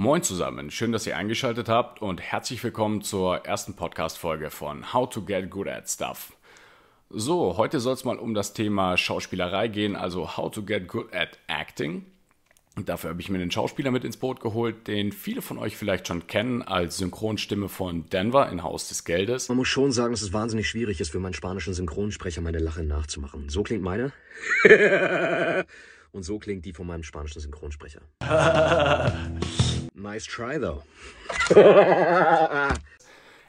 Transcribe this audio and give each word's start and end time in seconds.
Moin 0.00 0.22
zusammen, 0.22 0.70
schön, 0.70 0.92
dass 0.92 1.06
ihr 1.06 1.14
eingeschaltet 1.14 1.68
habt 1.68 2.00
und 2.00 2.22
herzlich 2.22 2.64
willkommen 2.64 3.02
zur 3.02 3.44
ersten 3.44 3.76
Podcast-Folge 3.76 4.48
von 4.48 4.94
How 4.94 5.06
to 5.10 5.20
Get 5.20 5.50
Good 5.50 5.68
at 5.68 5.90
Stuff. 5.90 6.32
So, 7.10 7.58
heute 7.58 7.80
soll 7.80 7.92
es 7.92 8.06
mal 8.06 8.16
um 8.16 8.32
das 8.32 8.54
Thema 8.54 8.96
Schauspielerei 8.96 9.68
gehen, 9.68 9.96
also 9.96 10.38
How 10.38 10.50
to 10.50 10.62
Get 10.62 10.88
Good 10.88 11.14
at 11.14 11.38
Acting. 11.48 12.06
Und 12.76 12.88
dafür 12.88 13.10
habe 13.10 13.20
ich 13.20 13.28
mir 13.28 13.36
einen 13.36 13.50
Schauspieler 13.50 13.90
mit 13.90 14.04
ins 14.04 14.16
Boot 14.16 14.40
geholt, 14.40 14.88
den 14.88 15.12
viele 15.12 15.42
von 15.42 15.58
euch 15.58 15.76
vielleicht 15.76 16.08
schon 16.08 16.26
kennen 16.26 16.62
als 16.62 16.96
Synchronstimme 16.96 17.68
von 17.68 18.08
Denver 18.08 18.48
in 18.48 18.62
Haus 18.62 18.88
des 18.88 19.04
Geldes. 19.04 19.50
Man 19.50 19.58
muss 19.58 19.68
schon 19.68 19.92
sagen, 19.92 20.14
dass 20.14 20.22
es 20.22 20.32
wahnsinnig 20.32 20.66
schwierig 20.66 21.02
ist, 21.02 21.10
für 21.10 21.20
meinen 21.20 21.34
spanischen 21.34 21.74
Synchronsprecher 21.74 22.40
meine 22.40 22.58
Lache 22.58 22.84
nachzumachen. 22.84 23.50
So 23.50 23.62
klingt 23.62 23.82
meine. 23.82 24.12
Und 26.12 26.22
so 26.22 26.38
klingt 26.38 26.64
die 26.64 26.72
von 26.72 26.86
meinem 26.86 27.02
spanischen 27.02 27.40
Synchronsprecher. 27.40 28.00
nice 30.02 30.26
try, 30.26 30.58
though. 30.58 30.82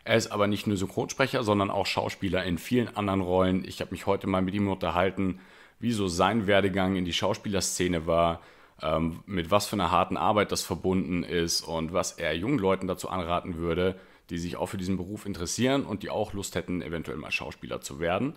Er 0.03 0.17
ist 0.17 0.31
aber 0.31 0.47
nicht 0.47 0.65
nur 0.65 0.77
Synchronsprecher, 0.77 1.43
sondern 1.43 1.69
auch 1.69 1.85
Schauspieler 1.85 2.43
in 2.43 2.57
vielen 2.57 2.95
anderen 2.95 3.21
Rollen. 3.21 3.63
Ich 3.63 3.81
habe 3.81 3.91
mich 3.91 4.07
heute 4.07 4.27
mal 4.27 4.41
mit 4.41 4.55
ihm 4.55 4.67
unterhalten, 4.67 5.39
wie 5.79 5.91
so 5.91 6.07
sein 6.07 6.47
Werdegang 6.47 6.95
in 6.95 7.05
die 7.05 7.13
Schauspielerszene 7.13 8.07
war, 8.07 8.41
ähm, 8.81 9.19
mit 9.25 9.51
was 9.51 9.67
für 9.67 9.75
einer 9.75 9.91
harten 9.91 10.17
Arbeit 10.17 10.51
das 10.51 10.63
verbunden 10.63 11.23
ist 11.23 11.61
und 11.61 11.93
was 11.93 12.13
er 12.13 12.35
jungen 12.35 12.57
Leuten 12.57 12.87
dazu 12.87 13.09
anraten 13.09 13.57
würde, 13.57 13.95
die 14.29 14.37
sich 14.37 14.55
auch 14.55 14.67
für 14.67 14.77
diesen 14.77 14.97
Beruf 14.97 15.25
interessieren 15.25 15.85
und 15.85 16.03
die 16.03 16.09
auch 16.09 16.33
Lust 16.33 16.55
hätten, 16.55 16.81
eventuell 16.81 17.17
mal 17.17 17.31
Schauspieler 17.31 17.81
zu 17.81 17.99
werden. 17.99 18.35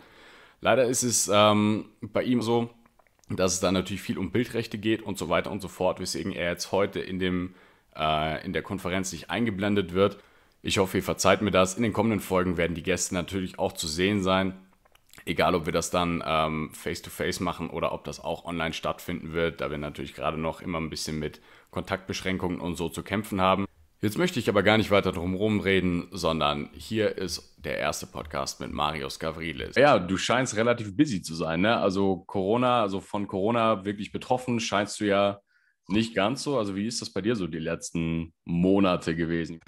Leider 0.60 0.84
ist 0.84 1.02
es 1.02 1.30
ähm, 1.32 1.87
bei 2.01 2.23
ihm 2.23 2.42
so, 2.42 2.70
dass 3.30 3.54
es 3.54 3.60
da 3.60 3.73
natürlich 3.73 4.02
viel 4.02 4.18
um 4.18 4.32
Bildrechte 4.32 4.76
geht 4.76 5.02
und 5.02 5.16
so 5.16 5.28
weiter 5.28 5.51
und 5.51 5.62
so 5.62 5.68
fort, 5.68 5.98
weswegen 6.01 6.32
er 6.32 6.51
jetzt 6.51 6.73
heute 6.73 7.01
in, 7.01 7.18
dem, 7.18 7.54
äh, 7.96 8.44
in 8.44 8.52
der 8.52 8.62
Konferenz 8.62 9.12
nicht 9.12 9.30
eingeblendet 9.30 9.94
wird. 9.94 10.18
Ich 10.62 10.78
hoffe, 10.78 10.98
ihr 10.98 11.02
verzeiht 11.02 11.42
mir 11.42 11.50
das. 11.50 11.74
In 11.74 11.82
den 11.82 11.92
kommenden 11.92 12.20
Folgen 12.20 12.56
werden 12.56 12.74
die 12.74 12.82
Gäste 12.82 13.14
natürlich 13.14 13.59
auch 13.59 13.73
zu 13.73 13.86
sehen 13.86 14.23
sein. 14.23 14.54
Egal, 15.26 15.54
ob 15.54 15.66
wir 15.66 15.73
das 15.73 15.90
dann 15.90 16.23
ähm, 16.26 16.70
face-to-face 16.73 17.40
machen 17.40 17.70
oder 17.70 17.92
ob 17.92 18.04
das 18.04 18.23
auch 18.23 18.45
online 18.45 18.73
stattfinden 18.73 19.32
wird, 19.32 19.60
da 19.60 19.70
wir 19.70 19.78
natürlich 19.78 20.14
gerade 20.14 20.38
noch 20.38 20.60
immer 20.60 20.80
ein 20.80 20.90
bisschen 20.90 21.18
mit 21.18 21.40
Kontaktbeschränkungen 21.70 22.60
und 22.60 22.76
so 22.76 22.88
zu 22.88 23.02
kämpfen 23.02 23.40
haben. 23.40 23.66
Jetzt 24.01 24.18
möchte 24.18 24.38
ich 24.38 24.51
aber 24.51 24.62
gar 24.62 24.76
nicht 24.76 24.90
weiter 24.90 25.12
drum 25.12 25.60
reden, 25.60 26.08
sondern 26.10 26.68
hier 26.74 27.16
ist 27.16 27.56
der 27.56 27.79
erste 27.79 28.06
Podcast 28.06 28.60
mit 28.60 28.70
Marius 28.70 29.18
Gavrilis. 29.18 29.76
Ja, 29.76 29.98
du 29.98 30.18
scheinst 30.18 30.56
relativ 30.56 30.95
busy 30.95 31.23
zu 31.23 31.34
sein, 31.34 31.62
ne? 31.62 31.79
Also 31.79 32.16
Corona, 32.26 32.82
also 32.82 33.01
von 33.01 33.26
Corona 33.26 33.86
wirklich 33.86 34.12
betroffen, 34.12 34.60
scheinst 34.60 35.01
du 35.01 35.06
ja 35.06 35.40
nicht 35.88 36.15
ganz 36.15 36.43
so. 36.43 36.59
Also 36.59 36.74
wie 36.77 36.87
ist 36.87 37.01
das 37.01 37.10
bei 37.10 37.21
dir 37.21 37.37
so 37.37 37.46
die 37.46 37.59
letzten 37.59 38.32
Monate 38.45 39.15
gewesen? 39.15 39.60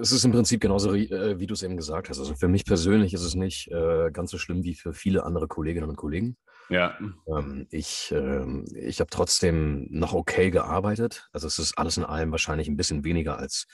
Es 0.00 0.12
ist 0.12 0.24
im 0.24 0.32
Prinzip 0.32 0.60
genauso, 0.60 0.94
äh, 0.94 1.38
wie 1.40 1.46
du 1.46 1.54
es 1.54 1.62
eben 1.62 1.76
gesagt 1.76 2.10
hast. 2.10 2.18
Also 2.18 2.34
für 2.34 2.48
mich 2.48 2.64
persönlich 2.64 3.14
ist 3.14 3.22
es 3.22 3.34
nicht 3.34 3.68
äh, 3.70 4.10
ganz 4.12 4.30
so 4.30 4.38
schlimm 4.38 4.62
wie 4.62 4.74
für 4.74 4.92
viele 4.92 5.24
andere 5.24 5.48
Kolleginnen 5.48 5.88
und 5.88 5.96
Kollegen. 5.96 6.36
Ja. 6.68 6.98
Ähm, 7.26 7.66
ich 7.70 8.12
ähm, 8.14 8.66
ich 8.74 9.00
habe 9.00 9.08
trotzdem 9.10 9.86
noch 9.90 10.12
okay 10.12 10.50
gearbeitet. 10.50 11.28
Also 11.32 11.46
es 11.46 11.58
ist 11.58 11.78
alles 11.78 11.96
in 11.96 12.04
allem 12.04 12.30
wahrscheinlich 12.30 12.68
ein 12.68 12.76
bisschen 12.76 13.04
weniger 13.04 13.38
als 13.38 13.66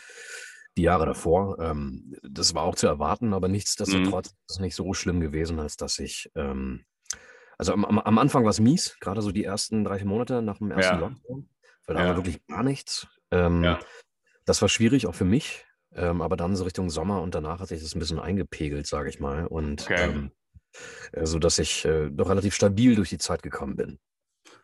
die 0.76 0.82
Jahre 0.82 1.06
davor. 1.06 1.58
Ähm, 1.58 2.14
das 2.22 2.54
war 2.54 2.62
auch 2.62 2.76
zu 2.76 2.86
erwarten, 2.86 3.32
aber 3.34 3.48
Mhm. 3.48 3.52
nichtsdestotrotz 3.54 4.28
ist 4.28 4.36
es 4.50 4.58
nicht 4.60 4.74
so 4.76 4.92
schlimm 4.94 5.20
gewesen, 5.20 5.58
als 5.58 5.76
dass 5.76 5.98
ich, 5.98 6.30
ähm, 6.36 6.84
also 7.58 7.72
am, 7.72 7.84
am, 7.84 7.98
am 7.98 8.18
Anfang 8.18 8.44
war 8.44 8.50
es 8.50 8.60
mies, 8.60 8.96
gerade 9.00 9.22
so 9.22 9.32
die 9.32 9.44
ersten 9.44 9.84
drei, 9.84 9.98
vier 9.98 10.06
Monate 10.08 10.42
nach 10.42 10.58
dem 10.58 10.70
ersten 10.70 10.96
Ja. 10.96 11.00
Lockdown, 11.00 11.48
weil 11.86 11.96
da 11.96 12.02
Ja. 12.02 12.08
war 12.08 12.16
wirklich 12.16 12.44
gar 12.46 12.62
nichts. 12.62 13.06
Ähm, 13.30 13.62
Ja. 13.62 13.80
Das 14.46 14.60
war 14.60 14.68
schwierig, 14.68 15.06
auch 15.06 15.14
für 15.14 15.24
mich. 15.24 15.64
Ähm, 15.94 16.20
aber 16.20 16.36
dann 16.36 16.56
so 16.56 16.64
Richtung 16.64 16.90
Sommer 16.90 17.22
und 17.22 17.34
danach 17.34 17.60
hat 17.60 17.68
sich 17.68 17.80
das 17.80 17.94
ein 17.94 17.98
bisschen 17.98 18.18
eingepegelt, 18.18 18.86
sage 18.86 19.08
ich 19.08 19.20
mal. 19.20 19.46
Und 19.46 19.82
Okay. 19.82 20.08
ähm, 20.10 20.30
äh, 21.12 21.24
so 21.24 21.38
dass 21.38 21.58
ich 21.58 21.84
äh, 21.84 22.10
doch 22.10 22.28
relativ 22.28 22.54
stabil 22.54 22.94
durch 22.96 23.08
die 23.10 23.18
Zeit 23.18 23.42
gekommen 23.42 23.76
bin. 23.76 23.98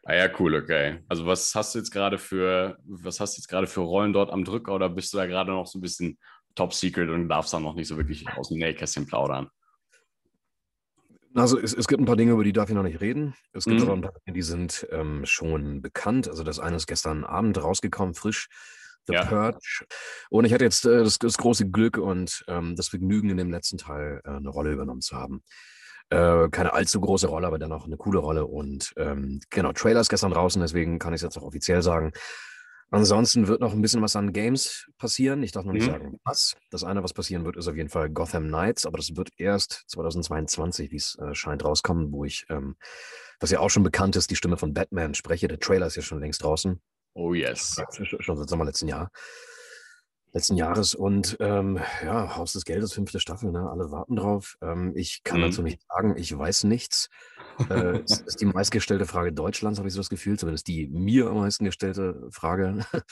Ah 0.05 0.15
ja, 0.15 0.29
cool, 0.39 0.55
okay. 0.57 1.05
Also 1.09 1.27
was 1.27 1.55
hast 1.55 1.75
du 1.75 1.79
jetzt 1.79 1.91
gerade 1.93 2.19
für, 2.19 2.79
was 2.85 3.21
hast 3.21 3.37
du 3.37 3.41
jetzt 3.41 3.49
gerade 3.49 3.67
für 3.67 3.81
Rollen 3.81 4.13
dort 4.13 4.31
am 4.31 4.45
Drücker 4.45 4.75
oder 4.75 4.89
bist 4.89 5.13
du 5.13 5.19
da 5.19 5.27
gerade 5.27 5.53
noch 5.53 5.67
so 5.67 5.79
ein 5.79 5.83
bisschen 5.83 6.19
top 6.57 6.75
secret 6.75 7.09
und 7.11 7.29
darfst 7.29 7.53
dann 7.53 7.63
noch 7.63 7.75
nicht 7.75 7.89
so 7.89 7.97
wirklich 7.97 8.27
aus 8.37 8.49
dem 8.49 8.59
Nähkästchen 8.59 9.07
plaudern? 9.07 9.49
Also 11.35 11.59
es, 11.61 11.73
es 11.73 11.87
gibt 11.87 12.01
ein 12.01 12.07
paar 12.07 12.17
Dinge, 12.17 12.33
über 12.33 12.43
die 12.45 12.53
darf 12.53 12.69
ich 12.69 12.75
noch 12.75 12.83
nicht 12.83 13.01
reden. 13.01 13.35
Es 13.53 13.65
gibt 13.65 13.79
Mhm. 13.81 13.83
aber 13.87 13.93
ein 13.95 14.01
paar 14.03 14.13
Dinge, 14.27 14.35
die 14.35 14.43
sind 14.43 14.87
ähm, 14.91 15.25
schon 15.27 15.81
bekannt. 15.83 16.29
Also 16.29 16.43
das 16.43 16.59
eine 16.59 16.77
ist 16.77 16.87
gestern 16.87 17.25
Abend 17.25 17.63
rausgekommen, 17.63 18.15
frisch. 18.15 18.49
The 19.07 19.15
Ja. 19.15 19.25
Purge. 19.25 19.85
Und 20.29 20.45
ich 20.45 20.53
hatte 20.53 20.65
jetzt 20.65 20.85
äh, 20.85 21.03
das, 21.05 21.19
das 21.19 21.39
große 21.39 21.71
Glück 21.71 21.97
und 21.97 22.45
ähm, 22.49 22.77
das 22.77 22.89
Vergnügen, 22.89 23.31
in 23.31 23.39
dem 23.39 23.51
letzten 23.51 23.79
Teil 23.79 24.21
äh, 24.25 24.29
eine 24.31 24.51
Rolle 24.51 24.73
übernommen 24.73 25.01
zu 25.01 25.17
haben. 25.17 25.43
Äh, 26.11 26.49
keine 26.51 26.75
allzu 26.75 27.01
große 27.01 27.29
Rolle, 27.29 27.47
aber 27.47 27.59
dennoch 27.59 27.87
eine 27.87 27.97
coole 27.97 28.19
Rolle. 28.19 28.45
Und 28.47 28.93
ähm, 28.97 29.41
genau, 29.49 29.73
Trailer 29.73 30.01
ist 30.01 30.11
gestern 30.11 30.33
draußen, 30.33 30.61
deswegen 30.61 30.99
kann 30.99 31.15
ich 31.15 31.19
es 31.19 31.23
jetzt 31.23 31.39
auch 31.39 31.45
offiziell 31.45 31.81
sagen. 31.83 32.13
Ansonsten 32.91 33.47
wird 33.47 33.61
noch 33.61 33.73
ein 33.73 33.81
bisschen 33.83 34.03
was 34.03 34.17
an 34.17 34.33
Games 34.33 34.89
passieren. 34.99 35.43
Ich 35.43 35.53
darf 35.53 35.65
noch 35.65 35.73
nicht 35.73 35.87
Mhm. 35.87 35.93
sagen, 35.93 36.21
was. 36.25 36.57
Das 36.71 36.83
eine, 36.85 37.03
was 37.05 37.13
passieren 37.15 37.45
wird, 37.45 37.57
ist 37.57 37.69
auf 37.69 37.77
jeden 37.77 37.89
Fall 37.89 38.11
Gotham 38.11 38.49
Knights, 38.49 38.85
aber 38.85 38.97
das 38.99 39.15
wird 39.17 39.31
erst 39.37 39.85
2022, 39.89 40.91
wie 40.91 40.97
es 40.97 41.17
äh, 41.21 41.35
scheint, 41.35 41.65
rauskommen, 41.65 42.11
wo 42.13 42.25
ich, 42.25 42.47
ähm, 42.49 42.77
was 43.39 43.51
ja 43.51 43.61
auch 43.61 43.71
schon 43.71 43.85
bekannt 43.85 44.17
ist, 44.17 44.31
die 44.31 44.37
Stimme 44.37 44.57
von 44.57 44.75
Batman 44.75 45.15
spreche. 45.15 45.47
Der 45.47 45.61
Trailer 45.61 45.87
ist 45.87 45.97
ja 45.97 46.03
schon 46.03 46.21
längst 46.21 46.43
draußen. 46.43 46.81
Oh 47.15 47.33
yes. 47.35 47.77
Sch- 47.79 48.21
Schon 48.23 48.37
seit 48.37 48.49
Sommer 48.49 48.65
letzten 48.65 48.89
Jahr. 48.89 49.11
Letzten 50.33 50.57
Jahres 50.57 50.95
und 50.95 51.37
ähm, 51.41 51.81
ja, 52.05 52.37
Haus 52.37 52.53
des 52.53 52.65
Geldes, 52.65 52.93
fünfte 52.93 53.19
Staffel, 53.19 53.51
ne? 53.51 53.69
Alle 53.69 53.91
warten 53.91 54.15
drauf. 54.15 54.57
Ähm, 54.63 54.93
ich 54.95 55.23
kann 55.25 55.41
Mhm. 55.41 55.45
dazu 55.45 55.63
nicht 55.63 55.81
sagen, 55.89 56.17
ich 56.17 56.37
weiß 56.37 56.65
nichts. 56.65 57.09
Äh, 57.69 57.99
es 58.05 58.21
ist 58.21 58.41
die 58.41 58.47
meistgestellte 58.47 59.07
Frage 59.07 59.33
Deutschlands, 59.33 59.79
habe 59.81 59.89
ich 59.89 59.95
so 59.95 60.01
das 60.01 60.09
Gefühl, 60.09 60.39
zumindest 60.39 60.69
die 60.69 60.87
mir 60.89 61.27
am 61.29 61.39
meisten 61.39 61.65
gestellte 61.65 62.29
Frage. 62.31 62.85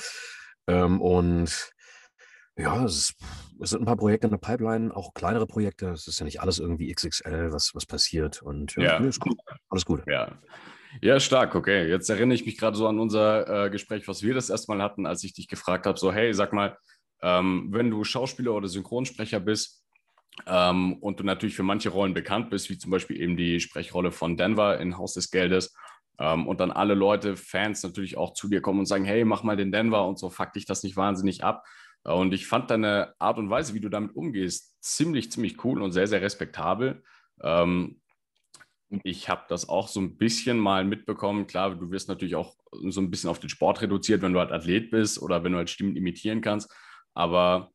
ähm, 0.68 1.00
und 1.00 1.72
ja, 2.56 2.84
es, 2.84 2.96
ist, 2.96 3.14
es 3.60 3.70
sind 3.70 3.82
ein 3.82 3.86
paar 3.86 3.96
Projekte 3.96 4.28
in 4.28 4.30
der 4.32 4.38
Pipeline, 4.38 4.94
auch 4.94 5.12
kleinere 5.12 5.46
Projekte. 5.46 5.90
Es 5.90 6.06
ist 6.06 6.20
ja 6.20 6.24
nicht 6.24 6.40
alles 6.40 6.58
irgendwie 6.60 6.92
XXL, 6.92 7.52
was, 7.52 7.74
was 7.74 7.84
passiert. 7.86 8.42
Und 8.42 8.74
ja, 8.76 8.82
Ja. 8.82 9.00
nee, 9.00 9.08
ist 9.08 9.20
gut. 9.20 9.36
Alles 9.70 9.84
gut. 9.84 10.02
Ja. 10.06 10.38
Ja, 11.02 11.20
stark, 11.20 11.54
okay. 11.54 11.86
Jetzt 11.88 12.08
erinnere 12.08 12.34
ich 12.34 12.46
mich 12.46 12.56
gerade 12.56 12.76
so 12.76 12.88
an 12.88 12.98
unser 12.98 13.66
äh, 13.66 13.70
Gespräch, 13.70 14.08
was 14.08 14.22
wir 14.22 14.34
das 14.34 14.48
erste 14.50 14.72
Mal 14.72 14.82
hatten, 14.82 15.04
als 15.04 15.22
ich 15.22 15.34
dich 15.34 15.46
gefragt 15.46 15.84
habe, 15.86 15.98
so, 15.98 16.12
hey, 16.12 16.32
sag 16.32 16.52
mal, 16.54 16.78
ähm, 17.22 17.68
wenn 17.70 17.90
du 17.90 18.04
Schauspieler 18.04 18.54
oder 18.54 18.68
Synchronsprecher 18.68 19.40
bist 19.40 19.84
ähm, 20.46 20.94
und 20.94 21.20
du 21.20 21.24
natürlich 21.24 21.56
für 21.56 21.62
manche 21.62 21.90
Rollen 21.90 22.14
bekannt 22.14 22.50
bist, 22.50 22.70
wie 22.70 22.78
zum 22.78 22.90
Beispiel 22.90 23.20
eben 23.20 23.36
die 23.36 23.60
Sprechrolle 23.60 24.12
von 24.12 24.36
Denver 24.36 24.80
in 24.80 24.96
Haus 24.98 25.14
des 25.14 25.30
Geldes, 25.30 25.74
ähm, 26.18 26.46
und 26.46 26.60
dann 26.60 26.70
alle 26.70 26.94
Leute, 26.94 27.36
Fans 27.36 27.82
natürlich 27.82 28.16
auch 28.16 28.34
zu 28.34 28.48
dir 28.48 28.60
kommen 28.60 28.80
und 28.80 28.86
sagen, 28.86 29.04
hey, 29.04 29.24
mach 29.24 29.42
mal 29.42 29.56
den 29.56 29.72
Denver 29.72 30.06
und 30.06 30.18
so, 30.18 30.30
fuck 30.30 30.52
dich 30.52 30.66
das 30.66 30.82
nicht 30.82 30.96
wahnsinnig 30.96 31.44
ab. 31.44 31.64
Äh, 32.04 32.12
Und 32.12 32.34
ich 32.34 32.46
fand 32.46 32.70
deine 32.70 33.14
Art 33.18 33.38
und 33.38 33.50
Weise, 33.50 33.74
wie 33.74 33.80
du 33.80 33.88
damit 33.88 34.14
umgehst, 34.16 34.76
ziemlich, 34.82 35.30
ziemlich 35.30 35.64
cool 35.64 35.80
und 35.80 35.92
sehr, 35.92 36.08
sehr 36.08 36.20
respektabel. 36.20 37.02
Ähm, 37.42 38.00
ich 39.04 39.28
habe 39.28 39.44
das 39.48 39.68
auch 39.68 39.86
so 39.86 40.00
ein 40.00 40.16
bisschen 40.16 40.58
mal 40.58 40.84
mitbekommen. 40.84 41.46
Klar, 41.46 41.74
du 41.74 41.90
wirst 41.90 42.08
natürlich 42.08 42.36
auch 42.36 42.56
so 42.72 43.00
ein 43.00 43.10
bisschen 43.10 43.30
auf 43.30 43.38
den 43.38 43.50
Sport 43.50 43.82
reduziert, 43.82 44.22
wenn 44.22 44.32
du 44.32 44.40
halt 44.40 44.50
Athlet 44.50 44.90
bist 44.90 45.20
oder 45.20 45.44
wenn 45.44 45.52
du 45.52 45.58
halt 45.58 45.70
Stimmen 45.70 45.94
imitieren 45.94 46.40
kannst. 46.40 46.74
Aber 47.18 47.72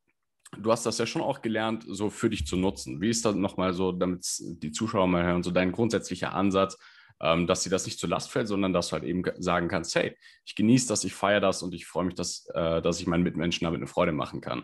du 0.57 0.71
hast 0.71 0.85
das 0.85 0.97
ja 0.99 1.05
schon 1.05 1.21
auch 1.21 1.41
gelernt, 1.41 1.83
so 1.87 2.09
für 2.09 2.29
dich 2.29 2.47
zu 2.47 2.55
nutzen. 2.57 3.01
Wie 3.01 3.09
ist 3.09 3.25
das 3.25 3.35
nochmal 3.35 3.73
so, 3.73 3.91
damit 3.91 4.25
die 4.39 4.71
Zuschauer 4.71 5.07
mal 5.07 5.23
hören, 5.23 5.43
so 5.43 5.51
dein 5.51 5.71
grundsätzlicher 5.73 6.33
Ansatz, 6.33 6.77
ähm, 7.21 7.45
dass 7.47 7.63
dir 7.63 7.69
das 7.69 7.85
nicht 7.85 7.99
zur 7.99 8.09
Last 8.09 8.31
fällt, 8.31 8.47
sondern 8.47 8.71
dass 8.73 8.87
du 8.87 8.93
halt 8.93 9.03
eben 9.03 9.23
ge- 9.23 9.33
sagen 9.37 9.67
kannst, 9.67 9.95
hey, 9.95 10.17
ich 10.45 10.55
genieße 10.55 10.87
das, 10.87 11.03
ich 11.03 11.13
feiere 11.13 11.41
das 11.41 11.61
und 11.61 11.73
ich 11.73 11.85
freue 11.85 12.05
mich, 12.05 12.15
dass, 12.15 12.45
äh, 12.53 12.81
dass 12.81 12.99
ich 13.01 13.07
meinen 13.07 13.23
Mitmenschen 13.23 13.65
damit 13.65 13.79
eine 13.79 13.87
Freude 13.87 14.13
machen 14.13 14.41
kann. 14.41 14.63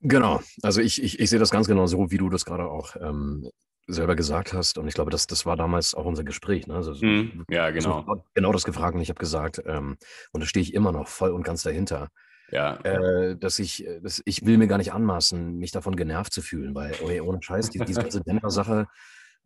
Genau, 0.00 0.40
also 0.62 0.80
ich, 0.80 1.02
ich, 1.02 1.18
ich 1.18 1.30
sehe 1.30 1.38
das 1.38 1.50
ganz 1.50 1.66
genau 1.66 1.86
so, 1.86 2.10
wie 2.10 2.18
du 2.18 2.28
das 2.28 2.44
gerade 2.44 2.64
auch 2.70 2.94
ähm, 3.00 3.48
selber 3.86 4.16
gesagt 4.16 4.52
hast. 4.52 4.76
Und 4.78 4.86
ich 4.86 4.94
glaube, 4.94 5.10
das, 5.10 5.26
das 5.26 5.46
war 5.46 5.56
damals 5.56 5.94
auch 5.94 6.04
unser 6.04 6.24
Gespräch. 6.24 6.66
Ne? 6.66 6.74
Also, 6.74 6.92
Mhm. 7.04 7.44
Ja, 7.50 7.70
genau. 7.70 8.04
Genau 8.34 8.52
das 8.52 8.64
gefragt 8.64 8.94
und 8.94 9.00
ich 9.02 9.08
habe 9.08 9.18
gesagt, 9.18 9.62
ähm, 9.66 9.96
und 10.32 10.40
da 10.42 10.46
stehe 10.46 10.62
ich 10.62 10.74
immer 10.74 10.92
noch 10.92 11.08
voll 11.08 11.30
und 11.30 11.42
ganz 11.42 11.62
dahinter, 11.62 12.08
Ja, 12.50 12.76
äh, 12.84 13.36
dass 13.36 13.58
ich, 13.58 13.86
äh, 13.86 14.00
dass 14.00 14.22
ich 14.24 14.44
will 14.44 14.58
mir 14.58 14.66
gar 14.66 14.78
nicht 14.78 14.92
anmaßen, 14.92 15.56
mich 15.56 15.72
davon 15.72 15.96
genervt 15.96 16.32
zu 16.32 16.42
fühlen, 16.42 16.74
weil, 16.74 16.94
oh, 17.02 17.22
ohne 17.28 17.42
Scheiß, 17.42 17.70
die, 17.70 17.78
diese 17.80 18.00
ganze 18.02 18.20
Denver-Sache, 18.24 18.86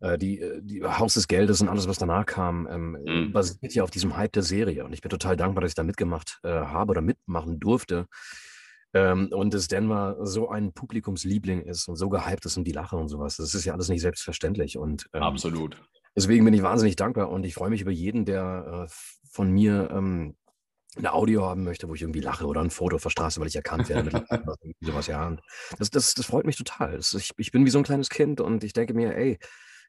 äh, 0.01 0.17
die, 0.17 0.39
äh, 0.39 0.59
die 0.61 0.83
Haus 0.83 1.13
des 1.15 1.27
Geldes 1.27 1.61
und 1.61 1.69
alles, 1.69 1.87
was 1.87 1.97
danach 1.97 2.25
kam, 2.25 2.67
ähm, 2.69 2.97
Mhm. 3.05 3.31
basiert 3.33 3.73
ja 3.73 3.83
auf 3.83 3.91
diesem 3.91 4.15
Hype 4.17 4.33
der 4.33 4.43
Serie. 4.43 4.83
Und 4.85 4.93
ich 4.93 5.01
bin 5.01 5.09
total 5.09 5.35
dankbar, 5.37 5.61
dass 5.61 5.71
ich 5.71 5.75
da 5.75 5.83
mitgemacht 5.83 6.39
äh, 6.43 6.49
habe 6.49 6.91
oder 6.91 7.01
mitmachen 7.01 7.59
durfte. 7.59 8.05
Ähm, 8.93 9.29
und 9.31 9.53
dass 9.53 9.67
Denver 9.67 10.17
so 10.23 10.49
ein 10.49 10.73
Publikumsliebling 10.73 11.61
ist 11.61 11.87
und 11.87 11.95
so 11.95 12.09
gehypt 12.09 12.45
ist 12.45 12.57
und 12.57 12.63
die 12.63 12.71
Lache 12.71 12.95
und 12.95 13.07
sowas. 13.07 13.37
Das 13.37 13.53
ist 13.53 13.63
ja 13.65 13.73
alles 13.73 13.87
nicht 13.89 14.01
selbstverständlich. 14.01 14.77
Und 14.77 15.07
ähm, 15.13 15.21
absolut. 15.21 15.79
deswegen 16.15 16.43
bin 16.43 16.55
ich 16.55 16.63
wahnsinnig 16.63 16.95
dankbar 16.95 17.29
und 17.29 17.45
ich 17.45 17.53
freue 17.53 17.69
mich 17.69 17.81
über 17.81 17.91
jeden, 17.91 18.25
der 18.25 18.87
äh, 18.87 18.93
von 19.29 19.51
mir 19.51 19.89
ähm, 19.91 20.35
eine 20.97 21.13
Audio 21.13 21.45
haben 21.45 21.63
möchte, 21.63 21.87
wo 21.87 21.95
ich 21.95 22.01
irgendwie 22.01 22.19
lache 22.19 22.45
oder 22.45 22.61
ein 22.61 22.71
Foto 22.71 22.95
auf 22.95 23.03
der 23.03 23.09
Straße, 23.09 23.39
weil 23.39 23.47
ich 23.47 23.55
erkannt 23.55 23.89
werde. 23.89 24.25
sowas, 24.81 25.07
ja. 25.07 25.37
das, 25.77 25.89
das, 25.91 26.13
das 26.13 26.25
freut 26.25 26.45
mich 26.45 26.57
total. 26.57 26.97
Das, 26.97 27.13
ich, 27.13 27.31
ich 27.37 27.51
bin 27.51 27.65
wie 27.65 27.69
so 27.69 27.77
ein 27.77 27.83
kleines 27.83 28.09
Kind 28.09 28.41
und 28.41 28.63
ich 28.63 28.73
denke 28.73 28.93
mir, 28.93 29.15
ey, 29.15 29.37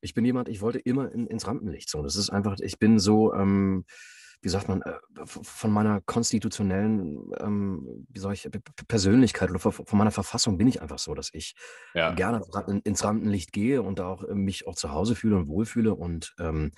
ich 0.02 0.14
bin 0.14 0.24
jemand, 0.24 0.48
ich 0.48 0.60
wollte 0.60 0.78
immer 0.78 1.10
in, 1.12 1.26
ins 1.26 1.46
Rampenlicht. 1.46 1.88
So, 1.88 2.02
das 2.02 2.16
ist 2.16 2.30
einfach, 2.30 2.56
ich 2.60 2.78
bin 2.78 2.98
so, 2.98 3.34
ähm, 3.34 3.84
wie 4.42 4.48
sagt 4.48 4.68
man, 4.68 4.82
äh, 4.82 4.94
von 5.24 5.70
meiner 5.70 6.00
konstitutionellen, 6.00 7.32
ähm, 7.38 8.06
wie 8.08 8.18
soll 8.18 8.32
ich, 8.32 8.48
Persönlichkeit 8.88 9.50
oder 9.50 9.58
von 9.58 9.98
meiner 9.98 10.10
Verfassung 10.10 10.56
bin 10.56 10.66
ich 10.66 10.80
einfach 10.80 10.98
so, 10.98 11.14
dass 11.14 11.30
ich 11.32 11.54
ja. 11.94 12.12
gerne 12.14 12.42
ins 12.84 13.04
Rampenlicht 13.04 13.52
gehe 13.52 13.82
und 13.82 14.00
auch 14.00 14.24
äh, 14.24 14.34
mich 14.34 14.66
auch 14.66 14.74
zu 14.74 14.92
Hause 14.92 15.14
fühle 15.14 15.36
und 15.36 15.48
wohlfühle 15.48 15.94
und 15.94 16.34
ähm, 16.38 16.72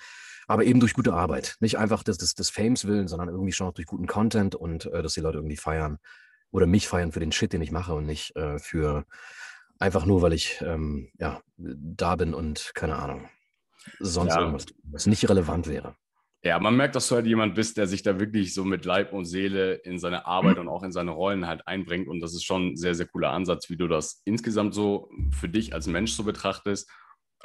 aber 0.47 0.65
eben 0.65 0.81
durch 0.81 0.93
gute 0.93 1.13
Arbeit. 1.13 1.55
Nicht 1.61 1.77
einfach 1.77 2.03
des, 2.03 2.17
des, 2.17 2.35
des 2.35 2.49
Fames 2.49 2.85
willen, 2.85 3.07
sondern 3.07 3.29
irgendwie 3.29 3.53
schon 3.53 3.67
auch 3.67 3.73
durch 3.73 3.87
guten 3.87 4.07
Content 4.07 4.55
und 4.55 4.85
äh, 4.87 5.01
dass 5.01 5.13
die 5.13 5.21
Leute 5.21 5.37
irgendwie 5.37 5.57
feiern 5.57 5.99
oder 6.51 6.67
mich 6.67 6.87
feiern 6.87 7.13
für 7.13 7.21
den 7.21 7.31
Shit, 7.31 7.53
den 7.53 7.61
ich 7.61 7.71
mache 7.71 7.93
und 7.93 8.05
nicht 8.05 8.35
äh, 8.35 8.59
für 8.59 9.05
einfach 9.79 10.05
nur, 10.05 10.21
weil 10.21 10.33
ich 10.33 10.61
ähm, 10.61 11.11
ja, 11.17 11.41
da 11.57 12.15
bin 12.15 12.33
und 12.33 12.71
keine 12.75 12.97
Ahnung, 12.97 13.29
sonst 13.99 14.33
ja. 14.33 14.39
irgendwas, 14.39 14.65
was 14.83 15.05
nicht 15.05 15.29
relevant 15.29 15.67
wäre. 15.67 15.95
Ja, 16.45 16.59
man 16.59 16.75
merkt, 16.75 16.95
dass 16.95 17.07
du 17.07 17.15
halt 17.15 17.25
jemand 17.25 17.55
bist, 17.55 17.77
der 17.77 17.87
sich 17.87 18.03
da 18.03 18.19
wirklich 18.19 18.53
so 18.53 18.65
mit 18.65 18.83
Leib 18.83 19.13
und 19.13 19.23
Seele 19.23 19.75
in 19.75 19.97
seine 19.97 20.25
Arbeit 20.25 20.57
und 20.57 20.67
auch 20.67 20.83
in 20.83 20.91
seine 20.91 21.11
Rollen 21.11 21.47
halt 21.47 21.65
einbringt. 21.67 22.09
Und 22.09 22.19
das 22.19 22.33
ist 22.33 22.43
schon 22.43 22.71
ein 22.71 22.75
sehr, 22.75 22.95
sehr 22.95 23.05
cooler 23.05 23.31
Ansatz, 23.31 23.69
wie 23.69 23.77
du 23.77 23.87
das 23.87 24.21
insgesamt 24.25 24.73
so 24.73 25.09
für 25.31 25.47
dich 25.47 25.73
als 25.73 25.87
Mensch 25.87 26.11
so 26.11 26.25
betrachtest. 26.25 26.91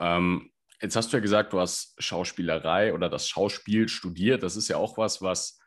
Ähm, 0.00 0.50
jetzt 0.82 0.96
hast 0.96 1.12
du 1.12 1.16
ja 1.16 1.20
gesagt, 1.20 1.52
du 1.52 1.60
hast 1.60 1.94
Schauspielerei 2.02 2.92
oder 2.92 3.08
das 3.08 3.28
Schauspiel 3.28 3.88
studiert. 3.88 4.42
Das 4.42 4.56
ist 4.56 4.66
ja 4.66 4.78
auch 4.78 4.98
was, 4.98 5.22
was 5.22 5.60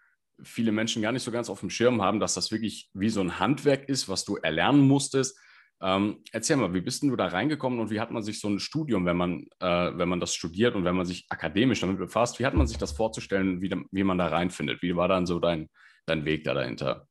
viele 0.43 0.73
Menschen 0.73 1.01
gar 1.01 1.13
nicht 1.13 1.23
so 1.23 1.31
ganz 1.31 1.49
auf 1.49 1.61
dem 1.61 1.69
Schirm 1.69 2.01
haben, 2.01 2.19
dass 2.19 2.33
das 2.33 2.51
wirklich 2.51 2.89
wie 2.93 3.09
so 3.09 3.21
ein 3.21 3.39
Handwerk 3.39 3.87
ist, 3.87 4.09
was 4.09 4.25
du 4.25 4.35
erlernen 4.35 4.81
musstest. 4.81 5.39
Ähm, 5.83 6.23
erzähl 6.31 6.57
mal, 6.57 6.73
wie 6.75 6.81
bist 6.81 7.01
denn 7.01 7.09
du 7.09 7.15
da 7.15 7.27
reingekommen 7.27 7.79
und 7.79 7.89
wie 7.89 7.99
hat 7.99 8.11
man 8.11 8.21
sich 8.21 8.39
so 8.39 8.47
ein 8.47 8.59
Studium, 8.59 9.05
wenn 9.05 9.17
man, 9.17 9.47
äh, 9.59 9.91
wenn 9.97 10.09
man 10.09 10.19
das 10.19 10.35
studiert 10.35 10.75
und 10.75 10.83
wenn 10.83 10.95
man 10.95 11.07
sich 11.07 11.25
akademisch 11.29 11.81
damit 11.81 11.97
befasst, 11.97 12.39
wie 12.39 12.45
hat 12.45 12.53
man 12.53 12.67
sich 12.67 12.77
das 12.77 12.91
vorzustellen, 12.91 13.61
wie, 13.61 13.75
wie 13.91 14.03
man 14.03 14.19
da 14.19 14.27
reinfindet? 14.27 14.83
Wie 14.83 14.95
war 14.95 15.07
dann 15.07 15.25
so 15.25 15.39
dein, 15.39 15.69
dein 16.05 16.23
Weg 16.23 16.43
da 16.43 16.53
dahinter? 16.53 17.07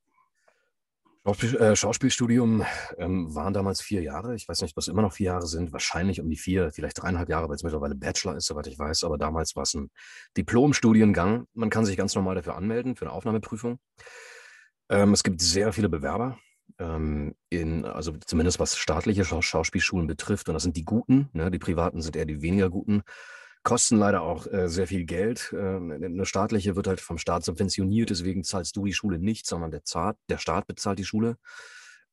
Schauspiel, 1.26 1.56
äh, 1.56 1.76
Schauspielstudium 1.76 2.64
ähm, 2.96 3.34
waren 3.34 3.52
damals 3.52 3.82
vier 3.82 4.02
Jahre. 4.02 4.36
Ich 4.36 4.48
weiß 4.48 4.62
nicht, 4.62 4.76
was 4.76 4.88
immer 4.88 5.02
noch 5.02 5.12
vier 5.12 5.26
Jahre 5.26 5.46
sind. 5.48 5.72
Wahrscheinlich 5.72 6.20
um 6.20 6.30
die 6.30 6.36
vier, 6.36 6.70
vielleicht 6.70 7.02
dreieinhalb 7.02 7.28
Jahre, 7.28 7.48
weil 7.48 7.56
es 7.56 7.64
mittlerweile 7.64 7.96
Bachelor 7.96 8.36
ist, 8.36 8.46
soweit 8.46 8.68
ich 8.68 8.78
weiß. 8.78 9.02
Aber 9.02 9.18
damals 9.18 9.54
war 9.56 9.64
es 9.64 9.74
ein 9.74 9.90
Diplom-Studiengang. 10.36 11.46
Man 11.54 11.70
kann 11.70 11.84
sich 11.84 11.96
ganz 11.96 12.14
normal 12.14 12.36
dafür 12.36 12.56
anmelden, 12.56 12.94
für 12.94 13.04
eine 13.04 13.12
Aufnahmeprüfung. 13.12 13.80
Ähm, 14.88 15.12
es 15.12 15.24
gibt 15.24 15.42
sehr 15.42 15.72
viele 15.72 15.88
Bewerber 15.88 16.38
ähm, 16.80 17.34
in, 17.50 17.84
also 17.84 18.12
zumindest 18.24 18.58
was 18.58 18.76
staatliche 18.76 19.24
Scha 19.24 19.42
Schauspielschulen 19.42 20.06
betrifft, 20.06 20.48
und 20.48 20.54
das 20.54 20.62
sind 20.62 20.76
die 20.76 20.84
guten, 20.84 21.28
ne? 21.32 21.50
die 21.50 21.58
privaten 21.58 22.02
sind 22.02 22.16
eher 22.16 22.26
die 22.26 22.42
weniger 22.42 22.70
guten, 22.70 23.02
kosten 23.62 23.98
leider 23.98 24.22
auch 24.22 24.46
äh, 24.46 24.68
sehr 24.68 24.86
viel 24.86 25.04
Geld. 25.04 25.54
Ähm, 25.56 25.90
eine 25.92 26.26
staatliche 26.26 26.76
wird 26.76 26.86
halt 26.86 27.00
vom 27.00 27.18
Staat 27.18 27.44
subventioniert, 27.44 28.10
deswegen 28.10 28.42
zahlst 28.42 28.74
du 28.76 28.84
die 28.84 28.94
Schule 28.94 29.18
nicht, 29.18 29.46
sondern 29.46 29.70
der, 29.70 29.82
Staat, 29.84 30.16
der 30.28 30.38
Staat 30.38 30.66
bezahlt 30.66 30.98
die 30.98 31.04
Schule. 31.04 31.36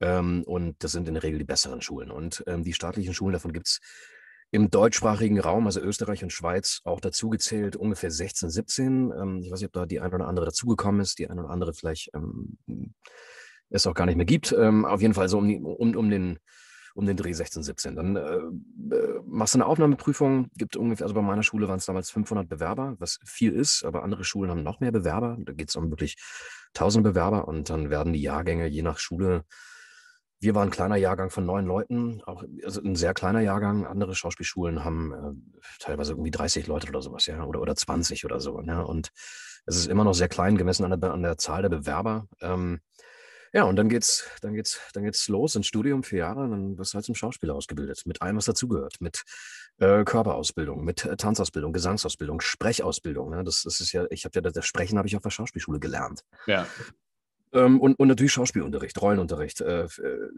Ähm, 0.02 0.44
und 0.46 0.76
das 0.84 0.92
sind 0.92 1.08
in 1.08 1.16
der 1.16 1.24
Regel 1.24 1.40
die 1.40 1.46
besseren 1.46 1.82
Schulen. 1.82 2.12
Und 2.12 2.44
ähm, 2.48 2.64
die 2.64 2.74
staatlichen 2.74 3.14
Schulen, 3.14 3.34
davon 3.34 3.54
gibt 3.54 3.68
es 3.68 3.80
im 4.52 4.70
deutschsprachigen 4.70 5.40
Raum, 5.40 5.66
also 5.66 5.82
Österreich 5.82 6.24
und 6.24 6.32
Schweiz, 6.32 6.82
auch 6.84 7.02
dazu 7.02 7.30
gezählt 7.30 7.76
ungefähr 7.76 8.12
16, 8.12 8.50
17. 8.50 9.12
Ähm, 9.12 9.42
ich 9.42 9.52
weiß 9.52 9.60
nicht, 9.60 9.68
ob 9.68 9.74
da 9.74 9.86
die 9.86 10.00
eine 10.00 10.16
oder 10.16 10.28
andere 10.28 10.46
dazugekommen 10.46 11.02
ist, 11.02 11.20
die 11.20 11.30
eine 11.30 11.42
oder 11.42 11.50
andere 11.50 11.74
vielleicht 11.74 12.12
ähm, 12.14 12.58
es 13.70 13.88
auch 13.88 13.94
gar 13.94 14.06
nicht 14.06 14.16
mehr 14.16 14.26
gibt. 14.26 14.52
Ähm, 14.58 14.86
auf 14.86 15.02
jeden 15.02 15.14
Fall 15.14 15.30
so 15.30 15.38
um, 15.38 15.66
um, 15.66 15.96
um, 15.96 16.10
den, 16.10 16.40
um 16.96 17.06
den 17.06 17.18
Dreh 17.18 17.34
16, 17.34 17.64
17. 17.64 17.96
Dann 17.96 18.16
äh, 18.16 18.20
äh, 18.96 19.20
machst 19.26 19.54
du 19.54 19.58
eine 19.58 19.66
Aufnahmeprüfung, 19.66 20.48
gibt 20.56 20.76
ungefähr, 20.76 21.06
also 21.06 21.16
bei 21.16 21.22
meiner 21.22 21.44
Schule 21.44 21.68
waren 21.68 21.78
es 21.78 21.86
damals 21.86 22.12
500 22.12 22.48
Bewerber, 22.48 22.96
was 23.00 23.20
viel 23.26 23.54
ist, 23.54 23.84
aber 23.84 24.04
andere 24.04 24.24
Schulen 24.24 24.52
haben 24.52 24.64
noch 24.64 24.80
mehr 24.80 24.92
Bewerber. 24.92 25.38
Da 25.40 25.54
geht 25.54 25.70
es 25.70 25.76
um 25.76 25.90
wirklich 25.90 26.18
1000 26.76 27.04
Bewerber 27.04 27.48
und 27.48 27.70
dann 27.70 27.90
werden 27.90 28.14
die 28.14 28.22
Jahrgänge 28.22 28.68
je 28.68 28.82
nach 28.82 29.00
Schule 29.00 29.44
wir 30.40 30.54
waren 30.54 30.68
ein 30.68 30.72
kleiner 30.72 30.98
Jahrgang 30.98 31.30
von 31.30 31.46
neun 31.46 31.66
Leuten, 31.66 32.22
auch 32.26 32.44
also 32.64 32.82
ein 32.82 32.96
sehr 32.96 33.14
kleiner 33.14 33.42
Jahrgang. 33.42 33.88
Andere 33.88 34.14
Schauspielschulen 34.14 34.84
haben 34.84 35.14
äh, 35.14 35.58
teilweise 35.80 36.14
irgendwie 36.14 36.32
30 36.32 36.68
Leute 36.68 36.88
oder 36.90 37.02
sowas, 37.02 37.26
ja, 37.26 37.44
oder, 37.44 37.60
oder 37.60 37.76
20 37.76 38.24
oder 38.26 38.40
so. 38.40 38.62
Ne? 38.62 38.86
Und 38.86 39.10
es 39.66 39.78
ist 39.78 39.88
immer 39.88 40.04
noch 40.04 40.14
sehr 40.14 40.30
klein 40.30 40.58
gemessen 40.58 40.86
an 40.86 41.00
der, 41.00 41.12
an 41.12 41.24
der 41.24 41.38
Zahl 41.38 41.64
der 41.64 41.70
Bewerber. 41.70 42.28
Ähm, 42.42 42.82
ja, 43.58 43.64
und 43.64 43.76
dann 43.76 43.90
geht's, 43.90 44.30
dann 44.44 44.54
geht's, 44.54 44.80
dann 44.94 45.04
geht's 45.04 45.28
los 45.30 45.56
ins 45.56 45.66
Studium, 45.66 46.04
vier 46.04 46.20
Jahre, 46.20 46.42
und 46.42 46.52
dann 46.52 46.78
wirst 46.78 46.94
du 46.94 46.96
halt 46.98 47.06
zum 47.06 47.16
Schauspieler 47.16 47.56
ausgebildet, 47.56 48.04
mit 48.06 48.22
allem, 48.22 48.38
was 48.38 48.46
dazugehört, 48.46 49.02
mit 49.02 49.24
äh, 49.80 50.04
Körperausbildung, 50.04 50.84
mit 50.86 51.06
äh, 51.06 51.18
Tanzausbildung, 51.18 51.74
Gesangsausbildung, 51.74 52.40
Sprechausbildung. 52.40 53.32
Ne? 53.32 53.44
Das, 53.44 53.64
das 53.64 53.80
ist 53.80 53.94
ja, 53.94 54.06
ich 54.12 54.26
habe 54.26 54.34
ja 54.36 54.42
das 54.42 54.64
Sprechen 54.64 55.00
habe 55.00 55.08
ich 55.08 55.16
auf 55.16 55.24
der 55.24 55.32
Schauspielschule 55.32 55.80
gelernt. 55.80 56.22
Ja. 56.46 56.68
Ähm, 57.52 57.82
und, 57.82 57.96
und 57.98 58.08
natürlich 58.08 58.32
Schauspielunterricht, 58.34 59.02
Rollenunterricht, 59.02 59.62
äh, 59.62 59.86
äh 59.86 60.30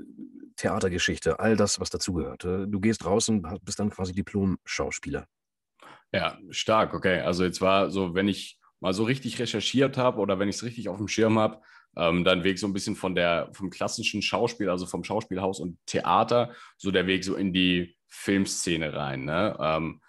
Theatergeschichte, 0.55 1.41
all 1.41 1.57
das, 1.57 1.81
was 1.81 1.89
dazugehört. 1.89 2.45
Äh, 2.45 2.67
du 2.67 2.79
gehst 2.79 3.03
raus 3.03 3.27
und 3.27 3.45
bist 3.65 3.81
dann 3.81 3.89
quasi 3.89 4.13
Diplom-Schauspieler. 4.13 5.25
Ja, 6.13 6.37
stark, 6.51 6.93
okay. 6.93 7.19
Also 7.19 7.43
jetzt 7.43 7.59
war 7.59 7.89
so, 7.89 8.15
wenn 8.15 8.29
ich 8.29 8.57
mal 8.79 8.93
so 8.93 9.03
richtig 9.03 9.39
recherchiert 9.39 9.97
habe 9.97 10.21
oder 10.21 10.39
wenn 10.39 10.47
ich 10.47 10.55
es 10.55 10.63
richtig 10.63 10.87
auf 10.87 10.97
dem 10.97 11.09
Schirm 11.09 11.37
habe, 11.37 11.61
ähm, 11.95 12.23
dann 12.23 12.43
Weg 12.43 12.59
so 12.59 12.67
ein 12.67 12.73
bisschen 12.73 12.95
von 12.95 13.15
der, 13.15 13.49
vom 13.53 13.69
klassischen 13.69 14.21
Schauspiel, 14.21 14.69
also 14.69 14.85
vom 14.85 15.03
Schauspielhaus 15.03 15.59
und 15.59 15.77
Theater, 15.85 16.53
so 16.77 16.91
der 16.91 17.07
Weg 17.07 17.23
so 17.23 17.35
in 17.35 17.53
die 17.53 17.97
Filmszene 18.07 18.93
rein. 18.93 19.25
Ne? 19.25 19.57
Ähm, 19.59 20.01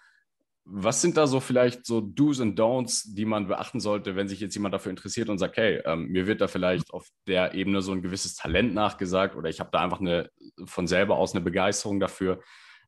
was 0.63 1.01
sind 1.01 1.17
da 1.17 1.27
so 1.27 1.39
vielleicht 1.39 1.85
so 1.85 2.01
Do's 2.01 2.39
und 2.39 2.59
Don'ts, 2.59 3.13
die 3.15 3.25
man 3.25 3.47
beachten 3.47 3.79
sollte, 3.79 4.15
wenn 4.15 4.27
sich 4.27 4.39
jetzt 4.39 4.53
jemand 4.55 4.73
dafür 4.73 4.91
interessiert 4.91 5.29
und 5.29 5.37
sagt, 5.37 5.57
hey, 5.57 5.81
ähm, 5.85 6.07
mir 6.07 6.27
wird 6.27 6.39
da 6.39 6.47
vielleicht 6.47 6.93
auf 6.93 7.07
der 7.27 7.53
Ebene 7.55 7.81
so 7.81 7.91
ein 7.91 8.01
gewisses 8.01 8.35
Talent 8.35 8.73
nachgesagt 8.73 9.35
oder 9.35 9.49
ich 9.49 9.59
habe 9.59 9.71
da 9.71 9.79
einfach 9.79 9.99
eine 9.99 10.29
von 10.65 10.87
selber 10.87 11.17
aus 11.17 11.33
eine 11.33 11.41
Begeisterung 11.41 11.99
dafür. 11.99 12.41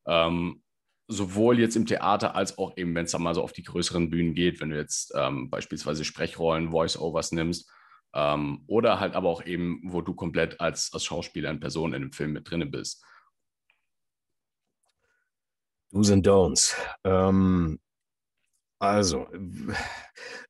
Ähm, 0.06 0.62
sowohl 1.08 1.58
jetzt 1.58 1.76
im 1.76 1.84
Theater 1.84 2.34
als 2.34 2.56
auch 2.56 2.76
eben, 2.76 2.94
wenn 2.94 3.04
es 3.04 3.12
dann 3.12 3.22
mal 3.22 3.34
so 3.34 3.42
auf 3.42 3.52
die 3.52 3.62
größeren 3.62 4.08
Bühnen 4.08 4.34
geht, 4.34 4.60
wenn 4.60 4.70
du 4.70 4.76
jetzt 4.76 5.12
ähm, 5.14 5.50
beispielsweise 5.50 6.04
Sprechrollen, 6.04 6.70
Voice-Overs 6.70 7.32
nimmst, 7.32 7.70
ähm, 8.14 8.64
oder 8.66 9.00
halt 9.00 9.14
aber 9.14 9.28
auch 9.28 9.44
eben, 9.44 9.80
wo 9.84 10.00
du 10.00 10.14
komplett 10.14 10.60
als, 10.60 10.92
als 10.92 11.04
Schauspieler 11.04 11.50
in 11.50 11.60
Person 11.60 11.92
in 11.92 12.02
dem 12.02 12.12
Film 12.12 12.32
mit 12.32 12.48
drin 12.48 12.70
bist. 12.70 13.04
Do's 15.90 16.10
and 16.10 16.26
Don'ts. 16.26 16.74
Ähm, 17.04 17.78
also, 18.80 19.28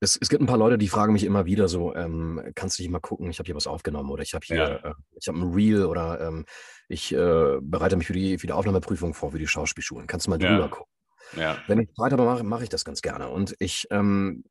es, 0.00 0.18
es, 0.21 0.28
gibt 0.28 0.42
ein 0.42 0.47
paar 0.47 0.59
Leute, 0.59 0.78
die 0.78 0.88
fragen 0.88 1.12
mich 1.12 1.25
immer 1.25 1.47
wieder 1.47 1.68
so, 1.68 1.94
ähm, 1.94 2.42
kannst 2.54 2.78
du 2.78 2.83
nicht 2.83 2.90
mal 2.90 3.00
gucken, 3.00 3.30
ich 3.30 3.38
habe 3.38 3.47
hier 3.47 3.54
was 3.54 3.66
aufgenommen 3.66 4.11
oder 4.11 4.23
ich 4.23 4.35
habe 4.35 4.44
hier, 4.44 4.56
ja. 4.56 4.90
äh, 4.90 4.94
ich 5.21 5.28
habe 5.28 5.38
ein 5.38 5.52
Reel 5.52 5.85
oder 5.85 6.21
ähm, 6.21 6.47
ich 6.88 7.12
äh, 7.12 7.59
bereite 7.61 7.97
mich 7.97 8.06
für 8.06 8.12
die, 8.12 8.38
für 8.38 8.47
die 8.47 8.52
Aufnahmeprüfung 8.52 9.14
vor, 9.14 9.30
für 9.30 9.38
die 9.38 9.47
Schauspielschulen. 9.47 10.06
Kannst 10.06 10.26
du 10.26 10.30
mal 10.30 10.38
drüber 10.38 10.61
ja. 10.61 10.68
gucken? 10.68 10.92
Ja. 11.37 11.59
Wenn 11.66 11.80
ich 11.80 11.88
habe, 11.99 12.16
mache, 12.16 12.42
mache 12.42 12.64
ich 12.64 12.68
das 12.68 12.85
ganz 12.85 13.02
gerne. 13.02 13.28
Und 13.28 13.54
ich 13.59 13.87
ähm, 13.90 14.44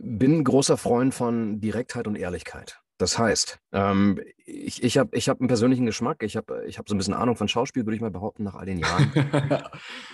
bin 0.00 0.44
großer 0.44 0.76
Freund 0.76 1.14
von 1.14 1.60
Direktheit 1.60 2.06
und 2.06 2.16
Ehrlichkeit. 2.16 2.80
Das 2.98 3.18
heißt, 3.18 3.58
ähm, 3.72 4.20
ich, 4.46 4.82
ich 4.82 4.96
habe 4.96 5.14
ich 5.14 5.28
hab 5.28 5.40
einen 5.40 5.48
persönlichen 5.48 5.84
Geschmack, 5.84 6.22
ich 6.22 6.36
habe 6.36 6.64
ich 6.66 6.78
hab 6.78 6.88
so 6.88 6.94
ein 6.94 6.98
bisschen 6.98 7.12
Ahnung 7.12 7.36
von 7.36 7.46
Schauspiel, 7.46 7.84
würde 7.84 7.96
ich 7.96 8.00
mal 8.00 8.10
behaupten, 8.10 8.42
nach 8.42 8.54
all 8.54 8.64
den 8.64 8.78
Jahren. 8.78 9.12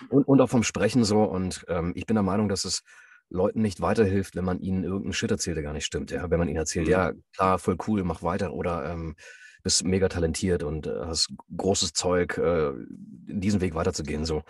und, 0.09 0.27
und 0.27 0.41
auch 0.41 0.51
vom 0.51 0.65
Sprechen 0.65 1.05
so. 1.05 1.23
Und 1.23 1.65
ähm, 1.69 1.93
ich 1.95 2.07
bin 2.07 2.17
der 2.17 2.25
Meinung, 2.25 2.49
dass 2.49 2.65
es 2.65 2.83
Leuten 3.29 3.63
nicht 3.63 3.81
weiterhilft, 3.81 4.35
wenn 4.35 4.45
man 4.45 4.61
ihnen 4.61 4.83
irgendeinen 4.83 5.13
Shit 5.13 5.31
erzählt, 5.31 5.57
der 5.57 5.63
gar 5.63 5.73
nicht 5.73 5.85
stimmt. 5.85 6.11
Ja? 6.11 6.29
Wenn 6.29 6.41
man 6.41 6.49
ihnen 6.49 6.59
erzählt, 6.59 6.87
mhm. 6.87 6.93
ja, 6.93 7.13
klar, 7.35 7.59
voll 7.59 7.77
cool, 7.87 8.03
mach 8.03 8.23
weiter 8.23 8.53
oder 8.53 8.91
ähm, 8.91 9.15
bist 9.63 9.85
mega 9.85 10.09
talentiert 10.09 10.65
und 10.65 10.89
äh, 10.89 11.05
hast 11.07 11.33
großes 11.57 11.93
Zeug, 11.93 12.37
äh, 12.39 12.73
diesen 12.89 13.61
Weg 13.61 13.75
weiterzugehen. 13.75 14.25
So. 14.25 14.43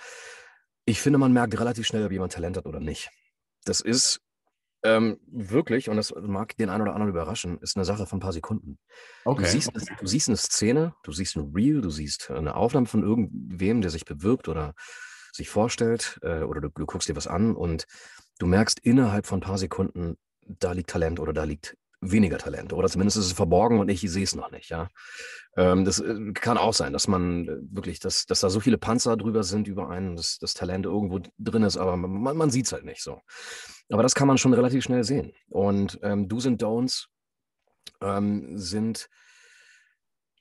Ich 0.86 1.00
finde, 1.00 1.18
man 1.18 1.34
merkt 1.34 1.58
relativ 1.60 1.86
schnell, 1.86 2.06
ob 2.06 2.12
jemand 2.12 2.32
Talent 2.32 2.56
hat 2.56 2.66
oder 2.66 2.80
nicht. 2.80 3.10
Das 3.64 3.80
ist 3.80 4.20
ähm, 4.84 5.20
wirklich, 5.26 5.88
und 5.88 5.96
das 5.96 6.12
mag 6.20 6.56
den 6.56 6.68
einen 6.68 6.82
oder 6.82 6.94
anderen 6.94 7.10
überraschen, 7.10 7.58
ist 7.58 7.76
eine 7.76 7.84
Sache 7.84 8.06
von 8.06 8.18
ein 8.18 8.20
paar 8.20 8.32
Sekunden. 8.32 8.78
Okay. 9.24 9.42
Du, 9.42 9.48
siehst, 9.48 9.70
du 10.00 10.06
siehst 10.06 10.28
eine 10.28 10.36
Szene, 10.36 10.94
du 11.04 11.12
siehst 11.12 11.36
ein 11.36 11.52
Reel, 11.54 11.80
du 11.80 11.90
siehst 11.90 12.30
eine 12.30 12.56
Aufnahme 12.56 12.86
von 12.86 13.02
irgendwem, 13.02 13.80
der 13.80 13.90
sich 13.90 14.04
bewirbt 14.04 14.48
oder 14.48 14.74
sich 15.32 15.48
vorstellt, 15.48 16.18
äh, 16.22 16.42
oder 16.42 16.60
du, 16.60 16.68
du 16.68 16.86
guckst 16.86 17.08
dir 17.08 17.16
was 17.16 17.26
an 17.26 17.54
und 17.54 17.86
du 18.38 18.46
merkst 18.46 18.80
innerhalb 18.80 19.26
von 19.26 19.38
ein 19.38 19.42
paar 19.42 19.58
Sekunden, 19.58 20.16
da 20.46 20.72
liegt 20.72 20.90
Talent 20.90 21.20
oder 21.20 21.32
da 21.32 21.44
liegt 21.44 21.76
weniger 22.02 22.36
Talent. 22.36 22.72
Oder 22.72 22.88
zumindest 22.88 23.16
ist 23.16 23.26
es 23.26 23.32
verborgen 23.32 23.78
und 23.78 23.88
ich 23.88 24.00
sehe 24.00 24.24
es 24.24 24.34
noch 24.34 24.50
nicht, 24.50 24.68
ja. 24.68 24.88
Ähm, 25.56 25.84
das 25.84 26.00
äh, 26.00 26.32
kann 26.32 26.58
auch 26.58 26.74
sein, 26.74 26.92
dass 26.92 27.08
man 27.08 27.48
äh, 27.48 27.56
wirklich, 27.70 28.00
dass, 28.00 28.26
dass 28.26 28.40
da 28.40 28.50
so 28.50 28.60
viele 28.60 28.78
Panzer 28.78 29.16
drüber 29.16 29.44
sind 29.44 29.68
über 29.68 29.88
einen, 29.88 30.16
dass 30.16 30.38
das 30.38 30.54
Talent 30.54 30.84
irgendwo 30.84 31.20
drin 31.38 31.62
ist, 31.62 31.76
aber 31.76 31.96
man, 31.96 32.36
man 32.36 32.50
sieht 32.50 32.66
es 32.66 32.72
halt 32.72 32.84
nicht 32.84 33.02
so. 33.02 33.20
Aber 33.90 34.02
das 34.02 34.14
kann 34.14 34.28
man 34.28 34.38
schon 34.38 34.54
relativ 34.54 34.82
schnell 34.84 35.04
sehen. 35.04 35.32
Und 35.48 35.98
ähm, 36.02 36.28
Do's 36.28 36.46
and 36.46 36.62
Don'ts 36.62 37.06
ähm, 38.00 38.58
sind, 38.58 39.08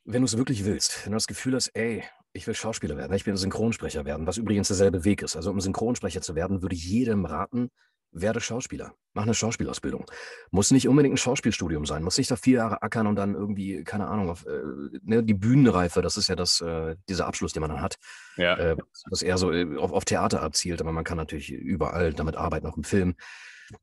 wenn 0.06 0.22
du 0.22 0.26
es 0.26 0.38
wirklich 0.38 0.66
willst, 0.66 1.06
wenn 1.06 1.12
du 1.12 1.18
das 1.18 1.28
Gefühl 1.28 1.56
hast, 1.56 1.70
ey, 1.76 2.04
ich 2.34 2.48
will 2.48 2.56
Schauspieler 2.56 2.98
werden, 2.98 3.14
ich 3.14 3.26
will 3.26 3.36
Synchronsprecher 3.36 4.06
werden, 4.06 4.26
was 4.26 4.38
übrigens 4.38 4.70
derselbe 4.70 5.04
Weg 5.04 5.22
ist. 5.22 5.36
Also 5.36 5.52
um 5.52 5.60
Synchronsprecher 5.60 6.22
zu 6.22 6.34
werden, 6.36 6.62
würde 6.62 6.76
jedem 6.76 7.26
raten, 7.26 7.70
werde 8.12 8.42
Schauspieler, 8.42 8.94
mach 9.14 9.24
eine 9.24 9.34
Schauspielausbildung. 9.34 10.06
Muss 10.52 10.72
nicht 10.72 10.88
unbedingt 10.88 11.14
ein 11.14 11.18
Schauspielstudium 11.18 11.86
sein, 11.86 12.04
muss 12.04 12.18
nicht 12.18 12.30
da 12.32 12.36
vier 12.36 12.58
Jahre 12.58 12.82
ackern 12.82 13.08
und 13.08 13.16
dann 13.16 13.36
irgendwie, 13.36 13.84
keine 13.84 14.08
Ahnung, 14.08 14.30
auf, 14.30 14.46
äh, 14.46 14.62
ne, 15.04 15.24
die 15.24 15.34
Bühnenreife, 15.34 16.02
das 16.02 16.18
ist 16.18 16.28
ja 16.28 16.36
das, 16.36 16.62
äh, 16.62 16.96
dieser 17.10 17.28
Abschluss, 17.28 17.54
den 17.54 17.62
man 17.62 17.72
dann 17.72 17.82
hat, 17.82 17.98
ja. 18.38 18.58
äh, 18.58 18.78
was 19.10 19.22
eher 19.22 19.38
so 19.38 19.52
äh, 19.52 19.78
auf, 19.78 19.92
auf 19.92 20.06
Theater 20.06 20.42
abzielt, 20.42 20.82
aber 20.82 20.92
man 20.92 21.04
kann 21.04 21.18
natürlich 21.18 21.52
überall 21.52 22.14
damit 22.14 22.36
arbeiten, 22.36 22.68
auch 22.68 22.78
im 22.78 22.84
Film. 22.84 23.16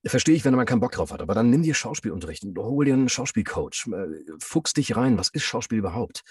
Verstehe 0.04 0.34
ich, 0.34 0.44
wenn 0.44 0.54
man 0.54 0.66
keinen 0.66 0.80
Bock 0.80 0.92
drauf 0.92 1.12
hat, 1.12 1.22
aber 1.22 1.34
dann 1.34 1.48
nimm 1.48 1.62
dir 1.62 1.74
Schauspielunterricht 1.74 2.44
und 2.44 2.58
hol 2.58 2.84
dir 2.84 2.94
einen 2.94 3.08
Schauspielcoach, 3.08 3.88
äh, 3.92 4.08
fuchs 4.40 4.74
dich 4.74 4.96
rein, 4.96 5.18
was 5.18 5.30
ist 5.30 5.44
Schauspiel 5.44 5.78
überhaupt? 5.78 6.22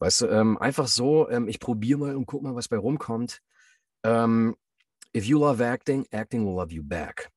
Weißt 0.00 0.22
du, 0.22 0.26
ähm, 0.26 0.58
einfach 0.58 0.86
so, 0.86 1.28
ähm, 1.28 1.48
ich 1.48 1.60
probiere 1.60 1.98
mal 1.98 2.16
und 2.16 2.26
guck 2.26 2.42
mal, 2.42 2.54
was 2.54 2.68
bei 2.68 2.76
rumkommt. 2.76 3.40
Ähm, 4.04 4.56
If 5.16 5.24
you 5.24 5.38
love 5.38 5.64
acting, 5.64 6.06
acting 6.12 6.46
will 6.46 6.54
love 6.54 6.72
you 6.72 6.82
back. 6.82 7.30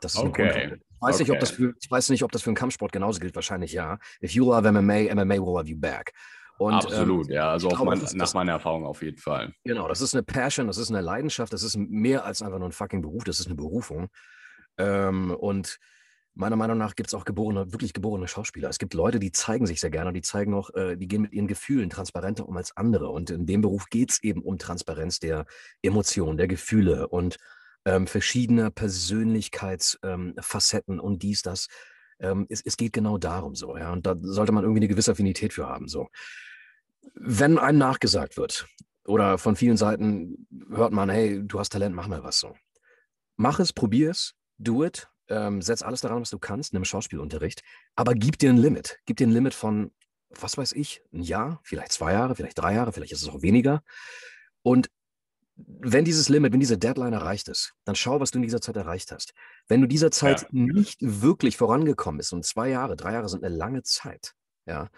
Das 0.00 0.14
ist 0.14 0.20
okay. 0.20 0.78
Ich 0.96 1.02
weiß, 1.02 1.14
okay. 1.16 1.22
nicht, 1.24 1.32
ob 1.32 1.40
das 1.40 1.50
für, 1.50 1.74
ich 1.80 1.90
weiß 1.90 2.10
nicht, 2.10 2.22
ob 2.22 2.32
das 2.32 2.42
für 2.42 2.50
einen 2.50 2.56
Kampfsport 2.56 2.92
genauso 2.92 3.20
gilt. 3.20 3.34
Wahrscheinlich 3.34 3.72
ja. 3.72 3.98
If 4.22 4.32
you 4.32 4.44
love 4.44 4.70
MMA, 4.70 5.14
MMA 5.14 5.34
will 5.34 5.54
love 5.54 5.68
you 5.68 5.78
back. 5.78 6.12
Und, 6.58 6.74
Absolut, 6.74 7.28
ähm, 7.28 7.34
ja. 7.34 7.50
Also 7.50 7.68
glaube, 7.68 7.84
mein, 7.84 8.00
nach 8.14 8.34
meiner 8.34 8.52
Erfahrung 8.52 8.86
auf 8.86 9.02
jeden 9.02 9.18
Fall. 9.18 9.52
Genau, 9.64 9.88
das 9.88 10.00
ist 10.00 10.14
eine 10.14 10.22
Passion, 10.22 10.66
das 10.66 10.78
ist 10.78 10.90
eine 10.90 11.02
Leidenschaft, 11.02 11.52
das 11.52 11.62
ist 11.62 11.76
mehr 11.76 12.24
als 12.24 12.40
einfach 12.40 12.58
nur 12.58 12.68
ein 12.68 12.72
fucking 12.72 13.02
Beruf, 13.02 13.24
das 13.24 13.40
ist 13.40 13.46
eine 13.46 13.56
Berufung. 13.56 14.08
Ähm, 14.78 15.32
und 15.32 15.78
meiner 16.36 16.56
Meinung 16.56 16.78
nach 16.78 16.94
gibt 16.94 17.08
es 17.08 17.14
auch 17.14 17.24
geborene, 17.24 17.72
wirklich 17.72 17.94
geborene 17.94 18.28
Schauspieler. 18.28 18.68
Es 18.68 18.78
gibt 18.78 18.94
Leute, 18.94 19.18
die 19.18 19.32
zeigen 19.32 19.66
sich 19.66 19.80
sehr 19.80 19.90
gerne, 19.90 20.12
die 20.12 20.20
zeigen 20.20 20.54
auch, 20.54 20.70
äh, 20.74 20.96
die 20.96 21.08
gehen 21.08 21.22
mit 21.22 21.32
ihren 21.32 21.48
Gefühlen 21.48 21.90
transparenter 21.90 22.46
um 22.46 22.56
als 22.56 22.76
andere. 22.76 23.08
Und 23.08 23.30
in 23.30 23.46
dem 23.46 23.62
Beruf 23.62 23.88
geht 23.88 24.10
es 24.10 24.22
eben 24.22 24.42
um 24.42 24.58
Transparenz 24.58 25.18
der 25.18 25.46
Emotionen, 25.82 26.36
der 26.36 26.46
Gefühle 26.46 27.08
und 27.08 27.38
ähm, 27.86 28.06
verschiedener 28.06 28.70
Persönlichkeitsfacetten 28.70 30.94
ähm, 30.94 31.00
und 31.00 31.22
dies, 31.22 31.40
das. 31.42 31.66
Ähm, 32.18 32.46
es, 32.48 32.62
es, 32.62 32.76
geht 32.76 32.92
genau 32.92 33.18
darum 33.18 33.54
so, 33.54 33.76
ja. 33.76 33.92
Und 33.92 34.06
da 34.06 34.16
sollte 34.20 34.52
man 34.52 34.64
irgendwie 34.64 34.80
eine 34.80 34.88
gewisse 34.88 35.12
Affinität 35.12 35.52
für 35.52 35.66
haben. 35.66 35.88
So. 35.88 36.08
Wenn 37.14 37.58
einem 37.58 37.78
nachgesagt 37.78 38.36
wird, 38.36 38.66
oder 39.06 39.38
von 39.38 39.56
vielen 39.56 39.76
Seiten 39.76 40.46
hört 40.70 40.92
man, 40.92 41.08
hey, 41.08 41.40
du 41.42 41.58
hast 41.58 41.70
Talent, 41.70 41.94
mach 41.94 42.08
mal 42.08 42.24
was 42.24 42.40
so. 42.40 42.54
Mach 43.36 43.60
es, 43.60 43.72
probier 43.72 44.10
es, 44.10 44.34
do 44.58 44.84
it, 44.84 45.08
ähm, 45.28 45.62
setz 45.62 45.82
alles 45.82 46.00
daran, 46.00 46.20
was 46.20 46.30
du 46.30 46.38
kannst, 46.38 46.72
nimm 46.72 46.84
Schauspielunterricht, 46.84 47.62
aber 47.94 48.14
gib 48.14 48.38
dir 48.38 48.50
ein 48.50 48.56
Limit. 48.56 48.98
Gib 49.06 49.16
dir 49.16 49.26
ein 49.26 49.32
Limit 49.32 49.54
von, 49.54 49.92
was 50.30 50.56
weiß 50.56 50.72
ich, 50.72 51.02
ein 51.12 51.22
Jahr, 51.22 51.60
vielleicht 51.62 51.92
zwei 51.92 52.12
Jahre, 52.12 52.34
vielleicht 52.34 52.58
drei 52.58 52.74
Jahre, 52.74 52.92
vielleicht 52.92 53.12
ist 53.12 53.22
es 53.22 53.28
auch 53.28 53.42
weniger. 53.42 53.82
Und 54.62 54.88
wenn 55.56 56.04
dieses 56.04 56.28
Limit, 56.28 56.52
wenn 56.52 56.60
diese 56.60 56.76
Deadline 56.76 57.14
erreicht 57.14 57.48
ist, 57.48 57.72
dann 57.84 57.94
schau, 57.94 58.20
was 58.20 58.30
du 58.30 58.38
in 58.38 58.42
dieser 58.42 58.60
Zeit 58.60 58.76
erreicht 58.76 59.10
hast. 59.10 59.32
Wenn 59.68 59.80
du 59.80 59.86
dieser 59.86 60.10
Zeit 60.10 60.42
ja. 60.42 60.48
nicht 60.50 60.98
wirklich 61.00 61.56
vorangekommen 61.56 62.18
bist, 62.18 62.32
und 62.32 62.44
zwei 62.44 62.68
Jahre, 62.68 62.96
drei 62.96 63.14
Jahre 63.14 63.28
sind 63.28 63.42
eine 63.42 63.54
lange 63.54 63.82
Zeit, 63.82 64.34
ja, 64.66 64.88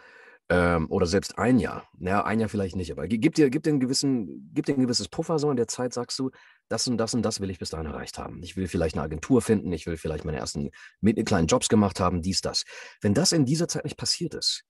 ähm, 0.48 0.90
oder 0.90 1.06
selbst 1.06 1.38
ein 1.38 1.58
Jahr. 1.58 1.88
Naja, 1.98 2.24
ein 2.24 2.40
Jahr 2.40 2.48
vielleicht 2.48 2.74
nicht, 2.74 2.90
aber 2.90 3.06
gib 3.06 3.34
dir, 3.34 3.50
gib 3.50 3.62
dir, 3.62 3.70
einen 3.70 3.80
gewissen, 3.80 4.50
gib 4.54 4.66
dir 4.66 4.74
ein 4.74 4.82
gewisses 4.82 5.08
Puffer 5.08 5.38
so 5.38 5.50
in 5.50 5.56
der 5.56 5.68
Zeit, 5.68 5.92
sagst 5.92 6.18
du, 6.18 6.30
das 6.68 6.86
und 6.86 6.98
das 6.98 7.14
und 7.14 7.22
das 7.22 7.40
will 7.40 7.50
ich 7.50 7.58
bis 7.58 7.70
dahin 7.70 7.86
erreicht 7.86 8.18
haben. 8.18 8.42
Ich 8.42 8.56
will 8.56 8.68
vielleicht 8.68 8.94
eine 8.96 9.04
Agentur 9.04 9.42
finden, 9.42 9.72
ich 9.72 9.86
will 9.86 9.96
vielleicht 9.96 10.24
meine 10.24 10.38
ersten 10.38 10.70
mit, 11.00 11.24
kleinen 11.26 11.46
Jobs 11.46 11.68
gemacht 11.68 12.00
haben, 12.00 12.22
dies, 12.22 12.40
das. 12.40 12.64
Wenn 13.00 13.14
das 13.14 13.32
in 13.32 13.44
dieser 13.44 13.68
Zeit 13.68 13.84
nicht 13.84 13.96
passiert 13.96 14.34
ist, 14.34 14.64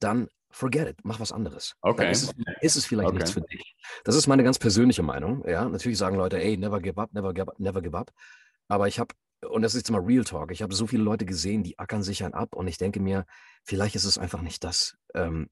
dann 0.00 0.28
forget 0.50 0.88
it, 0.88 0.98
mach 1.02 1.20
was 1.20 1.32
anderes. 1.32 1.74
Okay. 1.80 2.02
Dann 2.02 2.12
ist 2.12 2.22
es, 2.22 2.34
ist 2.60 2.76
es 2.76 2.86
vielleicht 2.86 3.08
okay. 3.08 3.16
nichts 3.16 3.30
für 3.32 3.42
dich. 3.42 3.76
Das 4.04 4.14
ist 4.14 4.26
meine 4.26 4.42
ganz 4.42 4.58
persönliche 4.58 5.02
Meinung. 5.02 5.46
Ja, 5.46 5.68
natürlich 5.68 5.98
sagen 5.98 6.16
Leute, 6.16 6.42
ey, 6.42 6.56
never 6.56 6.80
give 6.80 7.00
up, 7.00 7.12
never 7.12 7.32
give 7.32 7.48
up, 7.48 7.58
never 7.58 7.80
give 7.80 7.96
up. 7.96 8.10
Aber 8.68 8.88
ich 8.88 8.98
habe 8.98 9.14
und 9.48 9.62
das 9.62 9.74
ist 9.74 9.80
jetzt 9.80 9.90
mal 9.90 10.00
Real 10.00 10.24
Talk. 10.24 10.52
Ich 10.52 10.62
habe 10.62 10.74
so 10.74 10.86
viele 10.86 11.02
Leute 11.02 11.26
gesehen, 11.26 11.64
die 11.64 11.78
ackern 11.78 12.02
sich 12.02 12.24
ein 12.24 12.32
ab 12.32 12.54
und 12.54 12.68
ich 12.68 12.78
denke 12.78 13.00
mir, 13.00 13.26
vielleicht 13.64 13.96
ist 13.96 14.04
es 14.04 14.18
einfach 14.18 14.40
nicht 14.40 14.62
das. 14.62 14.96
Um, 15.14 15.48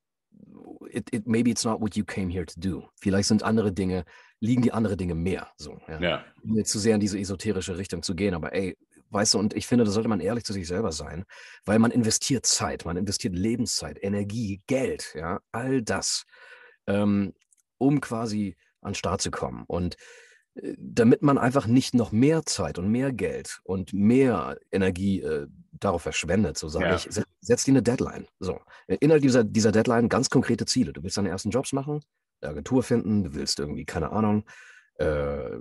it, 0.90 1.08
it, 1.12 1.26
maybe 1.26 1.50
it's 1.50 1.64
not 1.64 1.80
what 1.80 1.96
you 1.96 2.04
came 2.04 2.28
here 2.28 2.46
to 2.46 2.60
do. 2.60 2.88
Vielleicht 3.00 3.28
sind 3.28 3.42
andere 3.42 3.72
Dinge, 3.72 4.04
liegen 4.40 4.62
die 4.62 4.72
andere 4.72 4.96
Dinge 4.96 5.14
mehr. 5.14 5.48
So, 5.56 5.78
ja. 5.88 6.00
ja. 6.00 6.24
Nicht 6.42 6.68
zu 6.68 6.78
sehr 6.78 6.94
in 6.94 7.00
diese 7.00 7.18
esoterische 7.18 7.76
Richtung 7.78 8.02
zu 8.02 8.14
gehen, 8.14 8.34
aber 8.34 8.52
ey, 8.52 8.76
weißt 9.10 9.34
du, 9.34 9.38
und 9.38 9.54
ich 9.54 9.66
finde, 9.66 9.84
da 9.84 9.90
sollte 9.90 10.08
man 10.08 10.20
ehrlich 10.20 10.44
zu 10.44 10.52
sich 10.52 10.66
selber 10.66 10.92
sein, 10.92 11.24
weil 11.64 11.78
man 11.78 11.90
investiert 11.90 12.46
Zeit, 12.46 12.84
man 12.84 12.96
investiert 12.96 13.34
Lebenszeit, 13.34 13.98
Energie, 14.02 14.62
Geld, 14.66 15.12
ja, 15.14 15.40
all 15.52 15.82
das, 15.82 16.24
ähm, 16.86 17.34
um 17.78 18.00
quasi 18.00 18.56
an 18.80 18.92
den 18.92 18.94
Start 18.94 19.20
zu 19.20 19.30
kommen. 19.30 19.64
Und 19.66 19.96
damit 20.54 21.22
man 21.22 21.38
einfach 21.38 21.66
nicht 21.66 21.94
noch 21.94 22.12
mehr 22.12 22.44
Zeit 22.44 22.78
und 22.78 22.90
mehr 22.90 23.12
Geld 23.12 23.60
und 23.64 23.92
mehr 23.92 24.58
Energie 24.70 25.20
äh, 25.20 25.46
darauf 25.72 26.02
verschwendet, 26.02 26.58
so 26.58 26.68
sage 26.68 26.86
ja. 26.86 26.96
ich, 26.96 27.02
setz, 27.02 27.26
setz 27.40 27.64
dir 27.64 27.72
eine 27.72 27.82
Deadline. 27.82 28.26
So, 28.40 28.60
innerhalb 28.86 29.22
dieser, 29.22 29.44
dieser 29.44 29.72
Deadline 29.72 30.08
ganz 30.08 30.28
konkrete 30.28 30.66
Ziele. 30.66 30.92
Du 30.92 31.02
willst 31.02 31.16
deine 31.16 31.30
ersten 31.30 31.50
Jobs 31.50 31.72
machen, 31.72 32.00
eine 32.40 32.50
Agentur 32.50 32.82
finden, 32.82 33.24
du 33.24 33.34
willst 33.34 33.60
irgendwie, 33.60 33.84
keine 33.84 34.12
Ahnung, 34.12 34.44
äh, 34.96 35.58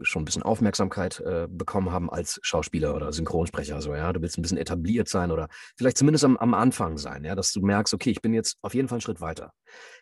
schon 0.00 0.22
ein 0.22 0.24
bisschen 0.24 0.42
Aufmerksamkeit 0.42 1.20
äh, 1.20 1.46
bekommen 1.50 1.92
haben 1.92 2.08
als 2.08 2.38
Schauspieler 2.42 2.94
oder 2.94 3.12
Synchronsprecher. 3.12 3.82
So, 3.82 3.94
ja, 3.94 4.12
du 4.12 4.22
willst 4.22 4.38
ein 4.38 4.42
bisschen 4.42 4.56
etabliert 4.56 5.08
sein 5.08 5.30
oder 5.30 5.48
vielleicht 5.76 5.98
zumindest 5.98 6.24
am, 6.24 6.38
am 6.38 6.54
Anfang 6.54 6.96
sein, 6.96 7.24
ja, 7.24 7.34
dass 7.34 7.52
du 7.52 7.60
merkst, 7.60 7.92
okay, 7.92 8.10
ich 8.10 8.22
bin 8.22 8.32
jetzt 8.32 8.56
auf 8.62 8.72
jeden 8.72 8.88
Fall 8.88 8.96
einen 8.96 9.02
Schritt 9.02 9.20
weiter. 9.20 9.52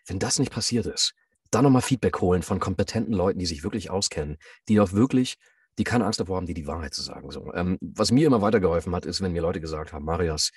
Wenn 0.05 0.19
das 0.19 0.39
nicht 0.39 0.53
passiert 0.53 0.85
ist, 0.85 1.13
dann 1.51 1.63
nochmal 1.63 1.81
Feedback 1.81 2.21
holen 2.21 2.41
von 2.41 2.59
kompetenten 2.59 3.13
Leuten, 3.13 3.39
die 3.39 3.45
sich 3.45 3.63
wirklich 3.63 3.89
auskennen, 3.89 4.37
die 4.67 4.79
auch 4.79 4.91
wirklich, 4.91 5.37
die 5.77 5.83
keine 5.83 6.05
Angst 6.05 6.19
davor 6.19 6.37
haben, 6.37 6.45
dir 6.45 6.53
die 6.53 6.67
Wahrheit 6.67 6.93
zu 6.93 7.01
sagen. 7.01 7.29
So, 7.31 7.53
ähm, 7.53 7.77
was 7.81 8.11
mir 8.11 8.27
immer 8.27 8.41
weitergeholfen 8.41 8.95
hat, 8.95 9.05
ist, 9.05 9.21
wenn 9.21 9.31
mir 9.31 9.41
Leute 9.41 9.61
gesagt 9.61 9.93
haben, 9.93 10.05
Marius, 10.05 10.51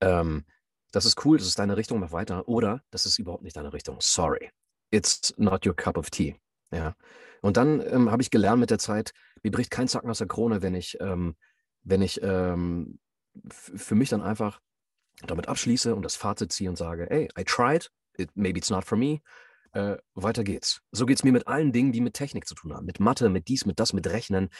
ähm, 0.00 0.44
das 0.92 1.04
ist 1.04 1.24
cool, 1.24 1.38
das 1.38 1.46
ist 1.46 1.58
deine 1.58 1.76
Richtung, 1.76 2.00
mach 2.00 2.12
weiter. 2.12 2.48
Oder 2.48 2.82
das 2.90 3.06
ist 3.06 3.18
überhaupt 3.18 3.42
nicht 3.42 3.56
deine 3.56 3.72
Richtung. 3.72 3.98
Sorry. 4.00 4.50
It's 4.90 5.34
not 5.36 5.66
your 5.66 5.76
cup 5.76 5.98
of 5.98 6.10
tea. 6.10 6.36
Ja. 6.70 6.94
Und 7.40 7.56
dann 7.56 7.80
ähm, 7.86 8.10
habe 8.10 8.22
ich 8.22 8.30
gelernt 8.30 8.60
mit 8.60 8.70
der 8.70 8.78
Zeit, 8.78 9.12
mir 9.42 9.50
bricht 9.50 9.70
kein 9.70 9.88
Zacken 9.88 10.10
aus 10.10 10.18
der 10.18 10.26
Krone, 10.26 10.62
wenn 10.62 10.74
ich, 10.74 10.98
ähm, 11.00 11.36
wenn 11.82 12.02
ich 12.02 12.20
ähm, 12.22 12.98
für 13.48 13.94
mich 13.94 14.08
dann 14.08 14.22
einfach 14.22 14.60
damit 15.26 15.48
abschließe 15.48 15.94
und 15.94 16.02
das 16.02 16.16
Fazit 16.16 16.52
ziehe 16.52 16.70
und 16.70 16.76
sage, 16.76 17.06
hey, 17.08 17.28
I 17.38 17.44
tried, 17.44 17.90
it, 18.16 18.30
maybe 18.34 18.58
it's 18.58 18.70
not 18.70 18.84
for 18.84 18.96
me, 18.96 19.20
äh, 19.72 19.96
weiter 20.14 20.44
geht's. 20.44 20.80
So 20.92 21.06
geht 21.06 21.18
es 21.18 21.24
mir 21.24 21.32
mit 21.32 21.46
allen 21.46 21.72
Dingen, 21.72 21.92
die 21.92 22.00
mit 22.00 22.14
Technik 22.14 22.46
zu 22.46 22.54
tun 22.54 22.72
haben. 22.72 22.86
Mit 22.86 23.00
Mathe, 23.00 23.28
mit 23.28 23.48
dies, 23.48 23.66
mit 23.66 23.80
das, 23.80 23.92
mit 23.92 24.06
Rechnen. 24.06 24.50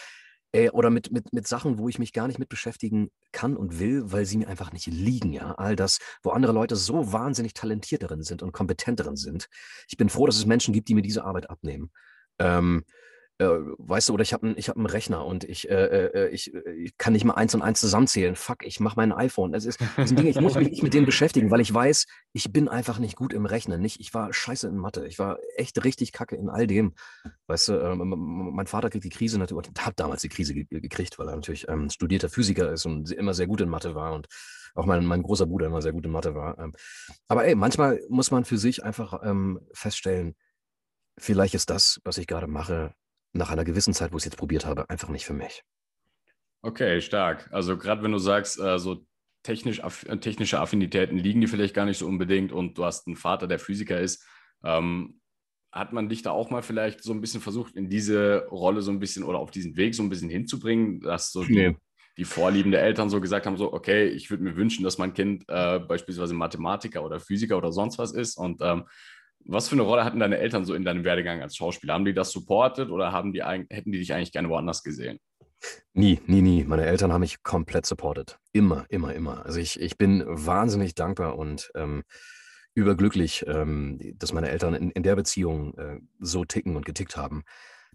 Äh, 0.52 0.70
oder 0.70 0.90
mit, 0.90 1.12
mit, 1.12 1.32
mit 1.32 1.46
Sachen, 1.46 1.78
wo 1.78 1.88
ich 1.88 1.98
mich 1.98 2.12
gar 2.12 2.26
nicht 2.26 2.38
mit 2.38 2.48
beschäftigen 2.48 3.10
kann 3.32 3.56
und 3.56 3.78
will, 3.78 4.10
weil 4.12 4.24
sie 4.24 4.38
mir 4.38 4.48
einfach 4.48 4.72
nicht 4.72 4.86
liegen, 4.86 5.32
ja. 5.32 5.52
All 5.52 5.76
das, 5.76 5.98
wo 6.22 6.30
andere 6.30 6.52
Leute 6.52 6.76
so 6.76 7.12
wahnsinnig 7.12 7.54
talentiert 7.54 8.02
darin 8.02 8.22
sind 8.22 8.42
und 8.42 8.52
kompetent 8.52 9.00
darin 9.00 9.16
sind. 9.16 9.48
Ich 9.88 9.96
bin 9.96 10.08
froh, 10.08 10.26
dass 10.26 10.36
es 10.36 10.46
Menschen 10.46 10.72
gibt, 10.72 10.88
die 10.88 10.94
mir 10.94 11.02
diese 11.02 11.24
Arbeit 11.24 11.50
abnehmen. 11.50 11.90
Ähm, 12.38 12.84
äh, 13.38 13.46
weißt 13.46 14.08
du, 14.08 14.14
oder 14.14 14.22
ich 14.22 14.32
habe 14.32 14.46
einen 14.46 14.56
hab 14.56 14.92
Rechner 14.92 15.24
und 15.24 15.44
ich, 15.44 15.70
äh, 15.70 15.74
äh, 15.74 16.26
äh 16.26 16.28
ich, 16.30 16.52
äh, 16.52 16.72
ich, 16.72 16.98
kann 16.98 17.12
nicht 17.12 17.24
mal 17.24 17.34
eins 17.34 17.54
und 17.54 17.62
eins 17.62 17.78
zusammenzählen. 17.80 18.34
Fuck, 18.34 18.66
ich 18.66 18.80
mache 18.80 18.96
mein 18.96 19.12
iPhone. 19.12 19.54
Es 19.54 19.64
ist, 19.64 19.80
das 19.96 20.12
Dinge, 20.12 20.30
ich 20.30 20.40
muss 20.40 20.56
mich 20.56 20.70
nicht 20.70 20.82
mit 20.82 20.92
denen 20.92 21.06
beschäftigen, 21.06 21.50
weil 21.50 21.60
ich 21.60 21.72
weiß, 21.72 22.06
ich 22.32 22.52
bin 22.52 22.68
einfach 22.68 22.98
nicht 22.98 23.14
gut 23.14 23.32
im 23.32 23.46
Rechnen. 23.46 23.80
Nicht, 23.80 24.00
ich 24.00 24.12
war 24.12 24.32
scheiße 24.32 24.66
in 24.66 24.76
Mathe. 24.76 25.06
Ich 25.06 25.20
war 25.20 25.38
echt 25.56 25.82
richtig 25.84 26.12
kacke 26.12 26.34
in 26.34 26.48
all 26.48 26.66
dem. 26.66 26.94
Weißt 27.46 27.68
du, 27.68 27.74
äh, 27.74 27.94
mein 27.94 28.66
Vater 28.66 28.90
kriegt 28.90 29.04
die 29.04 29.10
Krise 29.10 29.38
natürlich, 29.38 29.70
hat 29.78 30.00
damals 30.00 30.22
die 30.22 30.28
Krise 30.28 30.54
gekriegt, 30.54 31.18
weil 31.18 31.28
er 31.28 31.36
natürlich 31.36 31.68
ähm, 31.68 31.90
studierter 31.90 32.28
Physiker 32.28 32.72
ist 32.72 32.86
und 32.86 33.10
immer 33.12 33.34
sehr 33.34 33.46
gut 33.46 33.60
in 33.60 33.68
Mathe 33.68 33.94
war 33.94 34.14
und 34.14 34.26
auch 34.74 34.84
mein, 34.84 35.04
mein 35.04 35.22
großer 35.22 35.46
Bruder 35.46 35.66
immer 35.66 35.82
sehr 35.82 35.92
gut 35.92 36.04
in 36.04 36.10
Mathe 36.10 36.34
war. 36.34 36.58
Ähm, 36.58 36.74
aber 37.28 37.44
ey, 37.44 37.54
manchmal 37.54 38.00
muss 38.08 38.32
man 38.32 38.44
für 38.44 38.58
sich 38.58 38.82
einfach 38.82 39.20
ähm, 39.22 39.60
feststellen, 39.72 40.34
vielleicht 41.18 41.54
ist 41.54 41.70
das, 41.70 42.00
was 42.04 42.18
ich 42.18 42.26
gerade 42.26 42.46
mache, 42.46 42.94
nach 43.32 43.50
einer 43.50 43.64
gewissen 43.64 43.94
Zeit, 43.94 44.12
wo 44.12 44.16
ich 44.16 44.22
es 44.22 44.26
jetzt 44.26 44.36
probiert 44.36 44.66
habe, 44.66 44.88
einfach 44.90 45.08
nicht 45.08 45.24
für 45.24 45.34
mich. 45.34 45.62
Okay, 46.62 47.00
stark. 47.00 47.48
Also 47.52 47.76
gerade 47.76 48.02
wenn 48.02 48.12
du 48.12 48.18
sagst, 48.18 48.58
äh, 48.58 48.78
so 48.78 49.06
technisch, 49.42 49.82
aff 49.82 50.04
äh, 50.08 50.18
technische 50.18 50.60
Affinitäten 50.60 51.16
liegen 51.16 51.40
dir 51.40 51.48
vielleicht 51.48 51.74
gar 51.74 51.86
nicht 51.86 51.98
so 51.98 52.06
unbedingt 52.06 52.52
und 52.52 52.76
du 52.76 52.84
hast 52.84 53.06
einen 53.06 53.16
Vater, 53.16 53.46
der 53.46 53.58
Physiker 53.58 54.00
ist, 54.00 54.24
ähm, 54.64 55.20
hat 55.70 55.92
man 55.92 56.08
dich 56.08 56.22
da 56.22 56.30
auch 56.30 56.50
mal 56.50 56.62
vielleicht 56.62 57.02
so 57.02 57.12
ein 57.12 57.20
bisschen 57.20 57.40
versucht, 57.40 57.76
in 57.76 57.88
diese 57.88 58.46
Rolle 58.50 58.82
so 58.82 58.90
ein 58.90 58.98
bisschen 58.98 59.22
oder 59.22 59.38
auf 59.38 59.50
diesen 59.50 59.76
Weg 59.76 59.94
so 59.94 60.02
ein 60.02 60.08
bisschen 60.08 60.30
hinzubringen, 60.30 61.00
dass 61.00 61.30
so 61.30 61.44
nee. 61.44 61.70
die, 61.70 61.76
die 62.16 62.24
Vorlieben 62.24 62.72
der 62.72 62.82
Eltern 62.82 63.10
so 63.10 63.20
gesagt 63.20 63.46
haben, 63.46 63.56
so, 63.56 63.72
okay, 63.72 64.08
ich 64.08 64.30
würde 64.30 64.42
mir 64.42 64.56
wünschen, 64.56 64.82
dass 64.82 64.98
mein 64.98 65.14
Kind 65.14 65.44
äh, 65.48 65.78
beispielsweise 65.78 66.34
Mathematiker 66.34 67.04
oder 67.04 67.20
Physiker 67.20 67.58
oder 67.58 67.70
sonst 67.70 67.98
was 67.98 68.12
ist 68.12 68.36
und 68.36 68.60
ähm, 68.62 68.84
was 69.48 69.68
für 69.68 69.74
eine 69.74 69.82
Rolle 69.82 70.04
hatten 70.04 70.20
deine 70.20 70.38
Eltern 70.38 70.64
so 70.64 70.74
in 70.74 70.84
deinem 70.84 71.04
Werdegang 71.04 71.42
als 71.42 71.56
Schauspieler? 71.56 71.94
Haben 71.94 72.04
die 72.04 72.14
das 72.14 72.30
supportet 72.30 72.90
oder 72.90 73.12
haben 73.12 73.32
die, 73.32 73.42
hätten 73.42 73.90
die 73.90 73.98
dich 73.98 74.12
eigentlich 74.12 74.32
gerne 74.32 74.48
woanders 74.48 74.82
gesehen? 74.82 75.18
Nie, 75.94 76.20
nie, 76.26 76.42
nie. 76.42 76.64
Meine 76.64 76.84
Eltern 76.84 77.12
haben 77.12 77.22
mich 77.22 77.42
komplett 77.42 77.86
supported. 77.86 78.38
Immer, 78.52 78.84
immer, 78.90 79.14
immer. 79.14 79.44
Also 79.44 79.58
ich, 79.58 79.80
ich 79.80 79.96
bin 79.96 80.22
wahnsinnig 80.26 80.94
dankbar 80.94 81.36
und 81.36 81.72
ähm, 81.74 82.04
überglücklich, 82.74 83.44
ähm, 83.48 83.98
dass 84.16 84.32
meine 84.32 84.50
Eltern 84.50 84.74
in, 84.74 84.90
in 84.90 85.02
der 85.02 85.16
Beziehung 85.16 85.76
äh, 85.78 85.98
so 86.20 86.44
ticken 86.44 86.76
und 86.76 86.84
getickt 86.84 87.16
haben. 87.16 87.42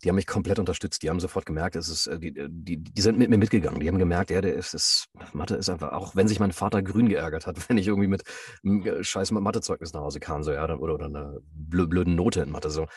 Die 0.03 0.09
haben 0.09 0.15
mich 0.15 0.27
komplett 0.27 0.59
unterstützt. 0.59 1.03
Die 1.03 1.09
haben 1.09 1.19
sofort 1.19 1.45
gemerkt, 1.45 1.75
es 1.75 1.89
ist, 1.89 2.07
äh, 2.07 2.19
die, 2.19 2.35
äh, 2.37 2.47
die, 2.49 2.77
die 2.77 3.01
sind 3.01 3.17
mit 3.17 3.29
mir 3.29 3.37
mitgegangen. 3.37 3.79
Die 3.79 3.87
haben 3.87 3.99
gemerkt, 3.99 4.31
ja, 4.31 4.41
der 4.41 4.53
ist, 4.53 4.73
ist, 4.73 5.07
Mathe 5.33 5.55
ist 5.55 5.69
einfach, 5.69 5.91
auch 5.93 6.15
wenn 6.15 6.27
sich 6.27 6.39
mein 6.39 6.51
Vater 6.51 6.81
grün 6.81 7.09
geärgert 7.09 7.47
hat, 7.47 7.57
wenn 7.69 7.77
ich 7.77 7.87
irgendwie 7.87 8.07
mit 8.07 8.23
einem 8.63 8.85
äh, 8.85 9.03
scheiß 9.03 9.31
Mathezeugnis 9.31 9.93
nach 9.93 10.01
Hause 10.01 10.19
kam, 10.19 10.43
so, 10.43 10.51
ja, 10.51 10.63
oder, 10.63 10.79
oder 10.79 11.05
eine 11.05 11.39
blöden 11.53 12.15
Note 12.15 12.41
in 12.41 12.51
Mathe, 12.51 12.69
so 12.69 12.87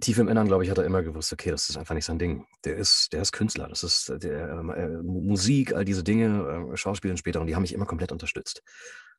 tief 0.00 0.18
im 0.18 0.28
Innern, 0.28 0.46
glaube 0.46 0.64
ich, 0.64 0.70
hat 0.70 0.78
er 0.78 0.84
immer 0.84 1.02
gewusst, 1.02 1.32
okay, 1.32 1.50
das 1.50 1.68
ist 1.68 1.76
einfach 1.76 1.94
nicht 1.94 2.04
sein 2.04 2.18
Ding. 2.18 2.46
Der 2.64 2.76
ist, 2.76 3.12
der 3.12 3.22
ist 3.22 3.32
Künstler, 3.32 3.68
das 3.68 3.82
ist 3.82 4.12
der, 4.22 4.48
äh, 4.50 4.88
Musik, 5.02 5.74
all 5.74 5.84
diese 5.84 6.04
Dinge, 6.04 6.70
äh, 6.72 6.76
Schauspielen 6.76 7.16
später, 7.16 7.40
und 7.40 7.46
die 7.46 7.54
haben 7.54 7.62
mich 7.62 7.74
immer 7.74 7.86
komplett 7.86 8.12
unterstützt. 8.12 8.62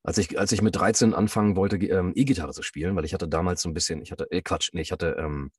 Als 0.03 0.17
ich, 0.17 0.37
als 0.37 0.51
ich 0.51 0.61
mit 0.61 0.75
13 0.75 1.13
anfangen 1.13 1.55
wollte, 1.55 1.77
ähm, 1.77 2.11
E-Gitarre 2.15 2.53
zu 2.53 2.61
spielen, 2.61 2.95
weil 2.95 3.05
ich 3.05 3.13
hatte 3.13 3.27
damals 3.27 3.61
so 3.61 3.69
ein 3.69 3.73
bisschen, 3.73 4.01
ich 4.01 4.11
hatte, 4.11 4.29
äh, 4.31 4.41
Quatsch, 4.41 4.71
nee, 4.73 4.81
ich 4.81 4.91
hatte, 4.91 5.15
ähm, 5.17 5.51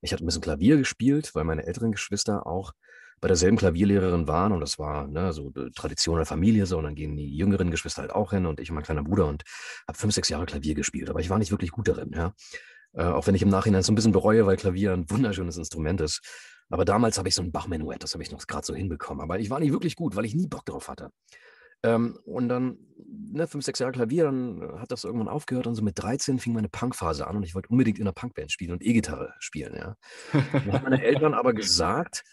ich 0.00 0.12
hatte 0.12 0.24
ein 0.24 0.26
bisschen 0.26 0.42
Klavier 0.42 0.76
gespielt, 0.76 1.34
weil 1.34 1.44
meine 1.44 1.66
älteren 1.66 1.92
Geschwister 1.92 2.46
auch 2.46 2.72
bei 3.20 3.28
derselben 3.28 3.56
Klavierlehrerin 3.56 4.28
waren 4.28 4.52
und 4.52 4.60
das 4.60 4.78
war 4.78 5.06
ne, 5.08 5.32
so 5.32 5.50
Tradition 5.74 6.16
der 6.16 6.26
Familie 6.26 6.66
so 6.66 6.76
und 6.78 6.84
dann 6.84 6.94
gehen 6.94 7.16
die 7.16 7.34
jüngeren 7.34 7.70
Geschwister 7.70 8.02
halt 8.02 8.12
auch 8.12 8.30
hin 8.30 8.44
und 8.44 8.60
ich 8.60 8.70
und 8.70 8.74
mein 8.74 8.84
kleiner 8.84 9.02
Bruder 9.02 9.26
und 9.26 9.42
habe 9.88 9.98
fünf, 9.98 10.14
sechs 10.14 10.28
Jahre 10.28 10.44
Klavier 10.44 10.74
gespielt, 10.74 11.08
aber 11.08 11.20
ich 11.20 11.30
war 11.30 11.38
nicht 11.38 11.50
wirklich 11.50 11.70
gut 11.70 11.88
darin, 11.88 12.10
ja. 12.14 12.34
Äh, 12.92 13.04
auch 13.04 13.26
wenn 13.26 13.34
ich 13.34 13.42
im 13.42 13.48
Nachhinein 13.48 13.82
so 13.82 13.92
ein 13.92 13.94
bisschen 13.94 14.12
bereue, 14.12 14.46
weil 14.46 14.56
Klavier 14.56 14.92
ein 14.92 15.08
wunderschönes 15.10 15.56
Instrument 15.56 16.00
ist. 16.00 16.20
Aber 16.70 16.84
damals 16.84 17.18
habe 17.18 17.28
ich 17.28 17.34
so 17.34 17.42
ein 17.42 17.52
Bach-Menuett, 17.52 18.02
das 18.02 18.14
habe 18.14 18.22
ich 18.22 18.32
noch 18.32 18.44
gerade 18.46 18.66
so 18.66 18.74
hinbekommen. 18.74 19.22
Aber 19.22 19.38
ich 19.38 19.50
war 19.50 19.60
nicht 19.60 19.72
wirklich 19.72 19.94
gut, 19.94 20.16
weil 20.16 20.24
ich 20.24 20.34
nie 20.34 20.48
Bock 20.48 20.64
drauf 20.64 20.88
hatte. 20.88 21.10
Ähm, 21.86 22.18
und 22.24 22.48
dann, 22.48 22.78
ne, 23.32 23.46
fünf, 23.46 23.64
sechs 23.64 23.78
Jahre 23.78 23.92
Klavier, 23.92 24.24
dann 24.24 24.80
hat 24.80 24.90
das 24.90 25.04
irgendwann 25.04 25.28
aufgehört 25.28 25.66
und 25.66 25.76
so 25.76 25.82
mit 25.82 25.98
13 25.98 26.38
fing 26.38 26.52
meine 26.52 26.68
Punkphase 26.68 27.26
an 27.26 27.36
und 27.36 27.44
ich 27.44 27.54
wollte 27.54 27.68
unbedingt 27.68 27.98
in 27.98 28.04
einer 28.04 28.12
Punkband 28.12 28.50
spielen 28.50 28.72
und 28.72 28.84
E-Gitarre 28.84 29.34
spielen, 29.38 29.74
ja. 29.76 29.96
Dann 30.32 30.72
haben 30.72 30.82
meine 30.82 31.02
Eltern 31.02 31.32
aber 31.32 31.52
gesagt, 31.52 32.24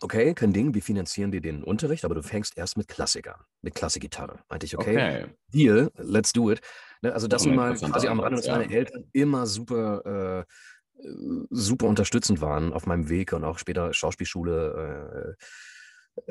okay, 0.00 0.34
kein 0.34 0.52
Ding, 0.52 0.74
wir 0.74 0.82
finanzieren 0.82 1.30
dir 1.30 1.40
den 1.40 1.64
Unterricht, 1.64 2.04
aber 2.04 2.14
du 2.14 2.22
fängst 2.22 2.58
erst 2.58 2.76
mit 2.76 2.88
Klassikern, 2.88 3.40
mit 3.62 3.74
Klassikgitarre. 3.74 4.40
Meinte 4.50 4.66
ich, 4.66 4.76
okay, 4.76 4.96
okay. 4.96 5.26
Deal, 5.48 5.90
let's 5.96 6.32
do 6.32 6.50
it. 6.50 6.60
Ne, 7.00 7.12
also 7.12 7.26
das 7.26 7.42
sind 7.42 7.54
mal 7.54 7.74
quasi 7.74 8.08
am 8.08 8.20
Rande, 8.20 8.36
dass 8.36 8.46
ja. 8.46 8.58
meine 8.58 8.72
Eltern 8.72 9.04
immer 9.12 9.46
super, 9.46 10.44
äh, 10.44 11.08
super 11.50 11.86
unterstützend 11.86 12.40
waren 12.40 12.72
auf 12.72 12.86
meinem 12.86 13.08
Weg 13.08 13.32
und 13.32 13.44
auch 13.44 13.58
später 13.58 13.94
Schauspielschule. 13.94 15.36
Äh, 15.38 15.44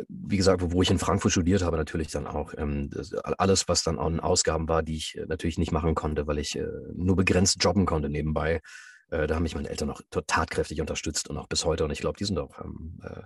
wie 0.07 0.37
gesagt, 0.37 0.61
wo 0.63 0.81
ich 0.81 0.91
in 0.91 0.99
Frankfurt 0.99 1.31
studiert 1.31 1.63
habe, 1.63 1.77
natürlich 1.77 2.11
dann 2.11 2.27
auch. 2.27 2.53
Ähm, 2.57 2.89
das, 2.89 3.13
alles, 3.13 3.67
was 3.67 3.83
dann 3.83 3.99
an 3.99 4.19
Ausgaben 4.19 4.67
war, 4.67 4.83
die 4.83 4.95
ich 4.95 5.17
äh, 5.17 5.25
natürlich 5.25 5.57
nicht 5.57 5.71
machen 5.71 5.95
konnte, 5.95 6.27
weil 6.27 6.39
ich 6.39 6.57
äh, 6.57 6.67
nur 6.93 7.15
begrenzt 7.15 7.63
jobben 7.63 7.85
konnte 7.85 8.09
nebenbei. 8.09 8.61
Äh, 9.09 9.27
da 9.27 9.35
haben 9.35 9.43
mich 9.43 9.55
meine 9.55 9.69
Eltern 9.69 9.91
auch 9.91 10.01
tatkräftig 10.27 10.81
unterstützt 10.81 11.29
und 11.29 11.37
auch 11.37 11.47
bis 11.47 11.65
heute. 11.65 11.83
Und 11.83 11.91
ich 11.91 11.99
glaube, 11.99 12.17
die 12.17 12.25
sind 12.25 12.39
auch 12.39 12.59
ähm, 12.63 12.99
äh, 13.03 13.23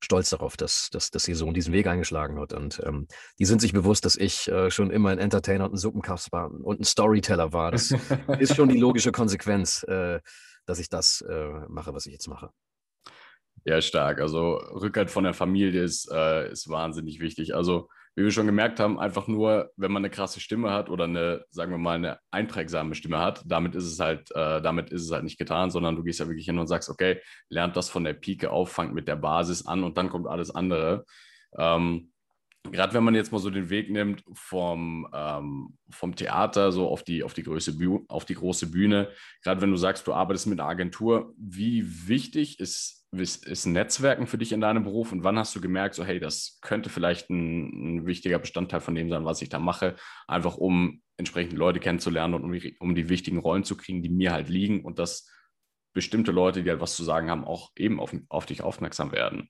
stolz 0.00 0.30
darauf, 0.30 0.56
dass, 0.56 0.90
dass, 0.90 1.10
dass 1.10 1.26
ihr 1.26 1.36
Sohn 1.36 1.54
diesen 1.54 1.72
Weg 1.72 1.86
eingeschlagen 1.86 2.38
hat. 2.38 2.52
Und 2.52 2.82
ähm, 2.84 3.08
die 3.38 3.46
sind 3.46 3.60
sich 3.60 3.72
bewusst, 3.72 4.04
dass 4.04 4.16
ich 4.16 4.48
äh, 4.48 4.70
schon 4.70 4.90
immer 4.90 5.10
ein 5.10 5.18
Entertainer 5.18 5.64
und 5.64 5.74
ein 5.74 5.78
Suppenkasper 5.78 6.50
und 6.50 6.80
ein 6.80 6.84
Storyteller 6.84 7.52
war. 7.52 7.72
Das 7.72 7.90
ist 8.38 8.54
schon 8.54 8.68
die 8.68 8.78
logische 8.78 9.12
Konsequenz, 9.12 9.82
äh, 9.84 10.20
dass 10.66 10.78
ich 10.78 10.88
das 10.88 11.22
äh, 11.22 11.50
mache, 11.68 11.94
was 11.94 12.06
ich 12.06 12.12
jetzt 12.12 12.28
mache. 12.28 12.50
Ja, 13.64 13.80
stark. 13.80 14.20
Also 14.20 14.56
Rückhalt 14.56 15.10
von 15.10 15.24
der 15.24 15.34
Familie 15.34 15.82
ist, 15.82 16.10
äh, 16.12 16.50
ist 16.50 16.68
wahnsinnig 16.68 17.20
wichtig. 17.20 17.54
Also 17.54 17.88
wie 18.16 18.22
wir 18.22 18.30
schon 18.30 18.46
gemerkt 18.46 18.78
haben, 18.78 18.98
einfach 19.00 19.26
nur, 19.26 19.72
wenn 19.76 19.90
man 19.90 20.02
eine 20.02 20.10
krasse 20.10 20.38
Stimme 20.38 20.70
hat 20.70 20.88
oder 20.88 21.04
eine, 21.04 21.44
sagen 21.50 21.72
wir 21.72 21.78
mal, 21.78 21.96
eine 21.96 22.18
einprägsame 22.30 22.94
Stimme 22.94 23.18
hat, 23.18 23.42
damit 23.44 23.74
ist 23.74 23.86
es 23.86 23.98
halt, 23.98 24.30
äh, 24.32 24.62
damit 24.62 24.90
ist 24.90 25.02
es 25.02 25.10
halt 25.10 25.24
nicht 25.24 25.38
getan, 25.38 25.70
sondern 25.70 25.96
du 25.96 26.04
gehst 26.04 26.20
ja 26.20 26.28
wirklich 26.28 26.46
hin 26.46 26.58
und 26.58 26.68
sagst, 26.68 26.90
okay, 26.90 27.20
lernt 27.48 27.76
das 27.76 27.88
von 27.88 28.04
der 28.04 28.12
Pike 28.12 28.50
auf, 28.50 28.70
fangt 28.70 28.94
mit 28.94 29.08
der 29.08 29.16
Basis 29.16 29.66
an 29.66 29.82
und 29.82 29.98
dann 29.98 30.10
kommt 30.10 30.28
alles 30.28 30.54
andere. 30.54 31.04
Ähm, 31.58 32.10
Gerade 32.70 32.94
wenn 32.94 33.04
man 33.04 33.14
jetzt 33.14 33.30
mal 33.30 33.40
so 33.40 33.50
den 33.50 33.68
Weg 33.68 33.90
nimmt 33.90 34.24
vom, 34.32 35.06
ähm, 35.12 35.76
vom 35.90 36.16
Theater 36.16 36.72
so 36.72 36.88
auf 36.88 37.02
die, 37.02 37.22
auf, 37.22 37.34
die 37.34 37.42
große 37.42 37.76
auf 38.08 38.24
die 38.24 38.34
große 38.34 38.70
Bühne, 38.70 39.10
gerade 39.42 39.60
wenn 39.60 39.70
du 39.70 39.76
sagst, 39.76 40.06
du 40.06 40.14
arbeitest 40.14 40.46
mit 40.46 40.60
einer 40.60 40.68
Agentur, 40.70 41.34
wie 41.36 42.08
wichtig 42.08 42.60
ist 42.60 43.03
ist 43.20 43.66
Netzwerken 43.66 44.26
für 44.26 44.38
dich 44.38 44.52
in 44.52 44.60
deinem 44.60 44.84
Beruf 44.84 45.12
und 45.12 45.24
wann 45.24 45.38
hast 45.38 45.54
du 45.54 45.60
gemerkt, 45.60 45.94
so 45.94 46.04
hey, 46.04 46.20
das 46.20 46.58
könnte 46.60 46.90
vielleicht 46.90 47.30
ein, 47.30 47.98
ein, 47.98 48.06
wichtiger 48.06 48.38
Bestandteil 48.38 48.80
von 48.80 48.94
dem 48.94 49.10
sein, 49.10 49.24
was 49.24 49.42
ich 49.42 49.48
da 49.48 49.58
mache, 49.58 49.96
einfach 50.26 50.56
um 50.56 51.02
entsprechend 51.16 51.54
Leute 51.54 51.80
kennenzulernen 51.80 52.34
und 52.34 52.44
um 52.44 52.52
die, 52.52 52.76
um 52.78 52.94
die 52.94 53.08
wichtigen 53.08 53.38
Rollen 53.38 53.64
zu 53.64 53.76
kriegen, 53.76 54.02
die 54.02 54.08
mir 54.08 54.32
halt 54.32 54.48
liegen 54.48 54.84
und 54.84 54.98
dass 54.98 55.30
bestimmte 55.92 56.32
Leute, 56.32 56.62
die 56.62 56.70
halt 56.70 56.80
was 56.80 56.96
zu 56.96 57.04
sagen 57.04 57.30
haben, 57.30 57.44
auch 57.44 57.70
eben 57.76 58.00
auf, 58.00 58.14
auf 58.28 58.46
dich 58.46 58.62
aufmerksam 58.62 59.12
werden? 59.12 59.48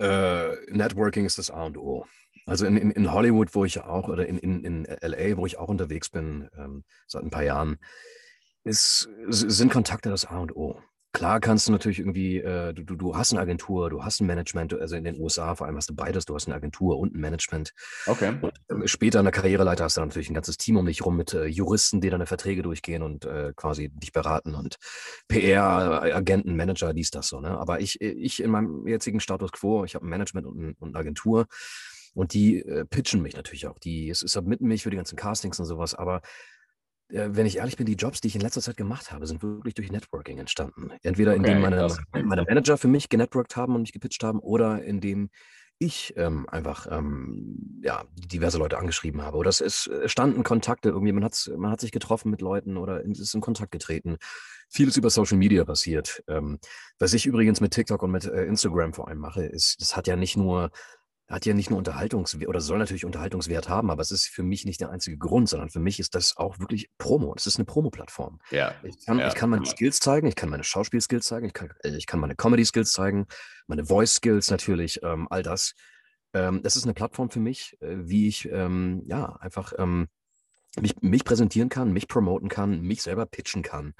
Uh, 0.00 0.56
Networking 0.68 1.24
ist 1.24 1.38
das 1.38 1.50
A 1.50 1.64
und 1.64 1.78
O. 1.78 2.06
Also 2.46 2.66
in, 2.66 2.76
in, 2.76 2.90
in 2.90 3.12
Hollywood, 3.12 3.54
wo 3.54 3.64
ich 3.64 3.80
auch, 3.80 4.08
oder 4.08 4.26
in, 4.26 4.38
in, 4.38 4.64
in 4.64 4.84
LA, 4.84 5.36
wo 5.36 5.46
ich 5.46 5.58
auch 5.58 5.68
unterwegs 5.68 6.10
bin, 6.10 6.48
ähm, 6.56 6.84
seit 7.06 7.22
ein 7.22 7.30
paar 7.30 7.44
Jahren, 7.44 7.78
ist, 8.64 9.08
sind 9.28 9.72
Kontakte 9.72 10.10
das 10.10 10.24
A 10.24 10.38
und 10.38 10.54
O. 10.54 10.80
Klar 11.12 11.40
kannst 11.40 11.68
du 11.68 11.72
natürlich 11.72 11.98
irgendwie, 11.98 12.38
äh, 12.38 12.72
du, 12.72 12.96
du 12.96 13.14
hast 13.14 13.32
eine 13.32 13.40
Agentur, 13.40 13.90
du 13.90 14.02
hast 14.02 14.20
ein 14.20 14.26
Management, 14.26 14.72
also 14.72 14.96
in 14.96 15.04
den 15.04 15.20
USA 15.20 15.54
vor 15.54 15.66
allem 15.66 15.76
hast 15.76 15.90
du 15.90 15.94
beides, 15.94 16.24
du 16.24 16.34
hast 16.34 16.46
eine 16.46 16.54
Agentur 16.54 16.98
und 16.98 17.14
ein 17.14 17.20
Management. 17.20 17.74
Okay. 18.06 18.34
Und 18.40 18.52
ähm, 18.70 18.86
später 18.86 19.18
in 19.18 19.26
der 19.26 19.32
Karriereleiter 19.32 19.84
hast 19.84 19.98
du 19.98 20.00
natürlich 20.00 20.30
ein 20.30 20.34
ganzes 20.34 20.56
Team 20.56 20.78
um 20.78 20.86
dich 20.86 21.04
rum 21.04 21.16
mit 21.16 21.34
äh, 21.34 21.44
Juristen, 21.44 22.00
die 22.00 22.08
deine 22.08 22.26
Verträge 22.26 22.62
durchgehen 22.62 23.02
und 23.02 23.26
äh, 23.26 23.52
quasi 23.54 23.90
dich 23.90 24.12
beraten 24.12 24.54
und 24.54 24.76
PR, 25.28 26.02
äh, 26.04 26.12
Agenten, 26.12 26.56
Manager, 26.56 26.94
dies, 26.94 27.10
das 27.10 27.28
so. 27.28 27.40
Ne? 27.40 27.50
Aber 27.50 27.80
ich, 27.80 28.00
ich 28.00 28.42
in 28.42 28.50
meinem 28.50 28.86
jetzigen 28.86 29.20
Status 29.20 29.52
quo, 29.52 29.84
ich 29.84 29.94
habe 29.94 30.06
ein 30.06 30.10
Management 30.10 30.46
und, 30.46 30.58
ein, 30.58 30.76
und 30.78 30.88
eine 30.90 30.98
Agentur. 30.98 31.46
Und 32.14 32.34
die 32.34 32.58
äh, 32.58 32.84
pitchen 32.84 33.22
mich 33.22 33.36
natürlich 33.36 33.66
auch. 33.66 33.78
Die 33.78 34.12
submitten 34.14 34.68
mich 34.68 34.82
für 34.82 34.90
die 34.90 34.96
ganzen 34.96 35.16
Castings 35.16 35.58
und 35.60 35.66
sowas. 35.66 35.94
Aber 35.94 36.20
wenn 37.08 37.46
ich 37.46 37.58
ehrlich 37.58 37.76
bin, 37.76 37.86
die 37.86 37.94
Jobs, 37.94 38.20
die 38.20 38.28
ich 38.28 38.34
in 38.34 38.40
letzter 38.40 38.62
Zeit 38.62 38.76
gemacht 38.76 39.12
habe, 39.12 39.26
sind 39.26 39.42
wirklich 39.42 39.74
durch 39.74 39.92
Networking 39.92 40.38
entstanden. 40.38 40.90
Entweder 41.02 41.34
indem 41.34 41.60
meine, 41.60 41.88
meine 42.12 42.44
Manager 42.44 42.78
für 42.78 42.88
mich 42.88 43.08
genetworked 43.08 43.56
haben 43.56 43.74
und 43.74 43.82
mich 43.82 43.92
gepitcht 43.92 44.24
haben 44.24 44.38
oder 44.38 44.82
indem 44.82 45.30
ich 45.82 46.14
ähm, 46.16 46.48
einfach 46.48 46.86
ähm, 46.90 47.80
ja, 47.82 48.04
diverse 48.14 48.56
Leute 48.58 48.78
angeschrieben 48.78 49.22
habe. 49.22 49.36
Oder 49.36 49.50
es, 49.50 49.60
es 49.60 49.90
standen 50.06 50.44
Kontakte, 50.44 50.90
irgendwie, 50.90 51.12
man, 51.12 51.28
man 51.56 51.70
hat 51.70 51.80
sich 51.80 51.90
getroffen 51.90 52.30
mit 52.30 52.40
Leuten 52.40 52.76
oder 52.76 53.02
ist 53.02 53.34
in 53.34 53.40
Kontakt 53.40 53.72
getreten. 53.72 54.16
Vieles 54.70 54.96
über 54.96 55.10
Social 55.10 55.36
Media 55.36 55.64
passiert. 55.64 56.22
Ähm, 56.28 56.58
was 56.98 57.14
ich 57.14 57.26
übrigens 57.26 57.60
mit 57.60 57.72
TikTok 57.72 58.02
und 58.02 58.12
mit 58.12 58.24
äh, 58.24 58.44
Instagram 58.44 58.94
vor 58.94 59.08
allem 59.08 59.18
mache, 59.18 59.44
ist, 59.44 59.80
das 59.80 59.96
hat 59.96 60.06
ja 60.06 60.14
nicht 60.14 60.36
nur 60.36 60.70
hat 61.32 61.46
ja 61.46 61.54
nicht 61.54 61.70
nur 61.70 61.78
Unterhaltungswert 61.78 62.46
oder 62.46 62.60
soll 62.60 62.78
natürlich 62.78 63.06
Unterhaltungswert 63.06 63.68
haben, 63.68 63.90
aber 63.90 64.02
es 64.02 64.10
ist 64.10 64.26
für 64.26 64.42
mich 64.42 64.66
nicht 64.66 64.82
der 64.82 64.90
einzige 64.90 65.16
Grund, 65.16 65.48
sondern 65.48 65.70
für 65.70 65.80
mich 65.80 65.98
ist 65.98 66.14
das 66.14 66.36
auch 66.36 66.58
wirklich 66.58 66.90
Promo. 66.98 67.34
Das 67.34 67.46
ist 67.46 67.56
eine 67.56 67.64
Promo-Plattform. 67.64 68.38
Ja. 68.50 68.74
Ich 68.82 69.06
kann, 69.06 69.18
ja. 69.18 69.28
ich 69.28 69.34
kann 69.34 69.48
meine 69.48 69.64
Skills 69.64 69.98
zeigen, 69.98 70.26
ich 70.26 70.36
kann 70.36 70.50
meine 70.50 70.62
Schauspielskills 70.62 71.24
zeigen, 71.24 71.46
ich 71.46 71.54
kann, 71.54 71.72
äh, 71.82 71.96
ich 71.96 72.06
kann 72.06 72.20
meine 72.20 72.36
Comedy-Skills 72.36 72.92
zeigen, 72.92 73.26
meine 73.66 73.86
Voice-Skills 73.86 74.50
natürlich, 74.50 75.02
ähm, 75.02 75.26
all 75.30 75.42
das. 75.42 75.72
Ähm, 76.34 76.62
das 76.62 76.76
ist 76.76 76.84
eine 76.84 76.92
Plattform 76.92 77.30
für 77.30 77.40
mich, 77.40 77.78
äh, 77.80 77.96
wie 77.96 78.28
ich 78.28 78.50
ähm, 78.50 79.02
ja 79.06 79.34
einfach 79.36 79.72
ähm, 79.78 80.08
mich, 80.80 81.00
mich 81.00 81.24
präsentieren 81.24 81.70
kann, 81.70 81.92
mich 81.92 82.08
promoten 82.08 82.50
kann, 82.50 82.82
mich 82.82 83.02
selber 83.02 83.24
pitchen 83.24 83.62
kann. 83.62 83.94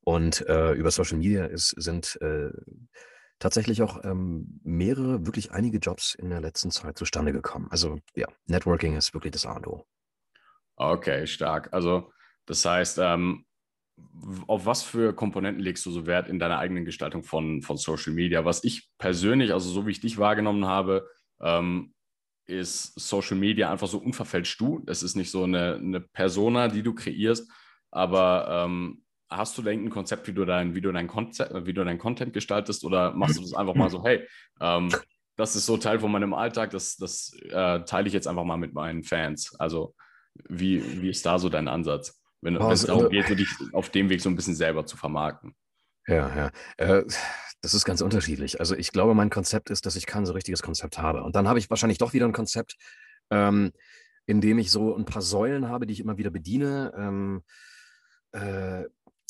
Und 0.00 0.46
äh, 0.46 0.74
über 0.74 0.92
Social 0.92 1.18
Media 1.18 1.46
ist, 1.46 1.74
sind 1.76 2.20
äh, 2.22 2.50
tatsächlich 3.38 3.82
auch 3.82 4.04
ähm, 4.04 4.60
mehrere, 4.62 5.26
wirklich 5.26 5.52
einige 5.52 5.78
Jobs 5.78 6.14
in 6.14 6.30
der 6.30 6.40
letzten 6.40 6.70
Zeit 6.70 6.98
zustande 6.98 7.32
gekommen. 7.32 7.68
Also 7.70 7.98
ja, 8.14 8.26
Networking 8.46 8.96
ist 8.96 9.14
wirklich 9.14 9.32
das 9.32 9.46
A 9.46 9.52
und 9.52 9.66
O. 9.66 9.84
Okay, 10.76 11.26
stark. 11.26 11.72
Also 11.72 12.12
das 12.46 12.64
heißt, 12.64 12.98
ähm, 12.98 13.44
auf 14.46 14.64
was 14.64 14.82
für 14.82 15.12
Komponenten 15.12 15.62
legst 15.62 15.84
du 15.86 15.90
so 15.90 16.06
Wert 16.06 16.28
in 16.28 16.38
deiner 16.38 16.58
eigenen 16.58 16.84
Gestaltung 16.84 17.24
von, 17.24 17.62
von 17.62 17.76
Social 17.76 18.12
Media? 18.12 18.44
Was 18.44 18.64
ich 18.64 18.90
persönlich, 18.98 19.52
also 19.52 19.68
so 19.70 19.86
wie 19.86 19.90
ich 19.90 20.00
dich 20.00 20.18
wahrgenommen 20.18 20.66
habe, 20.66 21.08
ähm, 21.40 21.94
ist 22.46 22.98
Social 22.98 23.36
Media 23.36 23.70
einfach 23.70 23.88
so 23.88 23.98
unverfälscht 23.98 24.60
du. 24.60 24.82
Es 24.86 25.02
ist 25.02 25.16
nicht 25.16 25.30
so 25.30 25.44
eine, 25.44 25.74
eine 25.74 26.00
Persona, 26.00 26.68
die 26.68 26.82
du 26.82 26.94
kreierst, 26.94 27.50
aber 27.90 28.64
ähm, 28.66 29.02
hast 29.30 29.58
du 29.58 29.62
da 29.62 29.70
ein 29.70 29.90
Konzept, 29.90 30.26
wie 30.26 30.32
du 30.32 30.44
dein, 30.44 30.74
wie 30.74 30.80
du 30.80 30.92
dein 30.92 31.06
Konzept, 31.06 31.66
wie 31.66 31.74
du 31.74 31.84
dein 31.84 31.98
Content 31.98 32.32
gestaltest 32.32 32.84
oder 32.84 33.12
machst 33.12 33.36
du 33.36 33.42
das 33.42 33.54
einfach 33.54 33.74
mal 33.74 33.90
so, 33.90 34.04
hey, 34.04 34.26
ähm, 34.60 34.90
das 35.36 35.54
ist 35.54 35.66
so 35.66 35.76
Teil 35.76 36.00
von 36.00 36.10
meinem 36.10 36.34
Alltag, 36.34 36.70
das, 36.70 36.96
das 36.96 37.32
äh, 37.50 37.84
teile 37.84 38.08
ich 38.08 38.12
jetzt 38.12 38.26
einfach 38.26 38.44
mal 38.44 38.56
mit 38.56 38.74
meinen 38.74 39.04
Fans. 39.04 39.54
Also 39.58 39.94
wie, 40.48 41.02
wie 41.02 41.10
ist 41.10 41.24
da 41.24 41.38
so 41.38 41.48
dein 41.48 41.68
Ansatz, 41.68 42.20
wenn, 42.40 42.56
also, 42.56 42.70
es 42.72 42.86
darum 42.86 43.08
geht, 43.08 43.28
so 43.28 43.34
dich 43.34 43.48
auf 43.72 43.90
dem 43.90 44.08
Weg 44.08 44.20
so 44.20 44.28
ein 44.28 44.36
bisschen 44.36 44.54
selber 44.54 44.86
zu 44.86 44.96
vermarkten? 44.96 45.54
Ja, 46.06 46.34
ja. 46.34 46.50
Äh, 46.76 47.04
das 47.60 47.74
ist 47.74 47.84
ganz 47.84 48.00
unterschiedlich. 48.00 48.60
Also 48.60 48.76
ich 48.76 48.92
glaube, 48.92 49.14
mein 49.14 49.30
Konzept 49.30 49.70
ist, 49.70 49.84
dass 49.84 49.96
ich 49.96 50.06
kein 50.06 50.26
so 50.26 50.32
richtiges 50.32 50.62
Konzept 50.62 50.98
habe. 50.98 51.22
Und 51.22 51.36
dann 51.36 51.48
habe 51.48 51.58
ich 51.58 51.70
wahrscheinlich 51.70 51.98
doch 51.98 52.12
wieder 52.12 52.26
ein 52.26 52.32
Konzept, 52.32 52.76
ähm, 53.30 53.72
in 54.26 54.40
dem 54.40 54.58
ich 54.58 54.70
so 54.70 54.96
ein 54.96 55.04
paar 55.04 55.22
Säulen 55.22 55.68
habe, 55.68 55.86
die 55.86 55.92
ich 55.92 56.00
immer 56.00 56.18
wieder 56.18 56.30
bediene. 56.30 56.92
Ähm, 56.96 57.42
äh, 58.32 58.84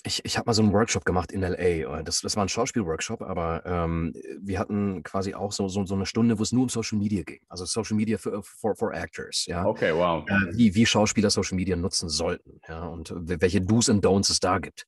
ich, 0.05 0.25
ich 0.25 0.39
habe 0.39 0.49
mal 0.49 0.55
so 0.55 0.63
einen 0.63 0.73
Workshop 0.73 1.05
gemacht 1.05 1.33
in 1.33 1.43
LA. 1.43 2.03
Das, 2.03 2.21
das 2.21 2.37
war 2.37 2.45
ein 2.45 2.49
Schauspielworkshop, 2.49 3.21
aber 3.21 3.63
ähm, 3.67 4.15
wir 4.41 4.59
hatten 4.59 5.03
quasi 5.03 5.35
auch 5.35 5.53
so, 5.53 5.69
so, 5.69 5.85
so 5.85 5.95
eine 5.95 6.07
Stunde, 6.07 6.39
wo 6.39 6.43
es 6.43 6.53
nur 6.53 6.63
um 6.63 6.69
Social 6.69 6.99
Media 6.99 7.25
ging. 7.25 7.41
Also 7.49 7.65
Social 7.65 7.97
Media 7.97 8.17
for, 8.17 8.43
for, 8.43 8.77
for 8.77 8.95
Actors. 8.95 9.45
Ja? 9.47 9.67
Okay, 9.67 9.93
wow. 9.93 10.25
Äh, 10.29 10.57
wie, 10.57 10.75
wie 10.75 10.87
Schauspieler 10.87 11.31
Social 11.31 11.57
Media 11.57 11.77
nutzen 11.77 12.09
sollten 12.09 12.61
ja? 12.69 12.87
und 12.87 13.13
welche 13.17 13.61
Do's 13.61 13.89
und 13.89 14.05
Don'ts 14.05 14.31
es 14.31 14.39
da 14.39 14.59
gibt. 14.59 14.87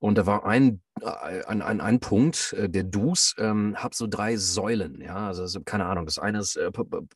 Und 0.00 0.16
da 0.16 0.26
war 0.26 0.46
ein, 0.46 0.80
äh, 1.00 1.44
ein, 1.46 1.60
ein, 1.60 1.80
ein 1.80 1.98
Punkt, 1.98 2.52
äh, 2.52 2.68
der 2.68 2.84
Do's, 2.84 3.34
ähm, 3.38 3.74
hab 3.76 3.94
so 3.94 4.06
drei 4.06 4.36
Säulen, 4.36 5.00
ja, 5.00 5.26
also 5.26 5.60
keine 5.62 5.86
Ahnung. 5.86 6.06
Das 6.06 6.20
eine 6.20 6.38
ist 6.38 6.56
äh, 6.56 6.70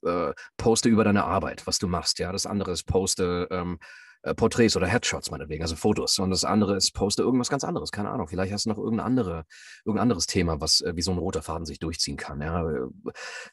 äh, 0.04 0.32
poste 0.56 0.88
über 0.88 1.04
deine 1.04 1.24
Arbeit, 1.24 1.64
was 1.68 1.78
du 1.78 1.86
machst, 1.86 2.18
ja. 2.18 2.32
Das 2.32 2.46
andere 2.46 2.72
ist 2.72 2.84
poste 2.84 3.46
ähm, 3.52 3.78
äh, 4.22 4.34
Porträts 4.34 4.76
oder 4.76 4.86
Headshots 4.86 5.30
meinetwegen, 5.30 5.62
also 5.62 5.76
Fotos. 5.76 6.18
Und 6.18 6.30
das 6.30 6.44
andere 6.44 6.76
ist, 6.76 6.92
poste 6.92 7.22
irgendwas 7.22 7.50
ganz 7.50 7.64
anderes, 7.64 7.90
keine 7.90 8.10
Ahnung. 8.10 8.28
Vielleicht 8.28 8.52
hast 8.52 8.66
du 8.66 8.70
noch 8.70 8.78
irgendein, 8.78 9.06
andere, 9.06 9.44
irgendein 9.84 10.02
anderes 10.02 10.26
Thema, 10.26 10.60
was 10.60 10.80
äh, 10.80 10.94
wie 10.96 11.02
so 11.02 11.10
ein 11.10 11.18
roter 11.18 11.42
Faden 11.42 11.66
sich 11.66 11.78
durchziehen 11.78 12.16
kann. 12.16 12.40
Ja? 12.40 12.64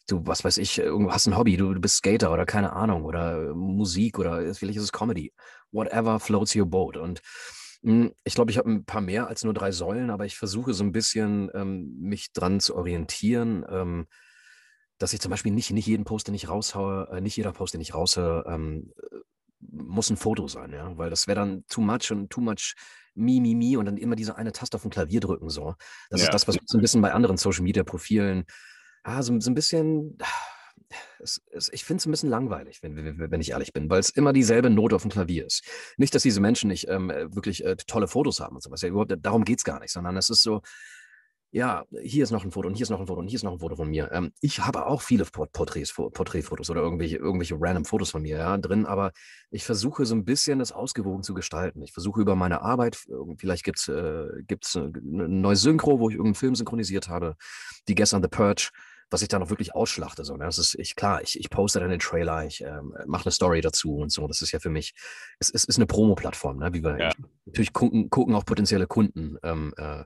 Du, 0.08 0.22
was 0.26 0.44
weiß 0.44 0.58
ich, 0.58 0.80
hast 0.80 1.28
ein 1.28 1.38
Hobby, 1.38 1.58
du, 1.58 1.74
du 1.74 1.82
bist 1.82 1.98
Skater 1.98 2.32
oder 2.32 2.46
keine 2.46 2.74
Ahnung, 2.74 3.06
oder 3.06 3.54
Musik 3.56 4.20
oder 4.20 4.54
vielleicht 4.54 4.78
ist 4.78 4.84
es 4.84 4.92
Comedy. 4.92 5.34
Whatever 5.72 6.20
floats 6.20 6.56
your 6.56 6.66
boat. 6.66 6.98
Und 6.98 7.22
hm, 7.84 8.14
ich 8.24 8.36
glaube, 8.36 8.52
ich 8.52 8.58
habe 8.58 8.70
ein 8.70 8.86
paar 8.86 9.02
mehr 9.02 9.28
als 9.28 9.44
nur 9.44 9.54
drei 9.54 9.72
Säulen, 9.72 10.10
aber 10.10 10.26
ich 10.26 10.38
versuche 10.38 10.74
so 10.74 10.84
ein 10.84 10.92
bisschen 10.92 11.50
ähm, 11.54 11.96
mich 12.00 12.34
dran 12.34 12.60
zu 12.60 12.76
orientieren, 12.76 13.66
ähm, 13.70 14.08
dass 14.98 15.14
ich 15.14 15.22
zum 15.22 15.32
Beispiel 15.32 15.54
nicht, 15.54 15.72
nicht 15.72 15.88
jeden 15.88 16.04
Post, 16.04 16.28
den 16.28 16.36
ich 16.36 16.50
raushaue, 16.50 17.08
äh, 17.12 17.22
nicht 17.22 17.38
jeder 17.38 17.54
Post, 17.54 17.74
den 17.74 17.82
ich 17.82 17.94
raushaue, 17.94 18.44
ähm, 18.48 18.92
muss 19.80 20.10
ein 20.10 20.18
Foto 20.18 20.48
sein, 20.48 20.72
ja, 20.72 20.98
weil 20.98 21.10
das 21.10 21.28
wäre 21.28 21.40
dann 21.40 21.66
too 21.68 21.82
much 21.82 22.12
und 22.12 22.30
too 22.30 22.42
much 22.42 22.76
mi, 23.16 23.40
mi, 23.40 23.56
mi 23.56 23.78
und 23.78 23.86
dann 23.86 23.98
immer 23.98 24.16
diese 24.16 24.36
eine 24.36 24.52
Taste 24.52 24.76
auf 24.76 24.84
dem 24.84 24.92
Klavier 24.92 25.20
drücken, 25.20 25.50
so. 25.50 25.76
Das 26.10 26.22
ja. 26.22 26.28
ist 26.28 26.34
das, 26.34 26.48
was 26.48 26.58
so 26.66 26.78
ein 26.78 26.82
bisschen 26.82 27.02
bei 27.02 27.14
anderen 27.14 27.38
Social 27.38 27.64
Media 27.64 27.84
Profilen, 27.84 28.46
ah, 29.04 29.22
so, 29.22 29.38
so 29.40 29.52
ein 29.52 29.56
bisschen, 29.56 30.18
es, 31.20 31.42
es, 31.52 31.72
ich 31.74 31.84
finde 31.84 32.00
es 32.00 32.06
ein 32.06 32.12
bisschen 32.12 32.30
langweilig, 32.30 32.82
wenn, 32.82 33.20
wenn 33.20 33.42
ich 33.42 33.52
ehrlich 33.52 33.74
bin, 33.74 33.90
weil 33.90 34.00
es 34.00 34.10
immer 34.10 34.34
dieselbe 34.34 34.70
Note 34.70 34.96
auf 34.96 35.02
dem 35.04 35.12
Klavier 35.12 35.46
ist. 35.46 35.64
Nicht, 35.98 36.16
dass 36.16 36.24
diese 36.24 36.42
Menschen 36.42 36.70
nicht 36.70 36.88
ähm, 36.88 37.10
wirklich 37.10 37.64
äh, 37.64 37.76
tolle 37.76 38.08
Fotos 38.08 38.40
haben 38.40 38.56
und 38.56 38.64
sowas. 38.64 38.82
Ja, 38.82 38.92
darum 39.06 39.44
geht 39.44 39.60
es 39.60 39.64
gar 39.64 39.80
nicht, 39.80 39.92
sondern 39.92 40.18
es 40.18 40.30
ist 40.30 40.42
so, 40.42 40.62
ja, 41.52 41.86
hier 42.04 42.24
ist 42.24 42.32
noch 42.32 42.46
ein 42.46 42.52
Foto 42.52 42.68
und 42.68 42.76
hier 42.76 42.84
ist 42.84 42.92
noch 42.92 43.00
ein 43.00 43.08
Foto 43.08 43.20
und 43.20 43.28
hier 43.28 43.38
ist 43.38 43.44
noch 43.44 43.54
ein 43.54 43.60
Foto 43.60 43.76
von 43.76 43.90
mir. 43.90 44.12
Ähm, 44.12 44.32
ich 44.40 44.60
habe 44.60 44.86
auch 44.86 45.02
viele 45.02 45.26
Porträts, 45.26 45.94
Porträtfotos 45.94 46.70
oder 46.70 46.82
irgendwelche, 46.82 47.18
irgendwelche 47.18 47.56
random 47.60 47.86
Fotos 47.86 48.12
von 48.12 48.22
mir 48.22 48.38
ja, 48.38 48.58
drin, 48.58 48.86
aber 48.86 49.12
ich 49.50 49.66
versuche 49.66 50.06
so 50.06 50.14
ein 50.14 50.26
bisschen 50.26 50.60
das 50.60 50.72
ausgewogen 50.72 51.24
zu 51.24 51.34
gestalten. 51.34 51.82
Ich 51.82 51.92
versuche 51.92 52.22
über 52.22 52.36
meine 52.36 52.62
Arbeit, 52.62 53.04
vielleicht 53.38 53.64
gibt 53.64 53.80
es 53.80 53.88
äh, 53.88 54.28
gibt's 54.48 54.76
eine 54.76 54.92
neue 55.02 55.56
Synchro, 55.56 56.00
wo 56.00 56.10
ich 56.10 56.16
irgendeinen 56.16 56.36
Film 56.36 56.56
synchronisiert 56.56 57.10
habe, 57.10 57.36
die 57.88 57.96
gestern 57.96 58.22
The 58.22 58.30
Purge, 58.30 58.70
was 59.10 59.24
ich 59.24 59.28
da 59.28 59.40
noch 59.40 59.50
wirklich 59.50 59.74
ausschlachte. 59.74 60.24
So, 60.24 60.38
ne? 60.38 60.46
Das 60.46 60.60
ist 60.60 60.76
ich, 60.76 60.96
klar, 60.96 61.24
ich, 61.24 61.40
ich 61.40 61.50
poste 61.50 61.80
dann 61.80 61.90
den 61.90 62.00
Trailer, 62.00 62.46
ich 62.46 62.62
ähm, 62.62 62.94
mache 63.08 63.26
eine 63.26 63.32
Story 63.32 63.62
dazu 63.62 63.96
und 63.96 64.12
so. 64.12 64.28
Das 64.28 64.44
ist 64.44 64.52
ja 64.52 64.60
für 64.60 64.70
mich, 64.70 64.94
es, 65.40 65.50
es 65.50 65.66
ist 65.66 65.78
eine 65.78 65.88
Promo-Plattform, 65.88 66.58
ne? 66.58 66.74
wie 66.74 66.84
wir 66.84 67.00
ja. 67.00 67.12
natürlich 67.46 67.74
gucken, 67.74 68.12
gucken 68.12 68.36
auch 68.36 68.46
potenzielle 68.46 68.86
Kunden. 68.86 69.38
Ähm, 69.42 69.74
äh, 69.78 70.04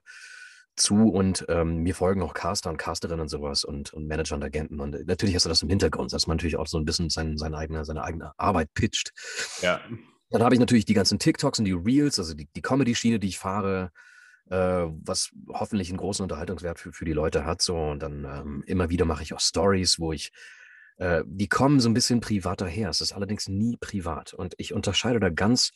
zu 0.75 1.09
und 1.09 1.45
ähm, 1.49 1.77
mir 1.77 1.93
folgen 1.93 2.21
auch 2.23 2.33
Caster 2.33 2.69
und 2.69 2.77
Casterinnen 2.77 3.21
und 3.21 3.29
sowas 3.29 3.63
und, 3.63 3.93
und 3.93 4.07
Manager 4.07 4.35
und 4.35 4.43
Agenten. 4.43 4.79
Und 4.79 4.95
äh, 4.95 5.03
natürlich 5.05 5.35
hast 5.35 5.45
du 5.45 5.49
das 5.49 5.61
im 5.61 5.69
Hintergrund, 5.69 6.11
dass 6.13 6.27
man 6.27 6.37
natürlich 6.37 6.57
auch 6.57 6.67
so 6.67 6.77
ein 6.77 6.85
bisschen 6.85 7.09
sein, 7.09 7.37
seine, 7.37 7.57
eigene, 7.57 7.85
seine 7.85 8.03
eigene 8.03 8.31
Arbeit 8.37 8.73
pitcht. 8.73 9.11
Ja. 9.61 9.81
Dann 10.29 10.41
habe 10.41 10.55
ich 10.55 10.59
natürlich 10.59 10.85
die 10.85 10.95
ganzen 10.95 11.19
TikToks 11.19 11.59
und 11.59 11.65
die 11.65 11.73
Reels, 11.73 12.17
also 12.17 12.33
die, 12.33 12.49
die 12.55 12.61
Comedy-Schiene, 12.61 13.19
die 13.19 13.27
ich 13.27 13.37
fahre, 13.37 13.91
äh, 14.49 14.55
was 14.87 15.29
hoffentlich 15.49 15.89
einen 15.89 15.99
großen 15.99 16.23
Unterhaltungswert 16.23 16.79
für, 16.79 16.91
für 16.91 17.05
die 17.05 17.13
Leute 17.13 17.45
hat. 17.45 17.61
So. 17.61 17.77
Und 17.77 17.99
dann 17.99 18.25
ähm, 18.25 18.63
immer 18.65 18.89
wieder 18.89 19.05
mache 19.05 19.21
ich 19.21 19.33
auch 19.33 19.39
Stories, 19.39 19.99
wo 19.99 20.11
ich, 20.11 20.31
äh, 20.97 21.23
die 21.27 21.49
kommen 21.49 21.79
so 21.79 21.89
ein 21.89 21.93
bisschen 21.93 22.19
privater 22.19 22.65
her. 22.65 22.89
Es 22.89 22.99
ist 22.99 23.13
allerdings 23.13 23.47
nie 23.47 23.77
privat. 23.77 24.33
Und 24.33 24.55
ich 24.57 24.73
unterscheide 24.73 25.19
da 25.19 25.29
ganz, 25.29 25.71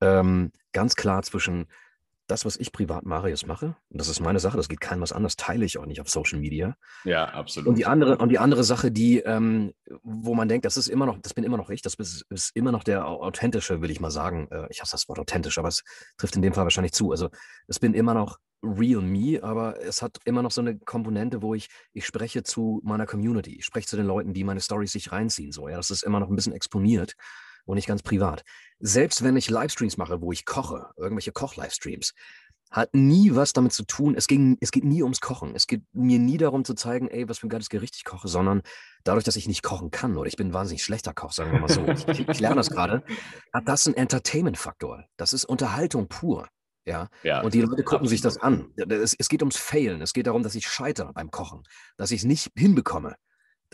ähm, 0.00 0.50
ganz 0.72 0.96
klar 0.96 1.22
zwischen 1.22 1.66
das, 2.30 2.44
was 2.44 2.56
ich 2.56 2.72
privat 2.72 3.04
Marius 3.04 3.46
mache, 3.46 3.76
und 3.88 4.00
das 4.00 4.08
ist 4.08 4.20
meine 4.20 4.40
Sache, 4.40 4.56
das 4.56 4.68
geht 4.68 4.80
keinem 4.80 5.00
was 5.00 5.12
anderes, 5.12 5.36
teile 5.36 5.64
ich 5.64 5.78
auch 5.78 5.86
nicht 5.86 6.00
auf 6.00 6.08
Social 6.08 6.38
Media. 6.38 6.76
Ja, 7.04 7.26
absolut. 7.26 7.68
Und 7.68 7.78
die 7.78 7.86
andere, 7.86 8.18
und 8.18 8.28
die 8.28 8.38
andere 8.38 8.64
Sache, 8.64 8.90
die, 8.90 9.18
ähm, 9.20 9.72
wo 10.02 10.34
man 10.34 10.48
denkt, 10.48 10.64
das 10.64 10.76
ist 10.76 10.88
immer 10.88 11.06
noch, 11.06 11.18
das 11.18 11.34
bin 11.34 11.44
immer 11.44 11.56
noch 11.56 11.70
ich, 11.70 11.82
das 11.82 11.94
ist, 11.94 12.24
ist 12.30 12.54
immer 12.54 12.72
noch 12.72 12.84
der 12.84 13.06
authentische, 13.06 13.80
will 13.82 13.90
ich 13.90 14.00
mal 14.00 14.10
sagen. 14.10 14.48
Äh, 14.50 14.66
ich 14.70 14.80
hasse 14.80 14.92
das 14.92 15.08
Wort 15.08 15.18
authentisch, 15.18 15.58
aber 15.58 15.68
es 15.68 15.82
trifft 16.16 16.36
in 16.36 16.42
dem 16.42 16.52
Fall 16.52 16.64
wahrscheinlich 16.64 16.92
zu. 16.92 17.10
Also 17.10 17.28
es 17.66 17.78
bin 17.78 17.94
immer 17.94 18.14
noch 18.14 18.38
real 18.62 19.00
me, 19.00 19.42
aber 19.42 19.80
es 19.80 20.02
hat 20.02 20.18
immer 20.24 20.42
noch 20.42 20.50
so 20.50 20.60
eine 20.60 20.78
Komponente, 20.78 21.42
wo 21.42 21.54
ich, 21.54 21.68
ich 21.92 22.06
spreche 22.06 22.42
zu 22.42 22.80
meiner 22.84 23.06
Community, 23.06 23.56
ich 23.56 23.64
spreche 23.64 23.86
zu 23.86 23.96
den 23.96 24.06
Leuten, 24.06 24.34
die 24.34 24.44
meine 24.44 24.60
Stories 24.60 24.92
sich 24.92 25.12
reinziehen. 25.12 25.52
So, 25.52 25.68
ja, 25.68 25.76
das 25.76 25.90
ist 25.90 26.02
immer 26.02 26.20
noch 26.20 26.28
ein 26.28 26.36
bisschen 26.36 26.52
exponiert 26.52 27.14
und 27.70 27.76
nicht 27.76 27.86
ganz 27.86 28.02
privat. 28.02 28.44
Selbst 28.80 29.22
wenn 29.22 29.36
ich 29.36 29.48
Livestreams 29.48 29.96
mache, 29.96 30.20
wo 30.20 30.32
ich 30.32 30.44
koche, 30.44 30.90
irgendwelche 30.96 31.32
Koch-Livestreams, 31.32 32.14
hat 32.70 32.94
nie 32.94 33.34
was 33.34 33.52
damit 33.52 33.72
zu 33.72 33.84
tun. 33.84 34.14
Es, 34.14 34.28
ging, 34.28 34.56
es 34.60 34.70
geht 34.70 34.84
nie 34.84 35.02
ums 35.02 35.20
Kochen. 35.20 35.54
Es 35.56 35.66
geht 35.66 35.82
mir 35.92 36.20
nie 36.20 36.36
darum 36.36 36.64
zu 36.64 36.74
zeigen, 36.74 37.08
ey, 37.08 37.28
was 37.28 37.38
für 37.38 37.48
ein 37.48 37.50
geiles 37.50 37.68
Gericht 37.68 37.96
ich 37.96 38.04
koche, 38.04 38.28
sondern 38.28 38.62
dadurch, 39.02 39.24
dass 39.24 39.34
ich 39.34 39.48
nicht 39.48 39.62
kochen 39.62 39.90
kann 39.90 40.16
oder 40.16 40.28
ich 40.28 40.36
bin 40.36 40.48
ein 40.48 40.52
wahnsinnig 40.54 40.84
schlechter 40.84 41.12
Koch, 41.12 41.32
sagen 41.32 41.50
wir 41.52 41.60
mal 41.60 41.68
so. 41.68 41.84
ich, 41.86 42.28
ich 42.28 42.40
lerne 42.40 42.56
das 42.56 42.70
gerade, 42.70 43.02
hat 43.52 43.66
das 43.66 43.86
einen 43.86 43.96
Entertainment-Faktor. 43.96 45.04
Das 45.16 45.32
ist 45.32 45.44
Unterhaltung 45.44 46.08
pur. 46.08 46.48
Ja? 46.84 47.08
ja 47.24 47.40
und 47.40 47.54
die 47.54 47.60
Leute 47.60 47.82
gucken 47.82 48.06
absolut. 48.06 48.10
sich 48.10 48.20
das 48.20 48.36
an. 48.36 48.72
Es, 48.76 49.16
es 49.18 49.28
geht 49.28 49.42
ums 49.42 49.56
Failen. 49.56 50.00
Es 50.00 50.12
geht 50.12 50.28
darum, 50.28 50.44
dass 50.44 50.54
ich 50.54 50.68
scheitere 50.68 51.12
beim 51.12 51.32
Kochen, 51.32 51.64
dass 51.96 52.12
ich 52.12 52.20
es 52.20 52.24
nicht 52.24 52.50
hinbekomme 52.56 53.16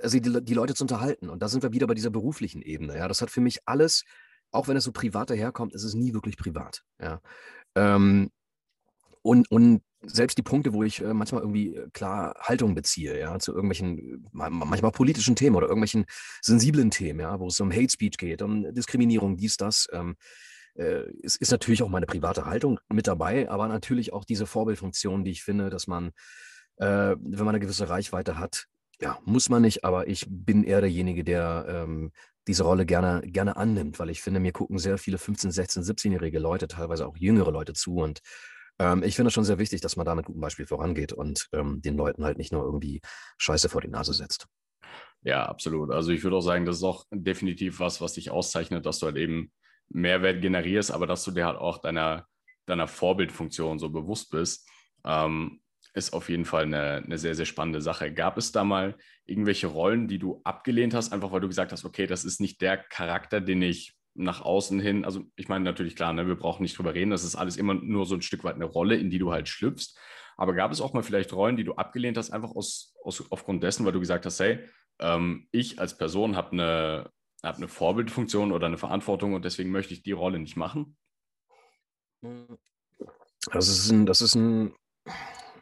also 0.03 0.19
die, 0.19 0.45
die 0.45 0.55
Leute 0.55 0.75
zu 0.75 0.85
unterhalten. 0.85 1.29
Und 1.29 1.43
da 1.43 1.49
sind 1.49 1.63
wir 1.63 1.73
wieder 1.73 1.87
bei 1.87 1.95
dieser 1.95 2.11
beruflichen 2.11 2.63
Ebene. 2.63 2.97
Ja, 2.97 3.09
das 3.09 3.23
hat 3.23 3.31
für 3.31 3.41
mich 3.41 3.61
alles, 3.67 4.05
auch 4.51 4.69
wenn 4.69 4.77
es 4.77 4.85
so 4.85 4.93
privat 4.93 5.31
daherkommt, 5.31 5.75
ist 5.75 5.85
es 5.85 5.95
nie 5.95 6.15
wirklich 6.15 6.37
privat. 6.37 6.83
Ja. 7.01 7.21
Ähm, 7.75 8.31
und, 9.23 9.51
und 9.51 9.83
selbst 10.03 10.39
die 10.39 10.43
Punkte, 10.43 10.73
wo 10.73 10.83
ich 10.83 11.03
äh, 11.03 11.13
manchmal 11.13 11.43
irgendwie 11.43 11.75
äh, 11.75 11.89
klar 11.93 12.35
Haltung 12.41 12.75
beziehe, 12.75 13.19
ja, 13.19 13.39
zu 13.39 13.53
irgendwelchen, 13.53 14.25
äh, 14.25 14.51
manchmal 14.51 14.93
politischen 14.93 15.35
Themen 15.35 15.57
oder 15.57 15.67
irgendwelchen 15.67 16.05
sensiblen 16.41 16.91
Themen, 16.91 17.21
ja, 17.21 17.41
wo 17.41 17.49
es 17.49 17.59
um 17.61 17.73
Hate 17.73 17.91
Speech 17.91 18.19
geht, 18.19 18.43
um 18.43 18.73
Diskriminierung, 18.73 19.37
dies, 19.37 19.57
das, 19.57 19.89
ähm, 19.93 20.17
äh, 20.77 21.11
ist, 21.23 21.37
ist 21.41 21.51
natürlich 21.51 21.83
auch 21.83 21.89
meine 21.89 22.07
private 22.07 22.47
Haltung 22.47 22.79
mit 22.89 23.07
dabei, 23.07 23.49
aber 23.49 23.67
natürlich 23.69 24.13
auch 24.13 24.25
diese 24.25 24.47
Vorbildfunktion, 24.47 25.25
die 25.25 25.33
ich 25.33 25.43
finde, 25.43 25.71
dass 25.71 25.87
man, 25.87 26.13
äh, 26.77 27.17
wenn 27.19 27.45
man 27.45 27.49
eine 27.49 27.61
gewisse 27.61 27.89
Reichweite 27.89 28.39
hat, 28.39 28.67
ja, 29.01 29.19
muss 29.25 29.49
man 29.49 29.63
nicht, 29.63 29.85
aber 29.85 30.09
ich 30.09 30.27
bin 30.29 30.65
eher 30.65 30.81
derjenige, 30.81 31.23
der 31.25 31.67
ähm, 31.69 32.13
diese 32.47 32.63
Rolle 32.63 32.87
gerne, 32.87 33.23
gerne 33.25 33.57
annimmt, 33.57 33.99
weil 33.99 34.11
ich 34.11 34.23
finde, 34.23 34.41
mir 34.41 34.53
gucken 34.53 34.79
sehr 34.79 34.99
viele 34.99 35.19
15-, 35.19 35.53
16-, 35.53 35.83
17-jährige 35.83 36.39
Leute, 36.39 36.69
teilweise 36.69 37.07
auch 37.07 37.17
jüngere 37.17 37.51
Leute 37.51 37.73
zu. 37.73 37.97
Und 37.97 38.21
ähm, 38.79 39.03
ich 39.03 39.17
finde 39.17 39.29
es 39.29 39.35
schon 39.35 39.45
sehr 39.45 39.59
wichtig, 39.59 39.81
dass 39.81 39.97
man 39.97 40.07
da 40.07 40.15
mit 40.15 40.27
gutem 40.27 40.41
Beispiel 40.41 40.67
vorangeht 40.67 41.13
und 41.13 41.49
ähm, 41.53 41.83
den 41.83 41.97
Leuten 41.97 42.25
halt 42.25 42.39
nicht 42.39 42.53
nur 42.53 42.63
irgendwie 42.63 43.01
Scheiße 43.39 43.69
vor 43.69 43.81
die 43.81 43.89
Nase 43.89 44.15
setzt. 44.15 44.47
Ja, 45.23 45.47
absolut. 45.47 45.91
Also 45.91 46.13
ich 46.13 46.23
würde 46.23 46.37
auch 46.37 46.43
sagen, 46.43 46.65
das 46.67 46.77
ist 46.77 46.85
auch 46.85 47.05
definitiv 47.11 47.81
was, 47.81 48.01
was 48.01 48.13
dich 48.13 48.31
auszeichnet, 48.31 48.87
dass 48.87 49.01
du 49.01 49.07
halt 49.07 49.17
eben 49.17 49.51
Mehrwert 49.89 50.41
generierst, 50.41 50.93
aber 50.93 51.07
dass 51.07 51.25
du 51.25 51.33
dir 51.33 51.47
halt 51.47 51.59
auch 51.59 51.79
deiner, 51.79 52.27
deiner 52.67 52.87
Vorbildfunktion 52.87 53.79
so 53.79 53.91
bewusst 53.91 54.31
bist. 54.31 54.69
Ähm, 55.05 55.61
ist 55.97 56.13
auf 56.13 56.29
jeden 56.29 56.45
Fall 56.45 56.65
eine, 56.65 57.03
eine 57.05 57.17
sehr, 57.17 57.35
sehr 57.35 57.47
spannende 57.47 57.81
Sache. 57.81 58.13
Gab 58.13 58.37
es 58.37 58.53
da 58.53 58.65
mal 58.65 58.97
irgendwelche 59.25 59.67
Rollen, 59.67 60.09
die 60.09 60.19
du 60.19 60.43
abgelehnt 60.45 60.93
hast, 60.93 61.13
einfach 61.13 61.33
weil 61.33 61.41
du 61.41 61.49
gesagt 61.49 61.73
hast, 61.73 61.87
okay, 61.87 62.07
das 62.07 62.25
ist 62.25 62.39
nicht 62.39 62.61
der 62.61 62.77
Charakter, 62.77 63.41
den 63.41 63.63
ich 63.63 63.97
nach 64.15 64.43
außen 64.43 64.79
hin, 64.79 65.05
also 65.05 65.25
ich 65.37 65.49
meine 65.49 65.65
natürlich 65.65 65.97
klar, 65.97 66.13
ne, 66.13 66.27
wir 66.27 66.37
brauchen 66.37 66.63
nicht 66.63 66.77
drüber 66.77 66.95
reden, 66.95 67.11
das 67.11 67.25
ist 67.25 67.37
alles 67.37 67.57
immer 67.57 67.75
nur 67.75 68.07
so 68.07 68.15
ein 68.15 68.23
Stück 68.23 68.45
weit 68.45 68.55
eine 68.55 68.65
Rolle, 68.65 68.97
in 68.97 69.11
die 69.11 69.19
du 69.19 69.33
halt 69.33 69.49
schlüpfst. 69.49 69.99
Aber 70.37 70.55
gab 70.55 70.71
es 70.71 70.83
auch 70.83 70.93
mal 70.93 71.03
vielleicht 71.03 71.33
Rollen, 71.33 71.57
die 71.57 71.65
du 71.65 71.75
abgelehnt 71.75 72.19
hast, 72.19 72.31
einfach 72.31 72.51
aus, 72.55 72.95
aus 73.03 73.31
aufgrund 73.31 73.63
dessen, 73.63 73.87
weil 73.87 73.93
du 73.93 74.01
gesagt 74.01 74.27
hast, 74.27 74.39
hey, 74.41 74.61
ähm, 74.99 75.49
ich 75.51 75.81
als 75.81 75.97
Person 75.97 76.37
habe 76.37 76.53
eine, 76.53 77.11
hab 77.43 77.57
eine 77.57 77.69
Vorbildfunktion 77.69 78.53
oder 78.53 78.67
eine 78.67 78.79
Verantwortung 78.79 79.33
und 79.33 79.47
deswegen 79.47 79.71
möchte 79.71 79.95
ich 79.95 80.03
die 80.03 80.13
Rolle 80.13 80.39
nicht 80.39 80.57
machen? 80.57 80.97
Das 83.51 83.69
ist 83.69 83.91
ein, 83.91 84.05
das 84.05 84.21
ist 84.21 84.35
ein 84.35 84.75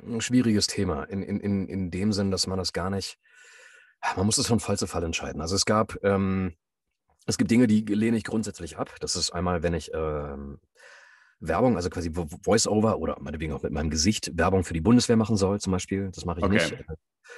ein 0.07 0.21
schwieriges 0.21 0.67
Thema 0.67 1.05
in, 1.05 1.23
in, 1.23 1.41
in, 1.41 1.69
in 1.69 1.91
dem 1.91 2.13
Sinn, 2.13 2.31
dass 2.31 2.47
man 2.47 2.59
das 2.59 2.73
gar 2.73 2.91
nicht, 2.91 3.19
man 4.17 4.27
muss 4.27 4.39
es 4.39 4.47
von 4.47 4.61
Fall 4.61 4.79
zu 4.79 4.87
Fall 4.87 5.05
entscheiden. 5.05 5.41
Also 5.41 5.57
es 5.57 5.65
gab, 5.65 6.03
ähm, 6.05 6.55
es 7.27 7.39
gibt 7.39 7.51
Dinge, 7.51 7.67
die 7.67 7.83
lehne 7.83 8.17
ich 8.17 8.25
grundsätzlich 8.25 8.77
ab. 8.77 8.95
Das 9.01 9.17
ist 9.17 9.31
einmal, 9.31 9.63
wenn 9.63 9.75
ich, 9.75 9.91
ähm, 9.95 10.61
Werbung, 11.41 11.77
also 11.77 11.91
quasi 11.91 12.13
Voice-Over 12.13 12.99
oder 12.99 13.19
meinetwegen 13.21 13.53
auch 13.53 13.63
mit 13.63 13.73
meinem 13.73 13.91
Gesicht 13.91 14.37
Werbung 14.37 14.65
für 14.65 14.75
die 14.75 14.81
Bundeswehr 14.81 15.17
machen 15.17 15.37
soll, 15.37 15.61
zum 15.61 15.73
Beispiel. 15.73 16.11
Das 16.15 16.25
mache 16.25 16.41
ich 16.41 16.45
okay. 16.45 16.55
nicht. 16.55 16.85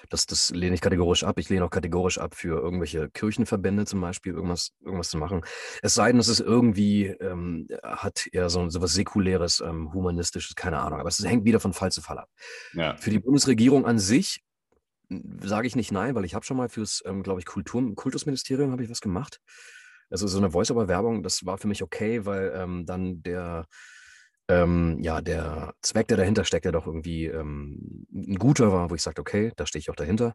Das, 0.08 0.26
das 0.26 0.50
lehne 0.50 0.74
ich 0.74 0.80
kategorisch 0.80 1.24
ab. 1.24 1.38
Ich 1.38 1.48
lehne 1.48 1.64
auch 1.64 1.70
kategorisch 1.70 2.18
ab, 2.18 2.34
für 2.34 2.60
irgendwelche 2.60 3.10
Kirchenverbände 3.10 3.86
zum 3.86 4.00
Beispiel 4.00 4.32
irgendwas, 4.32 4.72
irgendwas 4.84 5.10
zu 5.10 5.18
machen. 5.18 5.42
Es 5.82 5.94
sei 5.94 6.12
denn, 6.12 6.20
es 6.20 6.28
ist 6.28 6.40
irgendwie, 6.40 7.06
ähm, 7.06 7.68
hat 7.82 8.26
eher 8.32 8.50
so, 8.50 8.68
so 8.68 8.80
was 8.80 8.94
Säkuläres, 8.94 9.60
ähm, 9.60 9.92
Humanistisches, 9.92 10.54
keine 10.54 10.78
Ahnung. 10.78 11.00
Aber 11.00 11.08
es 11.08 11.24
hängt 11.24 11.44
wieder 11.44 11.60
von 11.60 11.72
Fall 11.72 11.92
zu 11.92 12.02
Fall 12.02 12.18
ab. 12.18 12.28
Ja. 12.72 12.96
Für 12.96 13.10
die 13.10 13.20
Bundesregierung 13.20 13.86
an 13.86 13.98
sich 13.98 14.42
sage 15.40 15.66
ich 15.66 15.76
nicht 15.76 15.92
nein, 15.92 16.14
weil 16.14 16.24
ich 16.24 16.34
habe 16.34 16.44
schon 16.44 16.56
mal 16.56 16.68
fürs, 16.68 17.02
ähm, 17.06 17.22
glaube 17.22 17.40
ich, 17.40 17.46
Kultur, 17.46 17.94
Kultusministerium 17.94 18.72
habe 18.72 18.82
ich 18.82 18.90
was 18.90 19.00
gemacht. 19.00 19.40
Also 20.10 20.26
so 20.26 20.38
eine 20.38 20.50
Voice-over-Werbung, 20.50 21.22
das 21.22 21.46
war 21.46 21.58
für 21.58 21.68
mich 21.68 21.82
okay, 21.82 22.26
weil 22.26 22.52
ähm, 22.54 22.86
dann 22.86 23.22
der, 23.22 23.66
ähm, 24.48 24.98
ja, 25.00 25.20
der 25.20 25.74
Zweck, 25.82 26.08
der 26.08 26.16
dahinter 26.16 26.44
steckt, 26.44 26.64
ja 26.64 26.72
doch 26.72 26.86
irgendwie 26.86 27.26
ähm, 27.26 28.06
ein 28.12 28.36
guter 28.36 28.72
war, 28.72 28.90
wo 28.90 28.94
ich 28.94 29.02
sagte, 29.02 29.20
okay, 29.20 29.52
da 29.56 29.66
stehe 29.66 29.80
ich 29.80 29.90
auch 29.90 29.96
dahinter. 29.96 30.34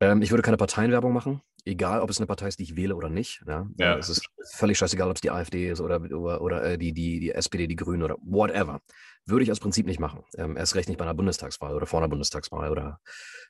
Ähm, 0.00 0.22
ich 0.22 0.30
würde 0.30 0.42
keine 0.42 0.56
Parteienwerbung 0.56 1.12
machen, 1.12 1.40
egal 1.64 2.00
ob 2.00 2.10
es 2.10 2.18
eine 2.18 2.26
Partei 2.26 2.48
ist, 2.48 2.58
die 2.58 2.64
ich 2.64 2.76
wähle 2.76 2.96
oder 2.96 3.08
nicht. 3.08 3.42
Ja? 3.46 3.68
ja. 3.78 3.96
Es 3.96 4.08
ist 4.08 4.26
völlig 4.52 4.78
scheißegal, 4.78 5.08
ob 5.08 5.16
es 5.16 5.20
die 5.20 5.30
AfD 5.30 5.68
ist 5.70 5.80
oder, 5.80 6.00
oder, 6.00 6.40
oder 6.40 6.64
äh, 6.64 6.78
die, 6.78 6.92
die, 6.92 7.20
die 7.20 7.32
SPD, 7.32 7.66
die 7.66 7.76
Grünen 7.76 8.02
oder 8.02 8.16
whatever. 8.22 8.80
Würde 9.26 9.44
ich 9.44 9.50
aus 9.50 9.60
Prinzip 9.60 9.86
nicht 9.86 10.00
machen. 10.00 10.22
Ähm, 10.36 10.56
erst 10.56 10.74
recht 10.74 10.88
nicht 10.88 10.98
bei 10.98 11.04
einer 11.04 11.14
Bundestagswahl 11.14 11.74
oder 11.74 11.86
vor 11.86 12.00
einer 12.00 12.08
Bundestagswahl 12.08 12.70
oder 12.70 13.00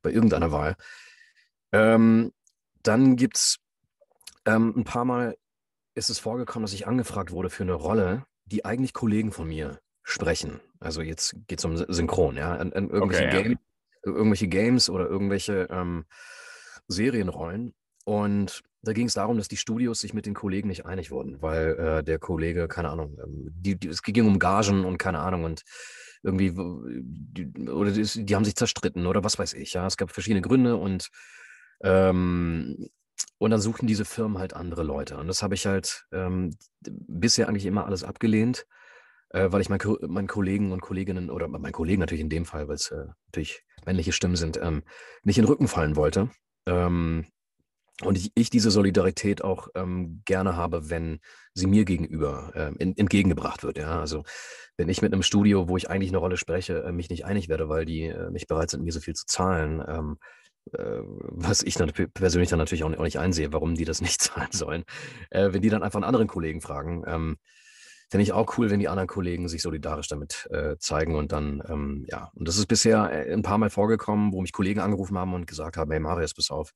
bei 0.03 0.11
irgendeiner 0.11 0.53
Wahl. 0.53 0.77
Ähm, 1.73 2.33
dann 2.83 3.17
gibt 3.17 3.37
es 3.37 3.59
ähm, 4.47 4.75
ein 4.77 4.85
paar 4.85 5.05
Mal 5.05 5.37
ist 5.95 6.11
es 6.11 6.19
vorgekommen, 6.19 6.65
dass 6.65 6.73
ich 6.73 6.87
angefragt 6.87 7.31
wurde 7.31 7.51
für 7.51 7.63
eine 7.63 7.75
Rolle, 7.75 8.25
die 8.47 8.65
eigentlich 8.65 8.93
Kollegen 8.93 9.33
von 9.33 9.49
mir 9.49 9.81
sprechen. 10.03 10.61
Also 10.81 11.03
jetzt 11.03 11.35
geht 11.47 11.59
es 11.59 11.65
um 11.65 11.77
Synchron, 11.77 12.37
ja. 12.37 12.55
An, 12.55 12.73
an 12.73 12.91
irgendwelche, 12.91 13.27
okay, 13.27 13.43
Game, 13.43 13.53
ja. 13.53 13.59
irgendwelche, 14.05 14.49
Games 14.49 14.91
oder 14.91 15.09
irgendwelche 15.09 15.69
ähm, 15.71 16.05
Serienrollen. 16.89 17.75
Und 18.05 18.63
da 18.83 18.93
ging 18.93 19.07
es 19.07 19.15
darum, 19.15 19.39
dass 19.39 19.49
die 19.49 19.57
Studios 19.57 20.01
sich 20.01 20.13
mit 20.13 20.27
den 20.27 20.35
Kollegen 20.35 20.69
nicht 20.69 20.85
einig 20.85 21.11
wurden, 21.11 21.41
weil 21.41 21.79
äh, 21.79 22.05
der 22.05 22.19
Kollege, 22.19 22.69
keine 22.69 22.91
Ahnung, 22.91 23.19
ähm, 23.19 23.49
die, 23.51 23.77
die, 23.77 23.89
es 23.89 24.03
ging 24.03 24.27
um 24.27 24.39
Gagen 24.39 24.85
und 24.85 24.99
keine 24.99 25.21
Ahnung 25.21 25.45
und 25.45 25.63
irgendwie, 26.23 26.53
die, 26.55 27.69
oder 27.69 27.91
die, 27.91 28.25
die, 28.25 28.35
haben 28.35 28.45
sich 28.45 28.57
zerstritten 28.57 29.07
oder 29.07 29.25
was 29.25 29.39
weiß 29.39 29.55
ich, 29.55 29.73
ja. 29.73 29.87
Es 29.87 29.97
gab 29.97 30.11
verschiedene 30.11 30.43
Gründe 30.43 30.77
und 30.77 31.09
ähm, 31.83 32.89
und 33.39 33.51
dann 33.51 33.61
suchten 33.61 33.87
diese 33.87 34.05
Firmen 34.05 34.39
halt 34.39 34.55
andere 34.55 34.83
Leute. 34.83 35.17
Und 35.19 35.29
das 35.29 35.43
habe 35.43 35.55
ich 35.55 35.67
halt 35.67 36.07
ähm, 36.13 36.57
bisher 36.81 37.49
eigentlich 37.49 37.67
immer 37.67 37.87
alles 37.87 38.05
abgelehnt, 38.05 38.67
äh, 39.31 39.51
weil 39.51 39.61
ich 39.61 39.69
mein, 39.69 39.81
meinen 40.09 40.29
Kollegen 40.29 40.73
und 40.73 40.81
Kolleginnen, 40.81 41.31
oder 41.31 41.49
meinen 41.49 41.73
Kollegen 41.73 42.01
natürlich 42.01 42.23
in 42.23 42.31
dem 42.31 42.45
Fall, 42.45 42.69
weil 42.69 42.77
es 42.77 42.91
äh, 42.91 43.07
natürlich 43.27 43.65
männliche 43.85 44.13
Stimmen 44.13 44.37
sind, 44.37 44.59
ähm, 44.63 44.83
nicht 45.23 45.39
in 45.39 45.45
den 45.45 45.51
Rücken 45.51 45.69
fallen 45.69 45.97
wollte. 45.97 46.31
Ähm, 46.67 47.27
und 48.03 48.19
ich, 48.19 48.33
ich, 48.35 48.51
diese 48.51 48.73
Solidarität 48.73 49.45
auch 49.45 49.69
ähm, 49.77 50.23
gerne 50.25 50.57
habe, 50.57 50.91
wenn 50.91 51.21
sie 51.53 51.69
mir 51.69 51.85
gegenüber 51.85 52.51
äh, 52.55 52.73
in, 52.83 52.97
entgegengebracht 52.97 53.63
wird. 53.63 53.79
Ja? 53.79 54.01
Also 54.01 54.25
wenn 54.77 54.89
ich 54.89 55.01
mit 55.01 55.13
einem 55.13 55.23
Studio, 55.23 55.69
wo 55.69 55.77
ich 55.77 55.89
eigentlich 55.89 56.11
eine 56.11 56.19
Rolle 56.19 56.37
spreche, 56.37 56.83
äh, 56.83 56.93
mich 56.93 57.09
nicht 57.09 57.25
einig 57.25 57.49
werde, 57.49 57.69
weil 57.69 57.85
die 57.85 58.03
äh, 58.07 58.31
nicht 58.31 58.49
bereit 58.49 58.71
sind, 58.71 58.83
mir 58.83 58.93
so 58.93 58.99
viel 58.99 59.15
zu 59.15 59.27
zahlen, 59.27 59.83
ähm, 59.87 60.19
äh, 60.21 60.44
was 60.73 61.63
ich 61.63 61.77
persönlich 62.15 62.51
dann 62.51 62.59
natürlich 62.59 62.85
auch 62.85 62.89
nicht 62.89 63.19
einsehe, 63.19 63.53
warum 63.53 63.75
die 63.75 63.85
das 63.85 64.01
nicht 64.03 64.21
zahlen 64.21 64.53
sollen, 64.53 64.85
äh, 65.31 65.53
wenn 65.53 65.63
die 65.63 65.71
dann 65.71 65.83
einfach 65.83 65.99
einen 65.99 66.05
anderen 66.05 66.27
Kollegen 66.27 66.61
fragen. 66.61 67.05
Ähm, 67.07 67.37
Finde 68.11 68.23
ich 68.23 68.33
auch 68.33 68.59
cool, 68.59 68.71
wenn 68.71 68.81
die 68.81 68.89
anderen 68.89 69.09
Kollegen 69.09 69.49
sich 69.49 69.63
solidarisch 69.63 70.09
damit 70.09 70.47
äh, 70.53 70.77
zeigen 70.79 71.17
und 71.17 71.33
dann, 71.33 71.63
ähm, 71.69 72.05
ja, 72.09 72.31
und 72.35 72.47
das 72.47 72.59
ist 72.59 72.67
bisher 72.67 73.11
äh, 73.11 73.33
ein 73.33 73.43
paar 73.43 73.59
Mal 73.59 73.71
vorgekommen, 73.71 74.33
wo 74.33 74.41
mich 74.41 74.53
Kollegen 74.53 74.81
angerufen 74.81 75.19
haben 75.19 75.35
und 75.35 75.47
gesagt 75.47 75.77
haben, 75.77 75.91
hey 75.91 76.01
Marius, 76.01 76.35
pass 76.35 76.51
auf, 76.51 76.73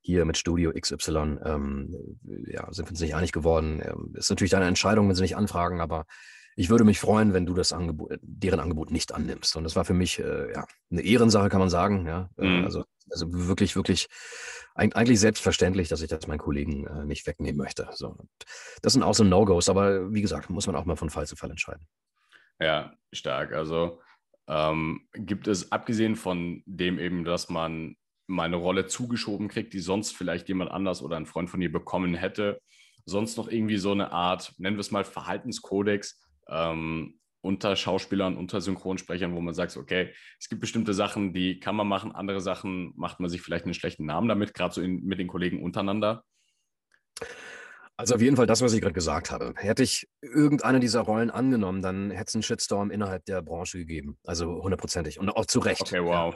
hier 0.00 0.24
mit 0.24 0.38
Studio 0.38 0.72
XY, 0.72 1.38
ähm, 1.44 2.18
ja, 2.46 2.72
sind 2.72 2.86
wir 2.86 2.92
uns 2.92 3.00
nicht 3.00 3.14
einig 3.14 3.32
geworden. 3.32 3.82
Ähm, 3.84 4.14
ist 4.14 4.30
natürlich 4.30 4.52
deine 4.52 4.66
Entscheidung, 4.66 5.08
wenn 5.08 5.14
sie 5.14 5.22
nicht 5.22 5.36
anfragen, 5.36 5.80
aber 5.80 6.06
ich 6.60 6.68
würde 6.68 6.84
mich 6.84 7.00
freuen, 7.00 7.32
wenn 7.32 7.46
du 7.46 7.54
das 7.54 7.72
Angebot, 7.72 8.18
deren 8.20 8.60
Angebot 8.60 8.90
nicht 8.90 9.14
annimmst. 9.14 9.56
Und 9.56 9.64
das 9.64 9.76
war 9.76 9.86
für 9.86 9.94
mich 9.94 10.18
äh, 10.18 10.52
ja, 10.52 10.66
eine 10.90 11.00
Ehrensache, 11.00 11.48
kann 11.48 11.58
man 11.58 11.70
sagen. 11.70 12.06
Ja? 12.06 12.28
Äh, 12.36 12.44
mhm. 12.44 12.64
Also, 12.66 12.84
also 13.10 13.32
wirklich, 13.32 13.76
wirklich 13.76 14.08
eigentlich 14.74 15.20
selbstverständlich, 15.20 15.88
dass 15.88 16.02
ich 16.02 16.10
das 16.10 16.26
meinen 16.26 16.38
Kollegen 16.38 16.86
äh, 16.86 17.06
nicht 17.06 17.26
wegnehmen 17.26 17.56
möchte. 17.56 17.88
So. 17.94 18.14
Das 18.82 18.92
sind 18.92 19.02
auch 19.02 19.14
so 19.14 19.24
No-Gos, 19.24 19.70
aber 19.70 20.12
wie 20.12 20.20
gesagt, 20.20 20.50
muss 20.50 20.66
man 20.66 20.76
auch 20.76 20.84
mal 20.84 20.96
von 20.96 21.08
Fall 21.08 21.26
zu 21.26 21.34
Fall 21.34 21.50
entscheiden. 21.50 21.86
Ja, 22.60 22.92
stark. 23.10 23.54
Also 23.54 24.02
ähm, 24.46 25.08
gibt 25.14 25.48
es, 25.48 25.72
abgesehen 25.72 26.14
von 26.14 26.62
dem 26.66 26.98
eben, 26.98 27.24
dass 27.24 27.48
man 27.48 27.96
mal 28.26 28.44
eine 28.44 28.56
Rolle 28.56 28.86
zugeschoben 28.86 29.48
kriegt, 29.48 29.72
die 29.72 29.80
sonst 29.80 30.14
vielleicht 30.14 30.46
jemand 30.48 30.70
anders 30.70 31.00
oder 31.00 31.16
ein 31.16 31.24
Freund 31.24 31.48
von 31.48 31.60
dir 31.60 31.72
bekommen 31.72 32.12
hätte, 32.12 32.60
sonst 33.06 33.38
noch 33.38 33.48
irgendwie 33.48 33.78
so 33.78 33.92
eine 33.92 34.12
Art, 34.12 34.52
nennen 34.58 34.76
wir 34.76 34.82
es 34.82 34.90
mal 34.90 35.04
Verhaltenskodex, 35.04 36.20
ähm, 36.50 37.20
unter 37.42 37.74
Schauspielern, 37.74 38.36
unter 38.36 38.60
Synchronsprechern, 38.60 39.34
wo 39.34 39.40
man 39.40 39.54
sagt, 39.54 39.76
okay, 39.76 40.12
es 40.38 40.48
gibt 40.48 40.60
bestimmte 40.60 40.92
Sachen, 40.92 41.32
die 41.32 41.58
kann 41.58 41.76
man 41.76 41.88
machen, 41.88 42.12
andere 42.12 42.40
Sachen 42.40 42.92
macht 42.96 43.20
man 43.20 43.30
sich 43.30 43.40
vielleicht 43.40 43.64
einen 43.64 43.74
schlechten 43.74 44.04
Namen 44.04 44.28
damit, 44.28 44.52
gerade 44.52 44.74
so 44.74 44.82
in, 44.82 45.04
mit 45.04 45.18
den 45.18 45.28
Kollegen 45.28 45.62
untereinander. 45.62 46.24
Also 47.96 48.14
auf 48.14 48.22
jeden 48.22 48.36
Fall 48.36 48.46
das, 48.46 48.62
was 48.62 48.72
ich 48.72 48.80
gerade 48.80 48.94
gesagt 48.94 49.30
habe. 49.30 49.52
Hätte 49.56 49.82
ich 49.82 50.08
irgendeine 50.22 50.80
dieser 50.80 51.00
Rollen 51.00 51.30
angenommen, 51.30 51.82
dann 51.82 52.10
hätte 52.10 52.28
es 52.28 52.34
einen 52.34 52.42
Shitstorm 52.42 52.90
innerhalb 52.90 53.26
der 53.26 53.42
Branche 53.42 53.76
gegeben. 53.76 54.16
Also 54.24 54.62
hundertprozentig. 54.62 55.18
Und 55.18 55.28
auch 55.28 55.44
zu 55.44 55.58
Recht. 55.58 55.82
Okay, 55.82 56.02
wow. 56.02 56.34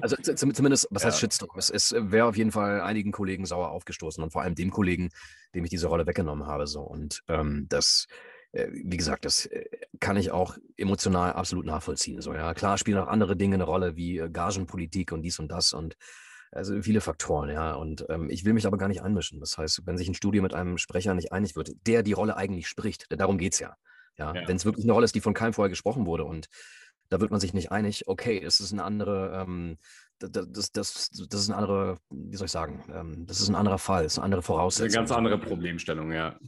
also 0.00 0.16
zumindest, 0.16 0.88
was 0.90 1.02
ja. 1.02 1.08
heißt 1.08 1.20
Shitstorm? 1.20 1.56
Es, 1.56 1.70
es 1.70 1.94
wäre 1.96 2.26
auf 2.26 2.36
jeden 2.36 2.50
Fall 2.50 2.80
einigen 2.80 3.12
Kollegen 3.12 3.46
sauer 3.46 3.70
aufgestoßen 3.70 4.20
und 4.22 4.32
vor 4.32 4.42
allem 4.42 4.56
dem 4.56 4.72
Kollegen, 4.72 5.10
dem 5.54 5.62
ich 5.62 5.70
diese 5.70 5.86
Rolle 5.86 6.08
weggenommen 6.08 6.48
habe. 6.48 6.66
So. 6.66 6.80
Und 6.80 7.22
ähm, 7.28 7.66
das 7.68 8.08
wie 8.52 8.96
gesagt, 8.96 9.24
das 9.24 9.46
äh, 9.46 9.64
kann 10.00 10.16
ich 10.16 10.30
auch 10.30 10.56
emotional 10.76 11.32
absolut 11.32 11.66
nachvollziehen. 11.66 12.20
So, 12.20 12.34
ja, 12.34 12.54
klar 12.54 12.78
spielen 12.78 12.98
auch 12.98 13.08
andere 13.08 13.36
Dinge 13.36 13.54
eine 13.54 13.64
Rolle, 13.64 13.96
wie 13.96 14.18
äh, 14.18 14.28
Gagenpolitik 14.28 15.12
und 15.12 15.22
dies 15.22 15.38
und 15.38 15.48
das 15.48 15.72
und 15.72 15.96
also 16.52 16.82
viele 16.82 17.00
Faktoren, 17.00 17.48
ja. 17.50 17.74
Und 17.74 18.04
ähm, 18.08 18.28
ich 18.28 18.44
will 18.44 18.54
mich 18.54 18.66
aber 18.66 18.76
gar 18.76 18.88
nicht 18.88 19.02
einmischen. 19.02 19.38
Das 19.38 19.56
heißt, 19.56 19.82
wenn 19.86 19.96
sich 19.96 20.08
ein 20.08 20.14
Studio 20.14 20.42
mit 20.42 20.52
einem 20.52 20.78
Sprecher 20.78 21.14
nicht 21.14 21.32
einig 21.32 21.54
wird, 21.54 21.70
der 21.86 22.02
die 22.02 22.12
Rolle 22.12 22.36
eigentlich 22.36 22.66
spricht, 22.66 23.06
darum 23.10 23.38
geht 23.38 23.52
es 23.52 23.60
ja. 23.60 23.76
Ja, 24.18 24.34
ja. 24.34 24.48
wenn 24.48 24.56
es 24.56 24.64
wirklich 24.64 24.84
eine 24.84 24.92
Rolle 24.92 25.04
ist, 25.04 25.14
die 25.14 25.20
von 25.20 25.32
keinem 25.32 25.52
vorher 25.52 25.70
gesprochen 25.70 26.06
wurde 26.06 26.24
und 26.24 26.48
da 27.08 27.20
wird 27.20 27.30
man 27.30 27.40
sich 27.40 27.54
nicht 27.54 27.72
einig, 27.72 28.06
okay, 28.06 28.40
es 28.42 28.60
ist 28.60 28.72
eine 28.72 28.84
andere, 28.84 29.40
ähm, 29.40 29.78
das, 30.18 30.72
das, 30.72 31.10
das, 31.10 31.40
ist 31.40 31.50
eine 31.50 31.56
andere, 31.56 31.98
wie 32.10 32.36
soll 32.36 32.46
ich 32.46 32.52
sagen, 32.52 32.84
ähm, 32.92 33.26
das 33.26 33.40
ist 33.40 33.48
ein 33.48 33.54
anderer 33.54 33.78
Fall, 33.78 34.04
es 34.04 34.12
ist 34.12 34.18
eine 34.18 34.26
andere 34.26 34.42
Voraussetzung. 34.42 34.86
Eine 34.86 35.08
ganz 35.08 35.12
andere 35.12 35.38
Problemstellung, 35.38 36.12
ja. 36.12 36.38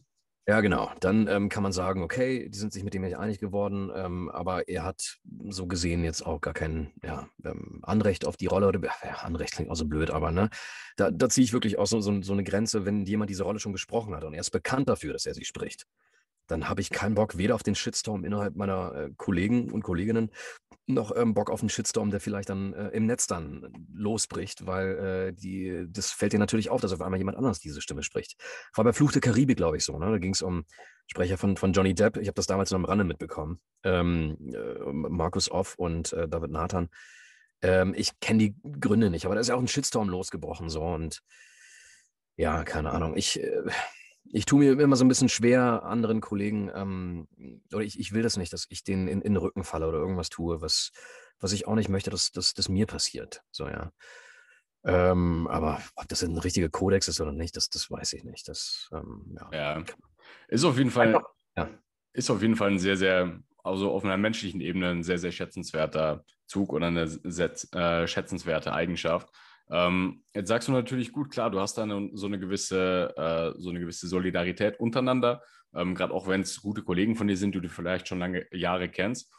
Ja, 0.47 0.61
genau. 0.61 0.91
Dann 0.99 1.29
ähm, 1.29 1.49
kann 1.49 1.63
man 1.63 1.71
sagen, 1.71 2.03
okay, 2.03 2.49
die 2.49 2.59
sind 2.59 2.73
sich 2.73 2.83
mit 2.83 2.95
dem 2.95 3.03
nicht 3.03 3.17
einig 3.17 3.39
geworden, 3.39 3.93
ähm, 3.95 4.29
aber 4.29 4.69
er 4.69 4.83
hat 4.83 5.19
so 5.49 5.69
gesehen 5.69 6.03
jetzt 6.03 6.27
auch 6.27 6.41
gar 6.41 6.53
kein 6.53 6.93
ja, 7.05 7.29
ähm, 7.45 7.79
Anrecht 7.83 8.27
auf 8.27 8.37
die 8.37 8.47
Rolle. 8.47 8.67
Oder, 8.67 8.81
ja, 8.83 9.15
Anrecht 9.23 9.55
klingt 9.55 9.71
auch 9.71 9.77
so 9.77 9.87
blöd, 9.87 10.11
aber 10.11 10.33
ne, 10.33 10.51
da, 10.97 11.13
da 11.13 11.29
ziehe 11.29 11.45
ich 11.45 11.53
wirklich 11.53 11.79
auch 11.79 11.87
so, 11.87 12.01
so, 12.01 12.23
so 12.23 12.33
eine 12.33 12.43
Grenze, 12.43 12.85
wenn 12.85 13.07
jemand 13.07 13.31
diese 13.31 13.45
Rolle 13.45 13.61
schon 13.61 13.73
gesprochen 13.73 14.17
hat 14.17 14.25
und 14.25 14.35
er 14.35 14.41
ist 14.41 14.51
bekannt 14.51 14.89
dafür, 14.89 15.13
dass 15.13 15.27
er 15.27 15.35
sie 15.35 15.45
spricht 15.45 15.87
dann 16.47 16.69
habe 16.69 16.81
ich 16.81 16.91
keinen 16.91 17.15
Bock 17.15 17.39
weder 17.39 17.55
auf 17.55 17.63
den 17.63 17.75
Shitstorm 17.75 18.25
innerhalb 18.25 18.57
meiner 18.57 18.95
äh, 18.95 19.11
Kollegen 19.17 19.71
und 19.71 19.83
Kolleginnen 19.83 20.31
noch 20.87 21.15
ähm, 21.17 21.35
Bock 21.35 21.51
auf 21.51 21.61
einen 21.61 21.69
Shitstorm, 21.69 22.11
der 22.11 22.21
vielleicht 22.21 22.49
dann 22.49 22.73
äh, 22.73 22.89
im 22.89 23.07
Netz 23.07 23.27
dann 23.27 23.73
losbricht, 23.95 24.67
weil 24.67 24.99
äh, 24.99 25.33
die, 25.33 25.87
das 25.89 26.11
fällt 26.11 26.33
dir 26.33 26.39
natürlich 26.39 26.71
auf, 26.71 26.81
dass 26.81 26.93
auf 26.93 27.01
einmal 27.01 27.19
jemand 27.19 27.39
anders 27.39 27.61
diese 27.61 27.81
Stimme 27.81 28.03
spricht. 28.03 28.37
War 28.75 28.85
bei 28.85 28.93
Fluch 28.93 29.13
der 29.13 29.21
Karibik, 29.21 29.57
glaube 29.57 29.77
ich, 29.77 29.85
so. 29.85 29.99
Ne? 29.99 30.11
Da 30.11 30.19
ging 30.19 30.33
es 30.33 30.43
um 30.43 30.65
Sprecher 31.07 31.39
von, 31.39 31.57
von 31.57 31.73
Johnny 31.73 31.95
Depp. 31.95 32.17
Ich 32.17 32.27
habe 32.27 32.35
das 32.35 32.47
damals 32.47 32.71
noch 32.71 32.79
am 32.79 32.85
Rande 32.85 33.05
mitbekommen. 33.05 33.59
Ähm, 33.85 34.37
äh, 34.53 34.93
Markus 34.93 35.51
Off 35.51 35.75
und 35.77 36.13
äh, 36.13 36.29
David 36.29 36.51
Nathan. 36.51 36.89
Ähm, 37.63 37.95
ich 37.97 38.19
kenne 38.21 38.39
die 38.41 38.57
Gründe 38.81 39.09
nicht, 39.09 39.25
aber 39.25 39.37
da 39.37 39.41
ist 39.41 39.49
ja 39.49 39.55
auch 39.55 39.61
ein 39.61 39.69
Shitstorm 39.69 40.09
losgebrochen 40.09 40.69
so 40.69 40.83
und 40.83 41.23
ja, 42.37 42.65
keine 42.65 42.91
Ahnung. 42.91 43.17
Ich 43.17 43.41
äh, 43.41 43.63
ich 44.25 44.47
tue 44.47 44.61
mir 44.61 44.81
immer 44.81 44.97
so 44.97 45.05
ein 45.05 45.09
bisschen 45.09 45.29
schwer, 45.29 45.83
anderen 45.85 46.21
Kollegen, 46.21 46.71
ähm, 46.75 47.29
oder 47.73 47.85
ich, 47.85 47.99
ich 47.99 48.13
will 48.13 48.23
das 48.23 48.37
nicht, 48.37 48.53
dass 48.53 48.67
ich 48.69 48.85
denen 48.85 49.09
in, 49.09 49.21
in 49.21 49.35
den 49.35 49.43
Rücken 49.43 49.65
falle 49.65 49.89
oder 49.89 49.99
irgendwas 49.99 50.31
tue, 50.31 50.61
was, 50.61 50.93
was 51.41 51.53
ich 51.53 51.67
auch 51.67 51.75
nicht 51.75 51.89
möchte, 51.89 52.11
dass 52.11 52.31
das 52.33 52.69
mir 52.69 52.87
passiert. 52.87 53.43
So, 53.51 53.69
ja. 53.69 53.93
Ähm, 54.85 55.47
aber 55.49 55.81
ob 55.95 56.09
das 56.09 56.23
ein 56.23 56.39
richtiger 56.39 56.69
Kodex 56.69 57.09
ist 57.09 57.21
oder 57.21 57.33
nicht, 57.33 57.57
das, 57.57 57.69
das 57.69 57.91
weiß 57.91 58.15
ich 58.15 58.25
nicht. 58.25 58.49
Das, 58.49 58.89
ähm, 58.93 59.39
ja. 59.53 59.77
ja. 59.77 59.85
Ist 60.49 60.65
auf 60.65 60.77
jeden 60.79 60.91
Fall, 60.91 61.23
ja. 61.57 61.69
ist 62.13 62.31
auf 62.31 62.43
jeden 62.43 62.57
Fall 62.57 62.73
ein 62.73 62.79
sehr, 62.79 62.97
sehr, 62.97 63.41
also 63.63 63.93
auf 63.93 64.05
einer 64.05 64.17
menschlichen 64.17 64.61
Ebene 64.61 64.91
ein 64.91 65.03
sehr, 65.03 65.19
sehr 65.19 65.31
schätzenswerter 65.31 66.25
Zug 66.47 66.73
oder 66.73 66.89
eine 66.89 67.07
sehr, 67.07 67.53
äh, 67.75 68.07
schätzenswerte 68.07 68.73
Eigenschaft. 68.73 69.29
Ähm, 69.73 70.23
jetzt 70.35 70.49
sagst 70.49 70.69
du 70.69 70.73
natürlich 70.73 71.13
gut, 71.13 71.31
klar, 71.31 71.51
du 71.51 71.59
hast 71.59 71.79
da 71.79 71.85
eine, 71.85 72.11
so 72.13 72.27
eine 72.27 72.39
gewisse, 72.39 73.15
äh, 73.17 73.59
so 73.59 73.71
eine 73.71 73.81
gewisse 73.81 74.07
Solidarität 74.07 74.79
untereinander, 74.79 75.43
ähm, 75.75 75.95
gerade 75.95 76.13
auch 76.13 76.29
wenn 76.29 76.43
es 76.43 76.61
gute 76.61 76.83
Kollegen 76.83 77.17
von 77.17 77.27
dir 77.27 77.39
sind, 77.39 77.55
die 77.55 77.61
du 77.61 77.71
vielleicht 77.71 78.07
schon 78.07 78.19
lange 78.19 78.47
Jahre 78.53 78.91
kennst. 78.91 79.33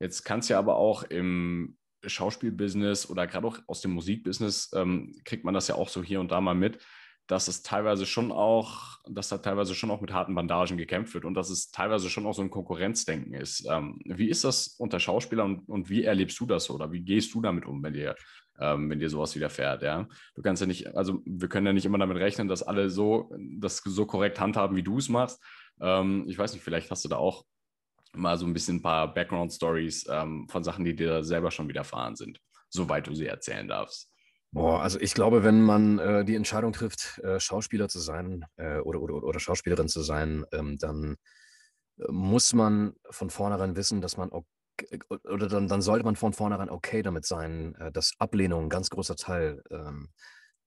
Jetzt 0.00 0.24
kann 0.24 0.40
es 0.40 0.48
ja 0.48 0.58
aber 0.58 0.76
auch 0.76 1.02
im 1.02 1.76
Schauspielbusiness 2.04 3.10
oder 3.10 3.26
gerade 3.26 3.46
auch 3.46 3.58
aus 3.66 3.82
dem 3.82 3.92
Musikbusiness 3.92 4.72
ähm, 4.74 5.14
kriegt 5.24 5.44
man 5.44 5.54
das 5.54 5.68
ja 5.68 5.74
auch 5.74 5.88
so 5.88 6.02
hier 6.02 6.20
und 6.20 6.32
da 6.32 6.40
mal 6.40 6.54
mit, 6.54 6.78
dass 7.26 7.48
es 7.48 7.62
teilweise 7.62 8.04
schon 8.06 8.32
auch, 8.32 8.98
dass 9.08 9.28
da 9.28 9.38
teilweise 9.38 9.74
schon 9.74 9.90
auch 9.90 10.00
mit 10.00 10.12
harten 10.12 10.34
Bandagen 10.34 10.76
gekämpft 10.76 11.14
wird 11.14 11.24
und 11.24 11.34
dass 11.34 11.48
es 11.50 11.70
teilweise 11.70 12.10
schon 12.10 12.26
auch 12.26 12.34
so 12.34 12.42
ein 12.42 12.50
Konkurrenzdenken 12.50 13.34
ist. 13.34 13.66
Ähm, 13.70 13.98
wie 14.04 14.28
ist 14.28 14.44
das 14.44 14.68
unter 14.78 15.00
Schauspielern 15.00 15.58
und, 15.58 15.68
und, 15.68 15.88
wie 15.88 16.04
erlebst 16.04 16.38
du 16.40 16.46
das 16.46 16.68
oder 16.68 16.92
wie 16.92 17.02
gehst 17.02 17.34
du 17.34 17.40
damit 17.40 17.64
um, 17.64 17.82
wenn 17.82 17.94
dir, 17.94 18.14
ähm, 18.58 18.90
wenn 18.90 18.98
dir 18.98 19.10
sowas 19.10 19.34
widerfährt? 19.34 19.82
Ja, 19.82 20.08
du 20.34 20.42
kannst 20.42 20.60
ja 20.60 20.66
nicht, 20.66 20.94
also 20.96 21.22
wir 21.24 21.48
können 21.48 21.66
ja 21.66 21.72
nicht 21.72 21.86
immer 21.86 21.98
damit 21.98 22.16
rechnen, 22.18 22.48
dass 22.48 22.62
alle 22.62 22.90
so 22.90 23.34
das 23.58 23.78
so 23.84 24.06
korrekt 24.06 24.40
handhaben, 24.40 24.76
wie 24.76 24.82
du 24.82 24.98
es 24.98 25.08
machst. 25.08 25.42
Ähm, 25.80 26.24
ich 26.28 26.38
weiß 26.38 26.52
nicht, 26.52 26.62
vielleicht 26.62 26.90
hast 26.90 27.04
du 27.04 27.08
da 27.08 27.16
auch 27.16 27.44
mal 28.14 28.38
so 28.38 28.46
ein 28.46 28.52
bisschen 28.52 28.76
ein 28.76 28.82
paar 28.82 29.12
Background-Stories 29.12 30.06
ähm, 30.08 30.46
von 30.48 30.64
Sachen, 30.64 30.84
die 30.84 30.94
dir 30.94 31.24
selber 31.24 31.50
schon 31.50 31.68
widerfahren 31.68 32.16
sind, 32.16 32.40
soweit 32.68 33.06
du 33.06 33.14
sie 33.14 33.26
erzählen 33.26 33.66
darfst. 33.66 34.10
Boah, 34.52 34.82
also 34.82 35.00
ich 35.00 35.14
glaube, 35.14 35.42
wenn 35.42 35.62
man 35.62 35.98
äh, 35.98 36.24
die 36.24 36.36
Entscheidung 36.36 36.72
trifft, 36.72 37.18
äh, 37.24 37.40
Schauspieler 37.40 37.88
zu 37.88 37.98
sein 37.98 38.44
äh, 38.56 38.78
oder, 38.78 39.00
oder, 39.00 39.14
oder 39.14 39.40
Schauspielerin 39.40 39.88
zu 39.88 40.02
sein, 40.02 40.44
ähm, 40.52 40.78
dann 40.78 41.16
äh, 41.98 42.12
muss 42.12 42.52
man 42.52 42.94
von 43.10 43.30
vornherein 43.30 43.74
wissen, 43.74 44.00
dass 44.00 44.16
man 44.16 44.30
okay, 44.30 44.46
oder 45.24 45.48
dann, 45.48 45.68
dann 45.68 45.82
sollte 45.82 46.04
man 46.04 46.16
von 46.16 46.32
vornherein 46.32 46.70
okay 46.70 47.02
damit 47.02 47.26
sein, 47.26 47.74
äh, 47.76 47.92
dass 47.92 48.12
Ablehnung 48.18 48.64
ein 48.64 48.70
ganz 48.70 48.90
großer 48.90 49.16
Teil 49.16 49.62
ähm, 49.70 50.08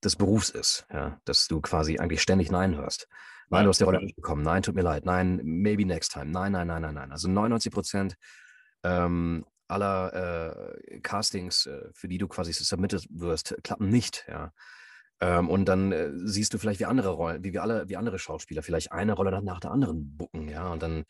des 0.03 0.15
Berufs 0.15 0.49
ist. 0.49 0.85
Ja? 0.91 1.19
Dass 1.25 1.47
du 1.47 1.61
quasi 1.61 1.97
eigentlich 1.97 2.21
ständig 2.21 2.51
Nein 2.51 2.75
hörst. 2.75 3.07
Nein, 3.49 3.63
du 3.63 3.69
hast 3.69 3.79
die 3.79 3.85
Rolle 3.85 4.01
nicht 4.01 4.15
bekommen. 4.15 4.43
Nein, 4.43 4.61
tut 4.61 4.75
mir 4.75 4.81
leid. 4.81 5.05
Nein, 5.05 5.39
maybe 5.43 5.85
next 5.85 6.11
time. 6.11 6.25
Nein, 6.25 6.51
nein, 6.51 6.67
nein, 6.67 6.81
nein, 6.81 6.95
nein. 6.95 7.11
Also 7.11 7.29
99 7.29 7.71
Prozent 7.71 8.15
ähm, 8.83 9.45
aller 9.69 10.73
äh, 10.89 10.99
Castings, 10.99 11.65
äh, 11.65 11.89
für 11.93 12.07
die 12.07 12.17
du 12.17 12.27
quasi 12.27 12.51
submitted 12.51 13.07
wirst, 13.09 13.55
klappen 13.63 13.87
nicht. 13.87 14.25
Ja. 14.27 14.51
Ähm, 15.19 15.49
und 15.49 15.65
dann 15.65 15.91
äh, 15.91 16.11
siehst 16.13 16.53
du 16.53 16.57
vielleicht 16.57 16.79
wie 16.79 16.85
andere 16.85 17.09
Rollen, 17.09 17.43
wie 17.43 17.53
wir 17.53 17.63
alle, 17.63 17.87
wie 17.87 17.97
andere 17.97 18.19
Schauspieler 18.19 18.63
vielleicht 18.63 18.91
eine 18.91 19.13
Rolle 19.13 19.41
nach 19.41 19.59
der 19.59 19.71
anderen 19.71 20.17
bucken, 20.17 20.49
ja. 20.49 20.67
Und 20.69 20.83
dann 20.83 21.05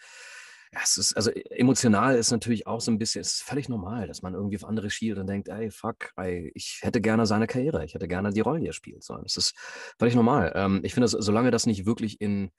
ja, 0.74 0.80
es 0.84 0.98
ist, 0.98 1.14
also 1.14 1.32
emotional 1.32 2.16
ist 2.16 2.32
natürlich 2.32 2.68
auch 2.68 2.82
so 2.82 2.92
ein 2.92 2.98
bisschen, 2.98 3.22
es 3.22 3.36
ist 3.36 3.44
völlig 3.44 3.70
normal, 3.70 4.08
dass 4.08 4.22
man 4.22 4.34
irgendwie 4.34 4.58
auf 4.58 4.66
andere 4.66 4.90
schielt 4.90 5.18
und 5.18 5.28
denkt, 5.28 5.48
ey, 5.48 5.72
fuck, 5.72 6.12
ey, 6.18 6.52
ich 6.56 6.80
hätte 6.82 7.00
gerne 7.00 7.26
seine 7.26 7.48
Karriere, 7.48 7.86
ich 7.86 7.94
hätte 7.94 8.08
gerne 8.08 8.32
die 8.34 8.42
Rollen, 8.42 8.62
die 8.62 8.68
er 8.68 8.74
spielt. 8.74 9.04
So, 9.04 9.16
das 9.18 9.38
ist 9.38 9.56
völlig 9.98 10.16
normal. 10.16 10.52
Ähm, 10.56 10.82
ich 10.84 10.94
finde, 10.94 11.08
solange 11.08 11.52
das 11.52 11.66
nicht 11.66 11.86
wirklich 11.86 12.20
in, 12.20 12.52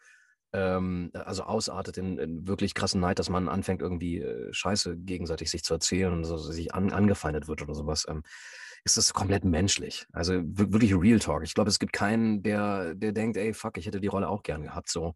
ähm, 0.54 1.10
also 1.12 1.42
ausartet 1.42 1.98
in, 1.98 2.18
in, 2.18 2.46
wirklich 2.48 2.74
krassen 2.74 3.00
Neid, 3.00 3.18
dass 3.18 3.28
man 3.28 3.48
anfängt, 3.48 3.82
irgendwie 3.82 4.20
äh, 4.20 4.52
Scheiße 4.52 4.96
gegenseitig 4.96 5.50
sich 5.50 5.62
zu 5.62 5.74
erzählen 5.74 6.12
und 6.12 6.24
so, 6.24 6.38
sich 6.38 6.74
an, 6.74 6.92
angefeindet 6.92 7.46
wird 7.46 7.60
oder 7.62 7.74
sowas, 7.74 8.06
ähm, 8.08 8.22
ist 8.84 8.96
das 8.96 9.12
komplett 9.12 9.44
menschlich. 9.44 10.06
Also 10.12 10.40
wirklich 10.44 10.94
Real 10.94 11.18
Talk. 11.18 11.42
Ich 11.42 11.52
glaube, 11.52 11.68
es 11.68 11.78
gibt 11.78 11.92
keinen, 11.92 12.42
der, 12.42 12.94
der 12.94 13.12
denkt, 13.12 13.36
ey, 13.36 13.52
fuck, 13.52 13.76
ich 13.76 13.86
hätte 13.86 14.00
die 14.00 14.06
Rolle 14.06 14.28
auch 14.28 14.42
gern 14.42 14.62
gehabt. 14.62 14.88
So, 14.88 15.14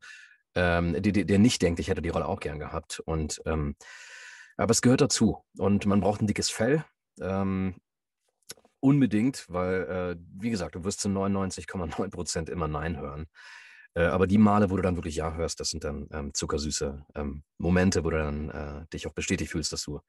ähm, 0.55 1.01
der, 1.01 1.25
der 1.25 1.38
nicht 1.38 1.62
denkt, 1.62 1.81
ich 1.81 1.88
hätte 1.88 2.03
die 2.03 2.09
Rolle 2.09 2.27
auch 2.27 2.41
gern 2.41 2.59
gehabt. 2.59 3.01
Und 3.01 3.41
ähm, 3.47 3.77
aber 4.57 4.73
es 4.73 4.83
gehört 4.83 5.01
dazu. 5.01 5.45
Und 5.57 5.87
man 5.87 6.01
braucht 6.01 6.21
ein 6.21 6.27
dickes 6.27 6.51
Fell. 6.51 6.85
Ähm, 7.21 7.77
unbedingt, 8.81 9.47
weil, 9.49 9.83
äh, 9.83 10.17
wie 10.41 10.51
gesagt, 10.51 10.75
du 10.75 10.85
wirst 10.85 11.01
zu 11.01 11.09
99,9 11.09 12.11
Prozent 12.11 12.51
immer 12.51 12.69
Nein 12.69 12.99
hören. 12.99 13.27
Äh, 13.95 14.05
aber 14.05 14.27
die 14.27 14.38
Male, 14.38 14.71
wo 14.71 14.77
du 14.77 14.83
dann 14.83 14.97
wirklich 14.97 15.17
Ja 15.17 15.35
hörst, 15.35 15.61
das 15.61 15.71
sind 15.71 15.85
dann 15.85 16.09
ähm, 16.12 16.35
zuckersüße 16.35 17.05
ähm, 17.15 17.45
Momente, 17.59 18.05
wo 18.05 18.11
du 18.11 18.19
dann 18.19 18.51
äh, 18.51 18.87
dich 18.93 19.07
auch 19.07 19.12
bestätigt 19.12 19.53
fühlst, 19.53 19.73
dass 19.73 19.83
du 19.83 20.01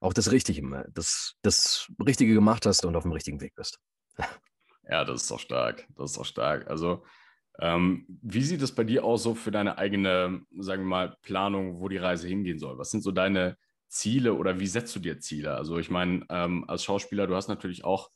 auch 0.00 0.12
das 0.12 0.30
Richtige, 0.30 0.84
das, 0.92 1.34
das 1.42 1.88
Richtige 2.04 2.34
gemacht 2.34 2.66
hast 2.66 2.84
und 2.84 2.96
auf 2.96 3.04
dem 3.04 3.12
richtigen 3.12 3.40
Weg 3.40 3.54
bist. 3.54 3.78
ja, 4.88 5.04
das 5.04 5.22
ist 5.22 5.30
doch 5.30 5.40
stark. 5.40 5.86
Das 5.96 6.10
ist 6.10 6.18
doch 6.18 6.24
stark. 6.24 6.68
Also 6.68 7.04
ähm, 7.60 8.06
wie 8.22 8.42
sieht 8.42 8.62
es 8.62 8.74
bei 8.74 8.84
dir 8.84 9.04
aus, 9.04 9.22
so 9.22 9.34
für 9.34 9.50
deine 9.50 9.78
eigene, 9.78 10.42
sagen 10.58 10.82
wir 10.82 10.88
mal, 10.88 11.16
Planung, 11.22 11.80
wo 11.80 11.88
die 11.88 11.98
Reise 11.98 12.28
hingehen 12.28 12.58
soll? 12.58 12.78
Was 12.78 12.90
sind 12.90 13.02
so 13.02 13.12
deine 13.12 13.56
Ziele 13.88 14.34
oder 14.34 14.58
wie 14.58 14.66
setzt 14.66 14.96
du 14.96 15.00
dir 15.00 15.20
Ziele? 15.20 15.54
Also 15.54 15.78
ich 15.78 15.90
meine, 15.90 16.24
ähm, 16.30 16.64
als 16.68 16.84
Schauspieler, 16.84 17.26
du 17.26 17.34
hast 17.34 17.48
natürlich 17.48 17.84
auch, 17.84 18.10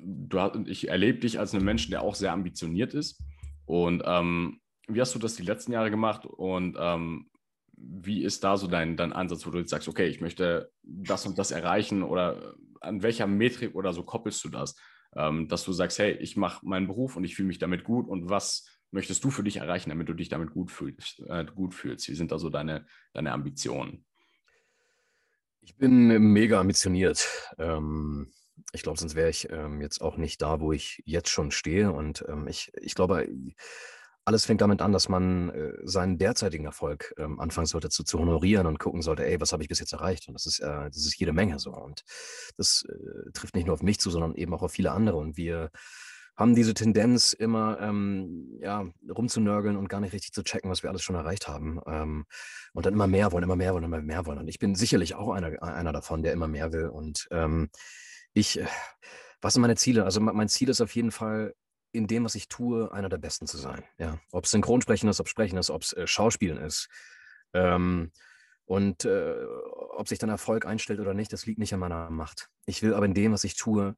du 0.00 0.40
hast, 0.40 0.56
ich 0.66 0.88
erlebe 0.88 1.18
dich 1.18 1.38
als 1.38 1.54
einen 1.54 1.64
Menschen, 1.64 1.90
der 1.90 2.02
auch 2.02 2.14
sehr 2.14 2.32
ambitioniert 2.32 2.94
ist. 2.94 3.22
Und 3.66 4.02
ähm, 4.06 4.60
wie 4.88 5.00
hast 5.00 5.14
du 5.14 5.18
das 5.18 5.36
die 5.36 5.44
letzten 5.44 5.72
Jahre 5.72 5.90
gemacht 5.90 6.26
und 6.26 6.76
ähm, 6.78 7.30
wie 7.76 8.22
ist 8.22 8.44
da 8.44 8.56
so 8.56 8.66
dein, 8.66 8.96
dein 8.96 9.12
Ansatz, 9.12 9.46
wo 9.46 9.50
du 9.50 9.58
jetzt 9.58 9.70
sagst, 9.70 9.88
okay, 9.88 10.06
ich 10.06 10.20
möchte 10.20 10.70
das 10.82 11.26
und 11.26 11.38
das 11.38 11.50
erreichen 11.50 12.02
oder 12.02 12.54
an 12.80 13.02
welcher 13.02 13.26
Metrik 13.26 13.74
oder 13.74 13.92
so 13.92 14.02
koppelst 14.02 14.42
du 14.44 14.48
das? 14.48 14.76
Ähm, 15.16 15.48
dass 15.48 15.64
du 15.64 15.72
sagst, 15.72 15.98
hey, 15.98 16.12
ich 16.12 16.36
mache 16.36 16.66
meinen 16.66 16.86
Beruf 16.86 17.16
und 17.16 17.24
ich 17.24 17.34
fühle 17.34 17.48
mich 17.48 17.58
damit 17.58 17.84
gut 17.84 18.08
und 18.08 18.28
was 18.28 18.66
möchtest 18.90 19.24
du 19.24 19.30
für 19.30 19.42
dich 19.42 19.56
erreichen, 19.56 19.90
damit 19.90 20.08
du 20.08 20.14
dich 20.14 20.28
damit 20.28 20.52
gut 20.52 20.70
fühlst? 20.70 21.20
Äh, 21.28 21.46
gut 21.46 21.74
fühlst? 21.74 22.08
Wie 22.08 22.14
sind 22.14 22.32
da 22.32 22.38
so 22.38 22.50
deine, 22.50 22.86
deine 23.12 23.32
Ambitionen? 23.32 24.04
Ich 25.60 25.76
bin 25.76 26.08
mega 26.32 26.60
ambitioniert. 26.60 27.28
Ähm, 27.58 28.32
ich 28.72 28.82
glaube, 28.82 28.98
sonst 28.98 29.14
wäre 29.14 29.30
ich 29.30 29.50
ähm, 29.50 29.80
jetzt 29.80 30.00
auch 30.00 30.16
nicht 30.16 30.42
da, 30.42 30.60
wo 30.60 30.72
ich 30.72 31.02
jetzt 31.06 31.28
schon 31.28 31.50
stehe. 31.50 31.92
Und 31.92 32.24
ähm, 32.28 32.48
ich, 32.48 32.72
ich 32.80 32.94
glaube, 32.94 33.28
alles 34.24 34.44
fängt 34.44 34.60
damit 34.60 34.80
an, 34.80 34.92
dass 34.92 35.08
man 35.08 35.50
äh, 35.50 35.72
seinen 35.82 36.18
derzeitigen 36.18 36.64
Erfolg 36.64 37.14
ähm, 37.18 37.40
anfangen 37.40 37.66
sollte 37.66 37.88
zu, 37.88 38.04
zu 38.04 38.18
honorieren 38.18 38.66
und 38.66 38.78
gucken 38.78 39.02
sollte, 39.02 39.26
ey, 39.26 39.40
was 39.40 39.52
habe 39.52 39.62
ich 39.62 39.68
bis 39.68 39.80
jetzt 39.80 39.92
erreicht? 39.92 40.28
Und 40.28 40.34
das 40.34 40.46
ist, 40.46 40.60
äh, 40.60 40.88
das 40.88 40.98
ist 40.98 41.18
jede 41.18 41.32
Menge 41.32 41.58
so. 41.58 41.72
Und 41.72 42.04
das 42.56 42.84
äh, 42.88 43.30
trifft 43.32 43.56
nicht 43.56 43.66
nur 43.66 43.74
auf 43.74 43.82
mich 43.82 43.98
zu, 43.98 44.10
sondern 44.10 44.34
eben 44.34 44.54
auch 44.54 44.62
auf 44.62 44.72
viele 44.72 44.92
andere. 44.92 45.16
Und 45.16 45.36
wir 45.36 45.70
haben 46.36 46.54
diese 46.54 46.72
Tendenz, 46.72 47.32
immer 47.32 47.78
ähm, 47.80 48.58
ja, 48.60 48.86
rumzunörgeln 49.08 49.76
und 49.76 49.88
gar 49.88 50.00
nicht 50.00 50.12
richtig 50.12 50.32
zu 50.32 50.42
checken, 50.42 50.70
was 50.70 50.82
wir 50.82 50.90
alles 50.90 51.02
schon 51.02 51.16
erreicht 51.16 51.48
haben. 51.48 51.80
Ähm, 51.86 52.24
und 52.72 52.86
dann 52.86 52.94
immer 52.94 53.06
mehr 53.06 53.32
wollen, 53.32 53.44
immer 53.44 53.56
mehr 53.56 53.74
wollen, 53.74 53.84
immer 53.84 54.00
mehr 54.00 54.24
wollen. 54.24 54.38
Und 54.38 54.48
ich 54.48 54.58
bin 54.58 54.74
sicherlich 54.74 55.14
auch 55.14 55.30
einer, 55.30 55.62
einer 55.62 55.92
davon, 55.92 56.22
der 56.22 56.32
immer 56.32 56.48
mehr 56.48 56.72
will. 56.72 56.86
Und 56.86 57.28
ähm, 57.32 57.70
ich, 58.34 58.60
äh, 58.60 58.66
was 59.40 59.54
sind 59.54 59.62
meine 59.62 59.76
Ziele? 59.76 60.04
Also 60.04 60.20
mein 60.20 60.48
Ziel 60.48 60.68
ist 60.68 60.80
auf 60.80 60.94
jeden 60.94 61.10
Fall, 61.10 61.54
in 61.92 62.06
dem, 62.06 62.24
was 62.24 62.34
ich 62.34 62.48
tue, 62.48 62.92
einer 62.92 63.08
der 63.08 63.18
Besten 63.18 63.46
zu 63.46 63.58
sein. 63.58 63.84
Ja. 63.98 64.18
Ob 64.32 64.44
es 64.44 64.50
Synchronsprechen 64.50 65.08
ist, 65.08 65.20
ob 65.20 65.28
Sprechen 65.28 65.58
ist, 65.58 65.70
ob 65.70 65.82
es 65.82 65.92
äh, 65.92 66.06
Schauspielen 66.06 66.58
ist. 66.58 66.88
Ähm, 67.52 68.10
und 68.64 69.04
äh, 69.04 69.44
ob 69.90 70.08
sich 70.08 70.18
dann 70.18 70.30
Erfolg 70.30 70.64
einstellt 70.64 71.00
oder 71.00 71.14
nicht, 71.14 71.32
das 71.32 71.46
liegt 71.46 71.58
nicht 71.58 71.74
an 71.74 71.80
meiner 71.80 72.10
Macht. 72.10 72.48
Ich 72.64 72.82
will 72.82 72.94
aber 72.94 73.06
in 73.06 73.14
dem, 73.14 73.32
was 73.32 73.44
ich 73.44 73.56
tue, 73.56 73.96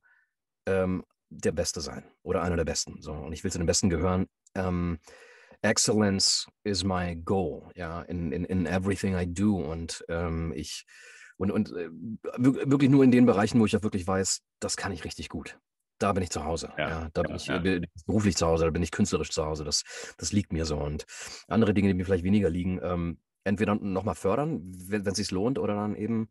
ähm, 0.66 1.04
der 1.30 1.52
Beste 1.52 1.80
sein 1.80 2.04
oder 2.22 2.42
einer 2.42 2.57
der 2.57 2.64
Besten. 2.64 3.00
So. 3.00 3.12
Und 3.12 3.33
ich 3.33 3.44
will 3.44 3.52
zu 3.52 3.59
den 3.59 3.66
Besten 3.66 3.90
gehören. 3.90 4.26
Ähm, 4.54 4.98
Excellence 5.62 6.48
is 6.62 6.85
my 6.85 7.16
goal, 7.16 7.70
ja, 7.74 8.02
in, 8.02 8.33
in, 8.33 8.44
in 8.44 8.66
everything 8.66 9.16
I 9.16 9.26
do. 9.26 9.57
Und 9.57 10.04
ähm, 10.09 10.52
ich 10.54 10.85
und, 11.37 11.50
und 11.50 11.72
äh, 11.72 11.88
wirklich 12.38 12.90
nur 12.90 13.02
in 13.02 13.11
den 13.11 13.26
Bereichen, 13.26 13.61
wo 13.61 13.66
ich 13.66 13.76
auch 13.76 13.83
wirklich 13.83 14.07
weiß, 14.07 14.42
das 14.61 14.76
kann 14.76 14.92
ich 14.92 15.04
richtig 15.04 15.28
gut 15.28 15.59
da 16.05 16.12
bin 16.12 16.23
ich 16.23 16.31
zu 16.31 16.45
Hause. 16.45 16.71
Ja, 16.77 16.88
ja 16.88 17.09
da 17.14 17.23
bin 17.23 17.37
ich. 17.37 17.47
Bin 17.47 17.87
beruflich 18.07 18.37
zu 18.37 18.47
Hause, 18.47 18.67
da 18.67 18.71
bin 18.71 18.83
ich 18.83 18.90
künstlerisch 18.90 19.31
zu 19.31 19.45
Hause. 19.47 19.64
Das, 19.64 19.85
das 20.19 20.33
liegt 20.33 20.53
mir 20.53 20.67
so. 20.67 20.77
Und 20.77 21.07
andere 21.49 21.73
Dinge, 21.73 21.88
die 21.88 21.95
mir 21.95 22.05
vielleicht 22.05 22.25
weniger 22.25 22.51
liegen, 22.51 22.79
ähm, 22.83 23.19
entweder 23.43 23.75
nochmal 23.75 24.14
fördern, 24.14 24.61
wenn 24.88 25.07
es 25.07 25.17
sich 25.17 25.31
lohnt, 25.31 25.59
oder 25.59 25.75
dann 25.75 25.97
eben 25.97 26.29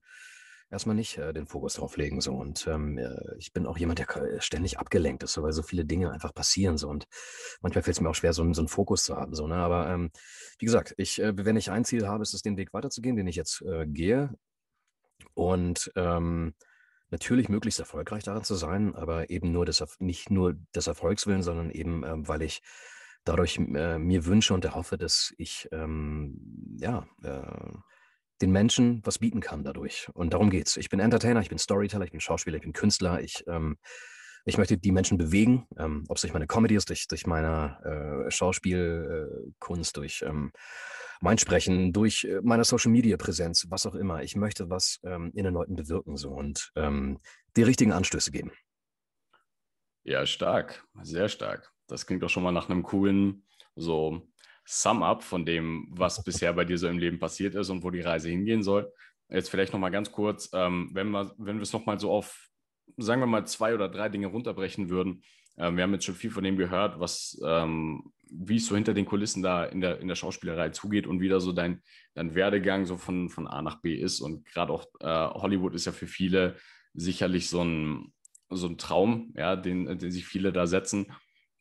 erstmal 0.70 0.96
nicht 0.96 1.18
äh, 1.18 1.34
den 1.34 1.48
Fokus 1.48 1.74
drauf 1.74 1.98
legen. 1.98 2.22
So. 2.22 2.36
Und 2.36 2.68
ähm, 2.68 3.00
äh, 3.00 3.16
ich 3.40 3.52
bin 3.52 3.66
auch 3.66 3.80
jemand, 3.80 3.98
der 3.98 4.42
ständig 4.42 4.78
abgelenkt 4.78 5.24
ist, 5.24 5.34
so, 5.34 5.42
weil 5.42 5.54
so 5.54 5.64
viele 5.64 5.86
Dinge 5.86 6.12
einfach 6.12 6.36
passieren. 6.36 6.78
So. 6.78 6.88
Und 6.88 7.06
manchmal 7.62 7.82
fällt 7.82 7.98
es 7.98 8.02
mir 8.02 8.10
auch 8.10 8.16
schwer, 8.16 8.34
so, 8.34 8.54
so 8.54 8.62
einen 8.62 8.68
Fokus 8.68 9.04
zu 9.06 9.16
haben. 9.16 9.34
So, 9.34 9.48
ne? 9.48 9.56
Aber 9.56 9.90
ähm, 9.90 10.12
wie 10.60 10.66
gesagt, 10.66 10.94
ich, 10.98 11.20
äh, 11.20 11.34
wenn 11.36 11.58
ich 11.58 11.72
ein 11.72 11.84
Ziel 11.84 12.08
habe, 12.08 12.22
ist 12.22 12.36
es, 12.36 12.44
den 12.44 12.58
Weg 12.58 12.74
weiterzugehen, 12.74 13.16
den 13.16 13.26
ich 13.26 13.36
jetzt 13.36 13.64
äh, 13.64 13.88
gehe. 13.88 14.36
Und 15.34 15.92
ähm, 15.96 16.54
natürlich 17.14 17.48
möglichst 17.48 17.80
erfolgreich 17.80 18.24
darin 18.24 18.44
zu 18.44 18.56
sein, 18.56 18.96
aber 18.96 19.30
eben 19.30 19.54
nur 19.54 19.66
des, 19.66 19.82
nicht 20.00 20.30
nur 20.30 20.56
des 20.76 20.88
Erfolgs 20.88 21.26
willen, 21.26 21.44
sondern 21.44 21.70
eben, 21.70 22.04
ähm, 22.04 22.28
weil 22.28 22.42
ich 22.42 22.62
dadurch 23.24 23.58
äh, 23.58 23.98
mir 23.98 24.26
wünsche 24.26 24.54
und 24.54 24.66
erhoffe, 24.66 24.98
dass 24.98 25.34
ich 25.38 25.70
ähm, 25.72 26.76
ja, 26.78 27.08
äh, 27.24 27.72
den 28.42 28.52
Menschen 28.52 29.02
was 29.06 29.20
bieten 29.20 29.40
kann 29.40 29.64
dadurch. 29.64 30.10
Und 30.14 30.34
darum 30.34 30.50
geht's. 30.50 30.76
Ich 30.76 30.90
bin 30.90 31.00
Entertainer, 31.00 31.40
ich 31.40 31.50
bin 31.50 31.58
Storyteller, 31.58 32.04
ich 32.04 32.12
bin 32.12 32.20
Schauspieler, 32.20 32.58
ich 32.58 32.64
bin 32.64 32.74
Künstler, 32.74 33.22
ich, 33.22 33.46
ähm, 33.48 33.78
ich 34.46 34.58
möchte 34.58 34.78
die 34.78 34.92
Menschen 34.92 35.18
bewegen, 35.18 35.68
ähm, 35.78 36.04
ob 36.10 36.18
es 36.18 36.22
durch 36.22 36.34
meine 36.34 36.48
Comedy 36.48 36.76
ist, 36.76 36.90
durch, 36.90 37.08
durch 37.08 37.26
meine 37.26 38.26
äh, 38.28 38.32
Schauspielkunst, 38.32 39.96
durch 39.98 40.22
ähm, 40.22 40.52
mein 41.22 41.38
Sprechen, 41.38 41.94
durch 41.94 42.26
äh, 42.26 42.42
meine 42.44 42.66
Social 42.66 42.92
Media 42.92 43.16
Präsenz, 43.18 43.68
was 43.70 43.86
auch 43.86 43.96
immer. 43.96 44.24
Ich 44.24 44.36
möchte 44.36 44.70
was 44.70 45.00
ähm, 45.04 45.32
in 45.34 45.46
den 45.46 45.54
Leuten 45.54 45.76
bewirken 45.76 46.18
so 46.18 46.32
und 46.32 46.72
ähm, 46.76 47.20
die 47.56 47.64
richtigen 47.64 47.94
Anstöße 47.94 48.32
geben. 48.32 48.52
Ja, 50.04 50.26
stark, 50.26 50.86
sehr 51.02 51.30
stark. 51.30 51.72
Das 51.88 52.06
klingt 52.06 52.24
doch 52.24 52.30
schon 52.30 52.44
mal 52.44 52.52
nach 52.52 52.70
einem 52.70 52.84
coolen, 52.84 53.46
so 53.76 54.28
Sum-up 54.66 55.24
von 55.24 55.46
dem, 55.46 55.88
was 55.90 56.24
bisher 56.26 56.54
bei 56.54 56.66
dir 56.66 56.78
so 56.78 56.88
im 56.88 56.98
Leben 56.98 57.20
passiert 57.20 57.56
ist 57.56 57.70
und 57.70 57.84
wo 57.84 57.92
die 57.92 58.02
Reise 58.02 58.30
hingehen 58.30 58.64
soll. 58.64 58.92
Jetzt 59.30 59.50
vielleicht 59.50 59.72
nochmal 59.72 59.92
ganz 59.92 60.12
kurz, 60.12 60.50
ähm, 60.54 60.92
wenn 60.94 61.10
wir, 61.10 61.34
wenn 61.38 61.56
wir 61.56 61.64
es 61.64 61.74
nochmal 61.74 62.00
so 62.00 62.12
auf, 62.12 62.50
sagen 62.98 63.22
wir 63.22 63.28
mal, 63.28 63.46
zwei 63.46 63.74
oder 63.74 63.90
drei 63.90 64.10
Dinge 64.10 64.28
runterbrechen 64.28 64.90
würden. 64.90 65.24
Ähm, 65.58 65.78
wir 65.78 65.84
haben 65.84 65.94
jetzt 65.94 66.06
schon 66.06 66.16
viel 66.16 66.32
von 66.32 66.44
dem 66.44 66.58
gehört, 66.58 67.00
was, 67.00 67.40
ähm, 67.46 68.12
wie 68.30 68.58
es 68.58 68.66
so 68.66 68.76
hinter 68.76 68.94
den 68.94 69.06
Kulissen 69.06 69.44
da 69.44 69.66
in 69.66 69.82
der, 69.82 70.00
in 70.00 70.08
der 70.08 70.16
Schauspielerei 70.16 70.70
zugeht 70.70 71.08
und 71.08 71.22
wie 71.22 71.30
da 71.30 71.40
so 71.40 71.52
dein, 71.52 71.82
dein 72.16 72.36
Werdegang 72.36 72.86
so 72.86 72.98
von, 72.98 73.30
von 73.30 73.48
A 73.48 73.62
nach 73.62 73.82
B 73.82 73.96
ist. 73.96 74.20
Und 74.22 74.46
gerade 74.46 74.74
auch 74.74 74.86
äh, 75.00 75.06
Hollywood 75.08 75.76
ist 75.76 75.86
ja 75.86 75.92
für 75.92 76.08
viele 76.08 76.58
sicherlich 76.94 77.50
so 77.50 77.64
ein, 77.64 78.14
so 78.50 78.68
ein 78.68 78.78
Traum, 78.78 79.34
ja, 79.36 79.56
den, 79.56 79.86
den 79.98 80.12
sich 80.12 80.26
viele 80.26 80.52
da 80.52 80.68
setzen. 80.68 81.12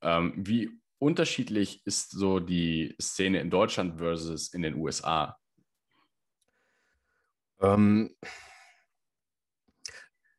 Ähm, 0.03 0.35
wie 0.37 0.71
unterschiedlich 0.99 1.85
ist 1.87 2.11
so 2.11 2.39
die 2.39 2.95
Szene 3.01 3.41
in 3.41 3.51
Deutschland 3.51 3.99
versus 3.99 4.53
in 4.53 4.63
den 4.63 4.77
USA? 4.77 5.37
Ähm, 7.61 8.15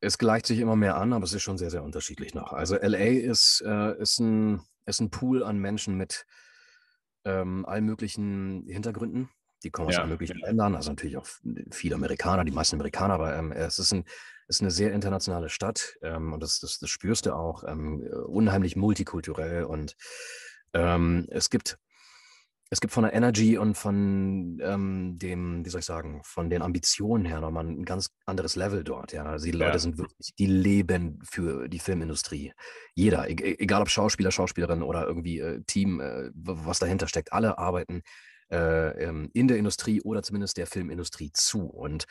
es 0.03 0.17
gleicht 0.17 0.45
sich 0.45 0.59
immer 0.59 0.75
mehr 0.75 0.97
an, 0.97 1.13
aber 1.13 1.23
es 1.23 1.33
ist 1.33 1.43
schon 1.43 1.57
sehr, 1.57 1.69
sehr 1.69 1.83
unterschiedlich 1.83 2.33
noch. 2.33 2.51
Also 2.51 2.75
LA 2.75 2.97
ist, 2.97 3.61
äh, 3.65 3.99
ist, 4.01 4.19
ein, 4.19 4.61
ist 4.85 4.99
ein 4.99 5.09
Pool 5.09 5.43
an 5.43 5.57
Menschen 5.57 5.95
mit 5.95 6.25
ähm, 7.25 7.65
allen 7.65 7.85
möglichen 7.85 8.65
Hintergründen. 8.67 9.29
Die 9.63 9.71
kommen 9.71 9.87
aus 9.87 9.95
ja, 9.95 10.01
allen 10.01 10.09
möglichen. 10.09 10.39
Ländern, 10.39 10.75
also 10.75 10.91
natürlich 10.91 11.15
auch 11.15 11.25
viele 11.71 11.95
Amerikaner, 11.95 12.43
die 12.43 12.51
meisten 12.51 12.75
Amerikaner, 12.75 13.13
aber 13.13 13.35
ähm, 13.35 13.53
es 13.53 13.79
ist, 13.79 13.93
ein, 13.93 14.03
ist 14.49 14.59
eine 14.59 14.71
sehr 14.71 14.91
internationale 14.91 15.47
Stadt 15.47 15.97
ähm, 16.01 16.33
und 16.33 16.43
das, 16.43 16.59
das, 16.59 16.79
das 16.79 16.89
spürst 16.89 17.25
du 17.25 17.33
auch, 17.33 17.63
ähm, 17.63 18.01
unheimlich 18.27 18.75
multikulturell 18.75 19.63
und 19.63 19.95
ähm, 20.73 21.27
es 21.29 21.49
gibt 21.49 21.77
es 22.73 22.81
gibt 22.81 22.91
von 22.91 23.03
der 23.03 23.13
Energy 23.13 23.57
und 23.57 23.75
von 23.75 24.59
ähm, 24.63 25.19
dem, 25.19 25.63
wie 25.63 25.69
soll 25.69 25.79
ich 25.79 25.85
sagen, 25.85 26.21
von 26.23 26.49
den 26.49 26.63
Ambitionen 26.63 27.23
her 27.23 27.39
nochmal 27.39 27.67
ein 27.67 27.85
ganz 27.85 28.09
anderes 28.25 28.55
Level 28.55 28.83
dort. 28.83 29.13
Ja, 29.13 29.25
also 29.25 29.45
die 29.45 29.51
Leute 29.51 29.73
ja. 29.73 29.79
sind 29.79 29.99
wirklich, 29.99 30.33
die 30.39 30.47
leben 30.47 31.19
für 31.23 31.69
die 31.69 31.77
Filmindustrie. 31.77 32.51
Jeder, 32.95 33.29
e, 33.29 33.33
e 33.33 33.55
egal 33.59 33.83
ob 33.83 33.89
Schauspieler, 33.89 34.31
Schauspielerin 34.31 34.81
oder 34.81 35.05
irgendwie 35.05 35.39
äh, 35.39 35.61
Team, 35.67 35.99
äh, 35.99 36.31
was 36.33 36.79
dahinter 36.79 37.07
steckt, 37.07 37.31
alle 37.31 37.59
arbeiten 37.59 38.01
äh, 38.51 39.05
ähm, 39.05 39.29
in 39.33 39.47
der 39.47 39.57
Industrie 39.57 40.01
oder 40.01 40.23
zumindest 40.23 40.57
der 40.57 40.65
Filmindustrie 40.65 41.31
zu. 41.31 41.67
Und 41.67 42.05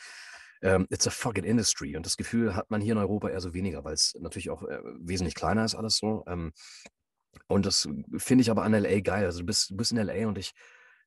ähm, 0.61 0.87
it's 0.89 1.07
a 1.07 1.11
fucking 1.11 1.43
industry. 1.43 1.97
Und 1.97 2.05
das 2.05 2.15
Gefühl 2.15 2.55
hat 2.55 2.71
man 2.71 2.79
hier 2.79 2.93
in 2.93 2.99
Europa 2.99 3.27
eher 3.27 3.41
so 3.41 3.53
weniger, 3.53 3.83
weil 3.83 3.95
es 3.95 4.15
natürlich 4.17 4.49
auch 4.49 4.63
äh, 4.63 4.79
wesentlich 4.97 5.35
kleiner 5.35 5.65
ist 5.65 5.75
alles 5.75 5.97
so. 5.97 6.23
Ähm, 6.25 6.53
und 7.47 7.65
das 7.65 7.87
finde 8.17 8.41
ich 8.41 8.51
aber 8.51 8.63
an 8.63 8.73
LA 8.73 8.99
geil. 9.01 9.25
Also 9.25 9.39
du 9.39 9.45
bist, 9.45 9.71
du 9.71 9.75
bist 9.75 9.91
in 9.91 9.97
LA 9.97 10.27
und 10.27 10.37
ich, 10.37 10.53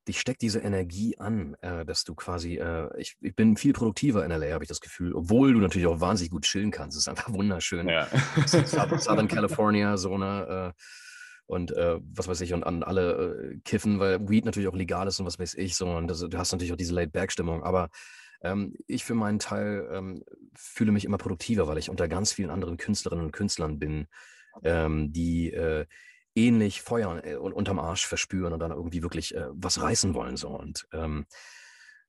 dich 0.09 0.21
steckt 0.21 0.43
diese 0.43 0.61
Energie 0.61 1.19
an, 1.19 1.57
äh, 1.63 1.85
dass 1.85 2.05
du 2.05 2.15
quasi, 2.15 2.57
äh, 2.57 2.89
ich, 2.99 3.17
ich 3.21 3.35
bin 3.35 3.57
viel 3.57 3.73
produktiver 3.73 4.25
in 4.25 4.31
LA, 4.31 4.53
habe 4.53 4.65
ich 4.65 4.69
das 4.69 4.81
Gefühl, 4.81 5.15
obwohl 5.15 5.53
du 5.53 5.61
natürlich 5.61 5.87
auch 5.87 6.01
wahnsinnig 6.01 6.31
gut 6.31 6.45
chillen 6.45 6.71
kannst. 6.71 6.97
Es 6.97 7.05
ist 7.05 7.09
einfach 7.09 7.33
wunderschön. 7.33 7.89
Ja. 7.89 8.07
Southern 8.47 9.29
California, 9.29 9.97
so 9.97 10.15
eine, 10.15 10.75
äh, 10.75 10.81
und 11.47 11.73
äh, 11.73 11.99
was 12.03 12.29
weiß 12.29 12.41
ich, 12.41 12.53
und 12.53 12.65
an 12.65 12.83
alle 12.83 13.53
äh, 13.53 13.59
kiffen, 13.65 13.99
weil 13.99 14.29
Weed 14.29 14.45
natürlich 14.45 14.69
auch 14.69 14.75
legal 14.75 15.07
ist 15.07 15.21
und 15.21 15.27
was 15.27 15.39
weiß 15.39 15.55
ich 15.55 15.77
so. 15.77 15.89
Und 15.89 16.09
das, 16.09 16.21
du 16.21 16.39
hast 16.39 16.53
natürlich 16.53 16.73
auch 16.73 16.77
diese 16.77 16.95
Laid-Back-Stimmung. 16.95 17.63
Aber 17.63 17.89
ähm, 18.43 18.75
ich 18.87 19.05
für 19.05 19.15
meinen 19.15 19.39
Teil 19.39 19.89
ähm, 19.93 20.25
fühle 20.55 20.93
mich 20.93 21.05
immer 21.05 21.19
produktiver, 21.19 21.69
weil 21.69 21.79
ich 21.79 21.91
unter 21.91 22.09
ganz 22.09 22.33
vielen 22.33 22.51
anderen 22.51 22.77
Künstlerinnen 22.77 23.27
und 23.27 23.33
Künstlern 23.33 23.79
bin, 23.79 24.07
ähm, 24.65 25.13
die 25.13 25.53
äh, 25.53 25.87
ähnlich 26.37 26.83
Feuer 26.83 27.25
äh, 27.25 27.37
unterm 27.37 27.79
Arsch 27.79 28.07
verspüren 28.07 28.53
und 28.53 28.61
dann 28.61 28.71
irgendwie 28.71 29.03
wirklich 29.03 29.35
äh, 29.35 29.47
was 29.51 29.81
reißen 29.81 30.15
wollen. 30.15 30.37
So. 30.37 30.49
Und 30.49 30.87
ähm, 30.93 31.27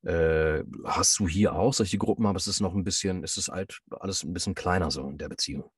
äh, 0.03 0.63
hast 0.85 1.17
du 1.19 1.27
hier 1.27 1.55
auch 1.55 1.73
solche 1.73 1.97
Gruppen, 1.97 2.25
aber 2.25 2.37
es 2.37 2.47
ist 2.47 2.59
noch 2.59 2.75
ein 2.75 2.83
bisschen, 2.83 3.23
es 3.23 3.37
ist 3.37 3.49
halt 3.49 3.79
alles 3.89 4.23
ein 4.23 4.33
bisschen 4.33 4.53
kleiner 4.53 4.91
so 4.91 5.07
in 5.09 5.17
der 5.17 5.29
Beziehung. 5.29 5.71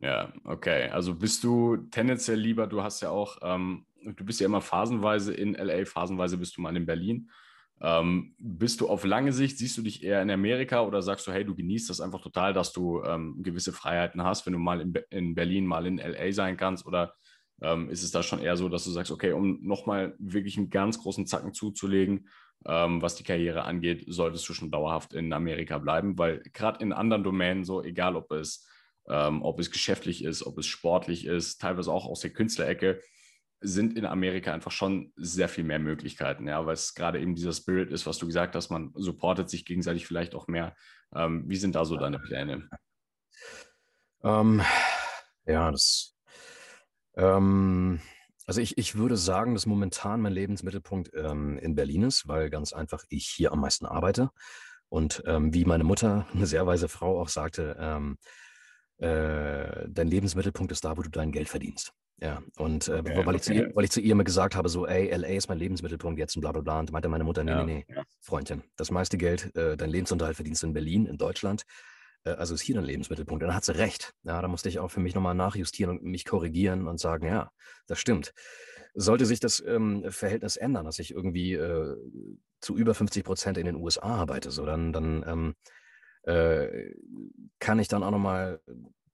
Ja, 0.00 0.32
okay. 0.44 0.90
Also 0.90 1.14
bist 1.14 1.42
du 1.44 1.76
tendenziell 1.76 2.38
lieber, 2.38 2.66
du 2.66 2.82
hast 2.82 3.00
ja 3.00 3.10
auch, 3.10 3.38
ähm, 3.42 3.86
du 4.02 4.24
bist 4.24 4.40
ja 4.40 4.46
immer 4.46 4.60
phasenweise 4.60 5.32
in 5.32 5.54
LA, 5.54 5.86
phasenweise 5.86 6.36
bist 6.36 6.56
du 6.56 6.60
mal 6.60 6.76
in 6.76 6.86
Berlin. 6.86 7.30
Ähm, 7.80 8.34
bist 8.38 8.80
du 8.80 8.88
auf 8.88 9.04
lange 9.04 9.32
Sicht, 9.32 9.58
siehst 9.58 9.76
du 9.76 9.82
dich 9.82 10.02
eher 10.02 10.22
in 10.22 10.30
Amerika 10.30 10.82
oder 10.82 11.02
sagst 11.02 11.26
du, 11.26 11.32
hey, 11.32 11.44
du 11.44 11.54
genießt 11.54 11.90
das 11.90 12.00
einfach 12.00 12.20
total, 12.20 12.52
dass 12.52 12.72
du 12.72 13.02
ähm, 13.02 13.42
gewisse 13.42 13.72
Freiheiten 13.72 14.22
hast, 14.22 14.46
wenn 14.46 14.52
du 14.52 14.58
mal 14.58 14.80
in, 14.80 14.92
Be 14.92 15.04
in 15.10 15.34
Berlin, 15.34 15.66
mal 15.66 15.86
in 15.86 15.98
LA 15.98 16.32
sein 16.32 16.56
kannst? 16.56 16.86
Oder 16.86 17.14
ähm, 17.64 17.88
ist 17.88 18.02
es 18.02 18.10
da 18.10 18.22
schon 18.22 18.40
eher 18.40 18.56
so, 18.56 18.68
dass 18.68 18.84
du 18.84 18.90
sagst, 18.90 19.10
okay, 19.10 19.32
um 19.32 19.58
nochmal 19.62 20.14
wirklich 20.18 20.58
einen 20.58 20.70
ganz 20.70 20.98
großen 20.98 21.26
Zacken 21.26 21.54
zuzulegen, 21.54 22.28
ähm, 22.66 23.00
was 23.02 23.16
die 23.16 23.24
Karriere 23.24 23.64
angeht, 23.64 24.04
solltest 24.06 24.48
du 24.48 24.54
schon 24.54 24.70
dauerhaft 24.70 25.14
in 25.14 25.32
Amerika 25.32 25.78
bleiben, 25.78 26.18
weil 26.18 26.42
gerade 26.52 26.82
in 26.82 26.92
anderen 26.92 27.24
Domänen, 27.24 27.64
so 27.64 27.82
egal 27.82 28.16
ob 28.16 28.30
es, 28.32 28.68
ähm, 29.08 29.42
ob 29.42 29.60
es 29.60 29.70
geschäftlich 29.70 30.24
ist, 30.24 30.44
ob 30.44 30.58
es 30.58 30.66
sportlich 30.66 31.24
ist, 31.26 31.60
teilweise 31.60 31.92
auch 31.92 32.06
aus 32.06 32.20
der 32.20 32.32
Künstlerecke, 32.32 33.00
sind 33.60 33.96
in 33.96 34.04
Amerika 34.04 34.52
einfach 34.52 34.70
schon 34.70 35.12
sehr 35.16 35.48
viel 35.48 35.64
mehr 35.64 35.78
Möglichkeiten, 35.78 36.46
ja, 36.46 36.66
weil 36.66 36.74
es 36.74 36.94
gerade 36.94 37.18
eben 37.20 37.34
dieser 37.34 37.52
Spirit 37.52 37.90
ist, 37.90 38.06
was 38.06 38.18
du 38.18 38.26
gesagt 38.26 38.54
hast, 38.54 38.70
man 38.70 38.92
supportet 38.94 39.48
sich 39.48 39.64
gegenseitig 39.64 40.06
vielleicht 40.06 40.34
auch 40.34 40.48
mehr. 40.48 40.76
Ähm, 41.14 41.44
wie 41.46 41.56
sind 41.56 41.74
da 41.74 41.84
so 41.86 41.96
deine 41.96 42.18
Pläne? 42.18 42.68
Ähm, 44.22 44.62
ja, 45.46 45.70
das 45.70 46.13
ähm, 47.16 48.00
also 48.46 48.60
ich, 48.60 48.76
ich 48.78 48.96
würde 48.96 49.16
sagen, 49.16 49.54
dass 49.54 49.66
momentan 49.66 50.20
mein 50.20 50.32
Lebensmittelpunkt 50.32 51.10
ähm, 51.14 51.58
in 51.58 51.74
Berlin 51.74 52.02
ist, 52.02 52.28
weil 52.28 52.50
ganz 52.50 52.72
einfach 52.72 53.04
ich 53.08 53.26
hier 53.26 53.52
am 53.52 53.60
meisten 53.60 53.86
arbeite. 53.86 54.30
Und 54.88 55.22
ähm, 55.26 55.52
wie 55.54 55.64
meine 55.64 55.84
Mutter, 55.84 56.26
eine 56.32 56.46
sehr 56.46 56.66
weise 56.66 56.88
Frau, 56.88 57.20
auch 57.20 57.28
sagte, 57.28 57.76
ähm, 57.80 58.18
äh, 58.98 59.88
dein 59.88 60.08
Lebensmittelpunkt 60.08 60.72
ist 60.72 60.84
da, 60.84 60.96
wo 60.96 61.02
du 61.02 61.10
dein 61.10 61.32
Geld 61.32 61.48
verdienst. 61.48 61.92
Ja, 62.20 62.42
und 62.58 62.88
äh, 62.88 63.00
okay, 63.00 63.26
weil, 63.26 63.34
ich 63.34 63.42
okay. 63.42 63.58
ihr, 63.58 63.70
weil, 63.74 63.84
ich 63.84 63.90
zu 63.90 64.00
ihr, 64.00 64.12
immer 64.12 64.24
gesagt 64.24 64.54
habe, 64.54 64.68
so, 64.68 64.86
ey, 64.86 65.14
LA 65.14 65.28
ist 65.28 65.48
mein 65.48 65.58
Lebensmittelpunkt 65.58 66.18
jetzt 66.18 66.36
und 66.36 66.42
bla 66.42 66.52
bla 66.52 66.60
bla. 66.60 66.80
Und 66.80 66.92
meinte 66.92 67.08
meine 67.08 67.24
Mutter, 67.24 67.42
nee, 67.42 67.50
ja, 67.50 67.64
nee, 67.64 67.84
nee, 67.88 67.94
ja. 67.94 68.04
Freundin, 68.20 68.62
das 68.76 68.90
meiste 68.90 69.18
Geld, 69.18 69.54
äh, 69.56 69.76
dein 69.76 69.90
Lebensunterhalt 69.90 70.36
verdienst 70.36 70.62
du 70.62 70.68
in 70.68 70.74
Berlin, 70.74 71.06
in 71.06 71.18
Deutschland. 71.18 71.64
Äh, 72.24 72.30
also 72.30 72.54
ist 72.54 72.62
hier 72.62 72.76
ein 72.78 72.84
Lebensmittelpunkt. 72.84 73.42
Und 73.42 73.48
dann 73.48 73.56
hat 73.56 73.64
sie 73.64 73.76
recht. 73.76 74.14
Ja, 74.24 74.40
da 74.40 74.48
musste 74.48 74.68
ich 74.68 74.78
auch 74.78 74.90
für 74.90 75.00
mich 75.00 75.14
nochmal 75.14 75.34
nachjustieren 75.34 75.98
und 75.98 76.04
mich 76.04 76.24
korrigieren 76.24 76.88
und 76.88 76.98
sagen, 76.98 77.26
ja, 77.26 77.50
das 77.86 77.98
stimmt. 77.98 78.32
Sollte 78.94 79.26
sich 79.26 79.40
das 79.40 79.62
ähm, 79.66 80.04
Verhältnis 80.10 80.56
ändern, 80.56 80.84
dass 80.84 80.98
ich 80.98 81.12
irgendwie 81.12 81.54
äh, 81.54 81.96
zu 82.60 82.76
über 82.76 82.94
50 82.94 83.24
Prozent 83.24 83.58
in 83.58 83.66
den 83.66 83.76
USA 83.76 84.02
arbeite, 84.02 84.50
so 84.50 84.64
dann, 84.64 84.92
dann 84.92 85.24
ähm, 85.26 85.54
äh, 86.22 86.92
kann 87.58 87.78
ich 87.78 87.88
dann 87.88 88.02
auch 88.02 88.12
nochmal 88.12 88.60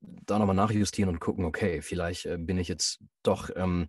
da 0.00 0.38
nochmal 0.38 0.56
nachjustieren 0.56 1.10
und 1.10 1.20
gucken, 1.20 1.44
okay, 1.44 1.82
vielleicht 1.82 2.26
äh, 2.26 2.38
bin 2.38 2.58
ich 2.58 2.68
jetzt 2.68 3.00
doch 3.22 3.50
ähm, 3.56 3.88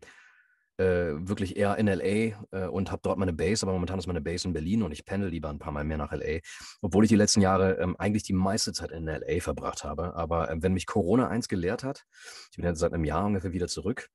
äh, 0.77 1.13
wirklich 1.27 1.57
eher 1.57 1.77
in 1.77 1.87
LA 1.87 2.03
äh, 2.51 2.67
und 2.67 2.91
habe 2.91 3.01
dort 3.03 3.17
meine 3.17 3.33
Base, 3.33 3.65
aber 3.65 3.73
momentan 3.73 3.99
ist 3.99 4.07
meine 4.07 4.21
Base 4.21 4.47
in 4.47 4.53
Berlin 4.53 4.83
und 4.83 4.91
ich 4.91 5.05
pendel 5.05 5.29
lieber 5.29 5.49
ein 5.49 5.59
paar 5.59 5.71
Mal 5.71 5.83
mehr 5.83 5.97
nach 5.97 6.11
LA, 6.11 6.39
obwohl 6.81 7.03
ich 7.03 7.09
die 7.09 7.15
letzten 7.15 7.41
Jahre 7.41 7.77
ähm, 7.79 7.95
eigentlich 7.97 8.23
die 8.23 8.33
meiste 8.33 8.73
Zeit 8.73 8.91
in 8.91 9.05
LA 9.05 9.39
verbracht 9.39 9.83
habe. 9.83 10.15
Aber 10.15 10.49
äh, 10.49 10.57
wenn 10.59 10.73
mich 10.73 10.85
Corona 10.85 11.27
eins 11.27 11.47
gelehrt 11.47 11.83
hat, 11.83 12.05
ich 12.51 12.57
bin 12.57 12.65
jetzt 12.65 12.79
seit 12.79 12.93
einem 12.93 13.05
Jahr 13.05 13.25
ungefähr 13.25 13.53
wieder 13.53 13.67
zurück, 13.67 14.09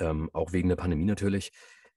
ähm, 0.00 0.30
auch 0.32 0.52
wegen 0.52 0.68
der 0.68 0.76
Pandemie 0.76 1.04
natürlich, 1.04 1.52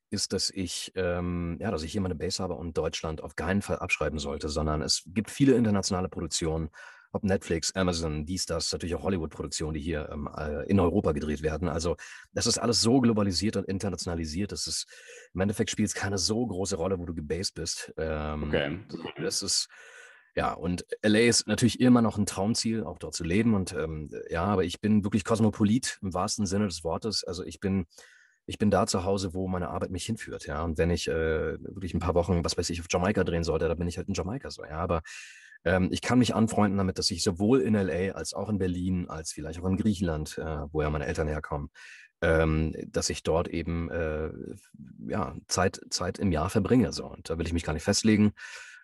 ist, 0.09 0.31
dass 0.31 0.49
ich, 0.49 0.91
ähm, 0.95 1.57
ja, 1.59 1.71
dass 1.71 1.83
ich 1.83 1.91
hier 1.91 2.01
meine 2.01 2.15
Base 2.15 2.41
habe 2.41 2.53
und 2.53 2.77
Deutschland 2.77 3.21
auf 3.21 3.35
keinen 3.35 3.61
Fall 3.61 3.79
abschreiben 3.79 4.19
sollte, 4.19 4.47
sondern 4.47 4.81
es 4.81 5.03
gibt 5.07 5.29
viele 5.29 5.55
internationale 5.55 6.07
Produktionen 6.07 6.69
ob 7.11 7.23
Netflix, 7.23 7.73
Amazon, 7.75 8.25
dies, 8.25 8.45
das, 8.45 8.71
natürlich 8.71 8.95
auch 8.95 9.03
Hollywood-Produktionen, 9.03 9.73
die 9.73 9.81
hier 9.81 10.09
ähm, 10.11 10.29
äh, 10.35 10.65
in 10.69 10.79
Europa 10.79 11.11
gedreht 11.11 11.41
werden. 11.41 11.69
Also 11.69 11.95
das 12.33 12.47
ist 12.47 12.57
alles 12.57 12.81
so 12.81 13.01
globalisiert 13.01 13.57
und 13.57 13.65
internationalisiert, 13.65 14.51
dass 14.51 14.67
es 14.67 14.85
im 15.33 15.41
Endeffekt 15.41 15.69
spielt 15.69 15.89
es 15.89 15.95
keine 15.95 16.17
so 16.17 16.45
große 16.45 16.75
Rolle, 16.75 16.99
wo 16.99 17.05
du 17.05 17.13
gebased 17.13 17.55
bist. 17.55 17.93
Ähm, 17.97 18.43
okay. 18.43 18.79
Das 19.17 19.41
ist 19.41 19.67
ja, 20.37 20.53
und 20.53 20.85
LA 21.01 21.21
ist 21.21 21.47
natürlich 21.47 21.79
immer 21.79 22.03
noch 22.03 22.19
ein 22.19 22.27
Traumziel, 22.27 22.83
auch 22.83 22.99
dort 22.99 23.15
zu 23.15 23.23
leben. 23.23 23.55
Und 23.55 23.73
ähm, 23.73 24.11
ja, 24.29 24.43
aber 24.43 24.65
ich 24.65 24.79
bin 24.79 25.03
wirklich 25.03 25.23
Kosmopolit 25.23 25.97
im 26.03 26.13
wahrsten 26.13 26.45
Sinne 26.45 26.67
des 26.67 26.83
Wortes. 26.83 27.23
Also 27.23 27.43
ich 27.43 27.59
bin, 27.59 27.87
ich 28.45 28.59
bin 28.59 28.69
da 28.69 28.85
zu 28.85 29.03
Hause, 29.03 29.33
wo 29.33 29.47
meine 29.47 29.69
Arbeit 29.69 29.89
mich 29.89 30.05
hinführt. 30.05 30.45
Ja, 30.45 30.63
und 30.63 30.77
wenn 30.77 30.91
ich 30.91 31.07
äh, 31.07 31.59
wirklich 31.63 31.95
ein 31.95 31.99
paar 31.99 32.13
Wochen, 32.13 32.45
was 32.45 32.55
weiß 32.55 32.69
ich, 32.69 32.79
auf 32.81 32.85
Jamaika 32.87 33.23
drehen 33.23 33.43
sollte, 33.43 33.67
dann 33.67 33.79
bin 33.79 33.87
ich 33.87 33.97
halt 33.97 34.09
in 34.09 34.13
Jamaika 34.13 34.51
so. 34.51 34.63
Ja, 34.63 34.77
aber 34.77 35.01
ähm, 35.67 35.89
ich 35.91 36.01
kann 36.01 36.19
mich 36.19 36.33
anfreunden 36.33 36.77
damit, 36.77 36.97
dass 36.97 37.11
ich 37.11 37.23
sowohl 37.23 37.59
in 37.59 37.73
LA 37.73 38.13
als 38.13 38.33
auch 38.33 38.47
in 38.47 38.57
Berlin, 38.57 39.09
als 39.09 39.33
vielleicht 39.33 39.59
auch 39.59 39.67
in 39.67 39.75
Griechenland, 39.75 40.37
äh, 40.37 40.63
wo 40.71 40.81
ja 40.81 40.89
meine 40.89 41.05
Eltern 41.05 41.27
herkommen, 41.27 41.69
ähm, 42.21 42.73
dass 42.87 43.09
ich 43.09 43.21
dort 43.21 43.49
eben 43.49 43.91
äh, 43.91 44.29
ja, 45.07 45.35
Zeit, 45.47 45.81
Zeit 45.89 46.19
im 46.19 46.31
Jahr 46.31 46.49
verbringe. 46.49 46.93
So. 46.93 47.05
Und 47.05 47.29
da 47.29 47.37
will 47.37 47.45
ich 47.45 47.53
mich 47.53 47.63
gar 47.63 47.73
nicht 47.73 47.83
festlegen. 47.83 48.31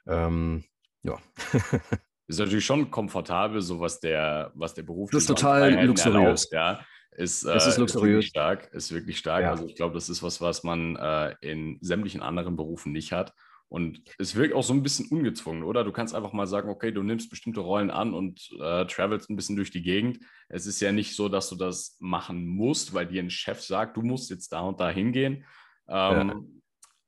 Ähm, 0.07 0.65
ja. 1.03 1.17
ist 2.27 2.39
natürlich 2.39 2.65
schon 2.65 2.91
komfortabel, 2.91 3.61
so 3.61 3.79
was 3.79 4.01
der, 4.01 4.51
was 4.53 4.73
der 4.73 4.83
Beruf 4.83 5.09
das 5.11 5.23
ist 5.23 5.27
total 5.27 5.85
luxuriös. 5.85 6.49
ja. 6.51 6.81
ist, 7.11 7.45
äh, 7.45 7.55
ist, 7.55 7.67
ist 7.67 7.95
wirklich 7.95 8.27
stark. 8.27 8.73
Ist 8.73 8.91
wirklich 8.91 9.17
stark. 9.17 9.43
Ja. 9.43 9.51
Also 9.51 9.67
ich 9.67 9.75
glaube, 9.75 9.93
das 9.93 10.09
ist 10.09 10.21
was, 10.21 10.41
was 10.41 10.65
man 10.65 10.97
äh, 10.97 11.33
in 11.39 11.77
sämtlichen 11.79 12.21
anderen 12.21 12.57
Berufen 12.57 12.91
nicht 12.91 13.13
hat. 13.13 13.33
Und 13.73 14.03
es 14.19 14.35
wirkt 14.35 14.53
auch 14.53 14.61
so 14.61 14.71
ein 14.71 14.83
bisschen 14.83 15.07
ungezwungen, 15.07 15.63
oder? 15.63 15.83
Du 15.83 15.91
kannst 15.91 16.13
einfach 16.13 16.31
mal 16.31 16.45
sagen, 16.45 16.69
okay, 16.69 16.91
du 16.91 17.01
nimmst 17.01 17.31
bestimmte 17.31 17.61
Rollen 17.61 17.89
an 17.89 18.13
und 18.13 18.51
äh, 18.61 18.85
travelst 18.85 19.31
ein 19.31 19.35
bisschen 19.35 19.55
durch 19.55 19.71
die 19.71 19.81
Gegend. 19.81 20.19
Es 20.47 20.67
ist 20.67 20.79
ja 20.79 20.91
nicht 20.91 21.15
so, 21.15 21.27
dass 21.27 21.49
du 21.49 21.55
das 21.55 21.97
machen 21.99 22.45
musst, 22.45 22.93
weil 22.93 23.07
dir 23.07 23.23
ein 23.23 23.31
Chef 23.31 23.61
sagt, 23.61 23.97
du 23.97 24.03
musst 24.03 24.29
jetzt 24.29 24.53
da 24.53 24.59
und 24.59 24.79
da 24.79 24.91
hingehen. 24.91 25.43
Ähm, 25.87 26.61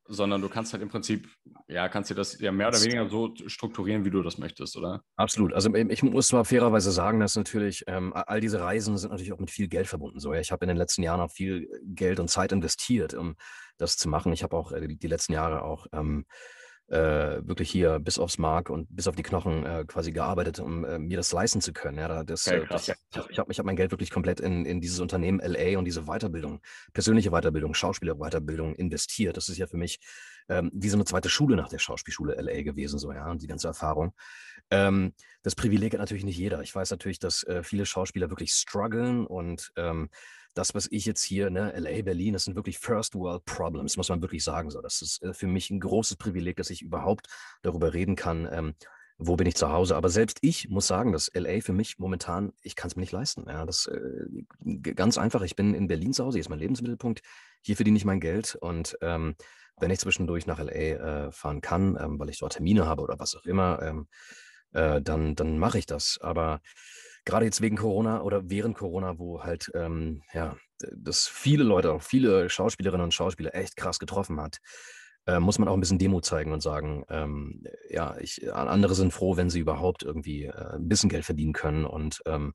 sondern 0.07 0.41
du 0.41 0.49
kannst 0.49 0.73
halt 0.73 0.83
im 0.83 0.89
Prinzip, 0.89 1.27
ja, 1.67 1.89
kannst 1.89 2.09
dir 2.09 2.15
das 2.15 2.39
ja 2.39 2.51
mehr 2.51 2.67
oder 2.67 2.81
weniger 2.81 3.09
so 3.09 3.33
strukturieren, 3.47 4.05
wie 4.05 4.11
du 4.11 4.21
das 4.21 4.37
möchtest, 4.37 4.77
oder? 4.77 5.01
Absolut. 5.15 5.53
Also 5.53 5.73
ähm, 5.75 5.89
ich 5.89 6.03
muss 6.03 6.27
zwar 6.27 6.45
fairerweise 6.45 6.91
sagen, 6.91 7.19
dass 7.19 7.35
natürlich 7.35 7.83
ähm, 7.87 8.13
all 8.13 8.39
diese 8.39 8.59
Reisen 8.59 8.97
sind 8.97 9.09
natürlich 9.09 9.33
auch 9.33 9.39
mit 9.39 9.51
viel 9.51 9.67
Geld 9.67 9.87
verbunden. 9.87 10.19
So, 10.19 10.33
ja. 10.33 10.39
Ich 10.39 10.51
habe 10.51 10.63
in 10.65 10.69
den 10.69 10.77
letzten 10.77 11.03
Jahren 11.03 11.21
auch 11.21 11.31
viel 11.31 11.67
Geld 11.83 12.19
und 12.19 12.29
Zeit 12.29 12.51
investiert, 12.51 13.13
um 13.13 13.35
das 13.77 13.97
zu 13.97 14.07
machen. 14.09 14.31
Ich 14.33 14.43
habe 14.43 14.55
auch 14.55 14.71
äh, 14.71 14.87
die 14.87 15.07
letzten 15.07 15.33
Jahre 15.33 15.63
auch 15.63 15.87
ähm, 15.91 16.25
äh, 16.87 17.41
wirklich 17.47 17.71
hier 17.71 17.99
bis 17.99 18.19
aufs 18.19 18.37
Mark 18.37 18.69
und 18.69 18.87
bis 18.95 19.07
auf 19.07 19.15
die 19.15 19.23
Knochen 19.23 19.65
äh, 19.65 19.85
quasi 19.87 20.11
gearbeitet, 20.11 20.59
um 20.59 20.85
äh, 20.85 20.99
mir 20.99 21.17
das 21.17 21.31
leisten 21.31 21.61
zu 21.61 21.73
können. 21.73 21.97
Ja, 21.97 22.23
das, 22.23 22.47
okay, 22.47 22.65
das, 22.69 22.87
ich 22.87 22.95
habe 23.17 23.31
ich 23.31 23.39
hab, 23.39 23.49
ich 23.49 23.59
hab 23.59 23.65
mein 23.65 23.75
Geld 23.75 23.91
wirklich 23.91 24.11
komplett 24.11 24.39
in, 24.39 24.65
in 24.65 24.81
dieses 24.81 24.99
Unternehmen 24.99 25.39
LA 25.39 25.79
und 25.79 25.85
diese 25.85 26.03
Weiterbildung, 26.03 26.61
persönliche 26.93 27.31
Weiterbildung, 27.31 27.73
Schauspielerweiterbildung 27.73 28.75
investiert. 28.75 29.35
Das 29.37 29.49
ist 29.49 29.57
ja 29.57 29.65
für 29.67 29.77
mich 29.77 29.99
ähm, 30.47 30.69
wie 30.73 30.89
so 30.89 30.97
eine 30.97 31.05
zweite 31.05 31.29
Schule 31.29 31.55
nach 31.55 31.69
der 31.69 31.79
Schauspielschule 31.79 32.35
LA 32.39 32.61
gewesen, 32.61 32.99
so 32.99 33.11
ja, 33.11 33.29
und 33.31 33.41
die 33.41 33.47
ganze 33.47 33.67
Erfahrung. 33.67 34.13
Ähm, 34.69 35.13
das 35.41 35.55
Privileg 35.55 35.93
hat 35.93 35.99
natürlich 35.99 36.25
nicht 36.25 36.37
jeder. 36.37 36.61
Ich 36.61 36.73
weiß 36.73 36.91
natürlich, 36.91 37.19
dass 37.19 37.43
äh, 37.43 37.63
viele 37.63 37.85
Schauspieler 37.85 38.29
wirklich 38.29 38.51
strugglen 38.51 39.25
und 39.25 39.71
ähm, 39.75 40.09
das, 40.55 40.73
was 40.73 40.87
ich 40.89 41.05
jetzt 41.05 41.21
hier, 41.21 41.49
ne, 41.49 41.71
LA, 41.77 42.01
Berlin, 42.01 42.33
das 42.33 42.45
sind 42.45 42.55
wirklich 42.55 42.79
First 42.79 43.13
World 43.13 43.45
Problems, 43.45 43.97
muss 43.97 44.09
man 44.09 44.21
wirklich 44.21 44.43
sagen. 44.43 44.71
So, 44.71 44.81
das 44.81 45.01
ist 45.01 45.21
äh, 45.21 45.33
für 45.33 45.47
mich 45.47 45.69
ein 45.69 45.79
großes 45.79 46.17
Privileg, 46.17 46.55
dass 46.57 46.69
ich 46.69 46.81
überhaupt 46.81 47.27
darüber 47.61 47.93
reden 47.93 48.15
kann, 48.15 48.47
ähm, 48.51 48.73
wo 49.17 49.35
bin 49.35 49.47
ich 49.47 49.55
zu 49.55 49.71
Hause. 49.71 49.95
Aber 49.95 50.09
selbst 50.09 50.39
ich 50.41 50.69
muss 50.69 50.87
sagen, 50.87 51.11
dass 51.11 51.29
LA 51.33 51.61
für 51.61 51.73
mich 51.73 51.99
momentan, 51.99 52.53
ich 52.61 52.75
kann 52.75 52.89
es 52.89 52.95
mir 52.95 53.01
nicht 53.01 53.11
leisten. 53.11 53.45
Ja, 53.47 53.65
das 53.65 53.87
äh, 53.87 54.81
ganz 54.81 55.17
einfach. 55.17 55.41
Ich 55.41 55.55
bin 55.55 55.73
in 55.73 55.87
Berlin 55.87 56.13
zu 56.13 56.25
Hause, 56.25 56.37
hier 56.37 56.41
ist 56.41 56.49
mein 56.49 56.59
Lebensmittelpunkt. 56.59 57.21
Hier 57.61 57.75
verdiene 57.75 57.97
ich 57.97 58.05
mein 58.05 58.19
Geld 58.19 58.55
und 58.55 58.97
ähm, 59.01 59.35
wenn 59.77 59.91
ich 59.91 59.99
zwischendurch 59.99 60.47
nach 60.47 60.59
LA 60.59 60.71
äh, 60.71 61.31
fahren 61.31 61.61
kann, 61.61 61.97
ähm, 61.99 62.17
weil 62.17 62.29
ich 62.29 62.39
dort 62.39 62.53
Termine 62.53 62.85
habe 62.85 63.01
oder 63.01 63.19
was 63.19 63.35
auch 63.35 63.45
immer, 63.45 63.81
ähm, 63.81 64.07
äh, 64.71 65.01
dann, 65.01 65.35
dann 65.35 65.57
mache 65.57 65.79
ich 65.79 65.85
das. 65.85 66.17
Aber 66.21 66.61
gerade 67.25 67.45
jetzt 67.45 67.61
wegen 67.61 67.77
Corona 67.77 68.21
oder 68.21 68.49
während 68.49 68.77
Corona, 68.77 69.17
wo 69.19 69.43
halt, 69.43 69.71
ähm, 69.73 70.21
ja, 70.33 70.55
das 70.95 71.27
viele 71.27 71.63
Leute, 71.63 71.91
auch 71.91 72.01
viele 72.01 72.49
Schauspielerinnen 72.49 73.05
und 73.05 73.13
Schauspieler 73.13 73.55
echt 73.55 73.75
krass 73.75 73.99
getroffen 73.99 74.39
hat, 74.39 74.59
äh, 75.27 75.39
muss 75.39 75.57
man 75.59 75.67
auch 75.67 75.73
ein 75.73 75.79
bisschen 75.79 75.99
Demo 75.99 76.21
zeigen 76.21 76.53
und 76.53 76.61
sagen, 76.61 77.03
ähm, 77.09 77.63
ja, 77.89 78.17
ich, 78.19 78.53
andere 78.53 78.95
sind 78.95 79.11
froh, 79.11 79.37
wenn 79.37 79.49
sie 79.49 79.59
überhaupt 79.59 80.03
irgendwie 80.03 80.45
äh, 80.45 80.75
ein 80.75 80.87
bisschen 80.87 81.09
Geld 81.09 81.25
verdienen 81.25 81.53
können 81.53 81.85
und 81.85 82.21
ähm, 82.25 82.53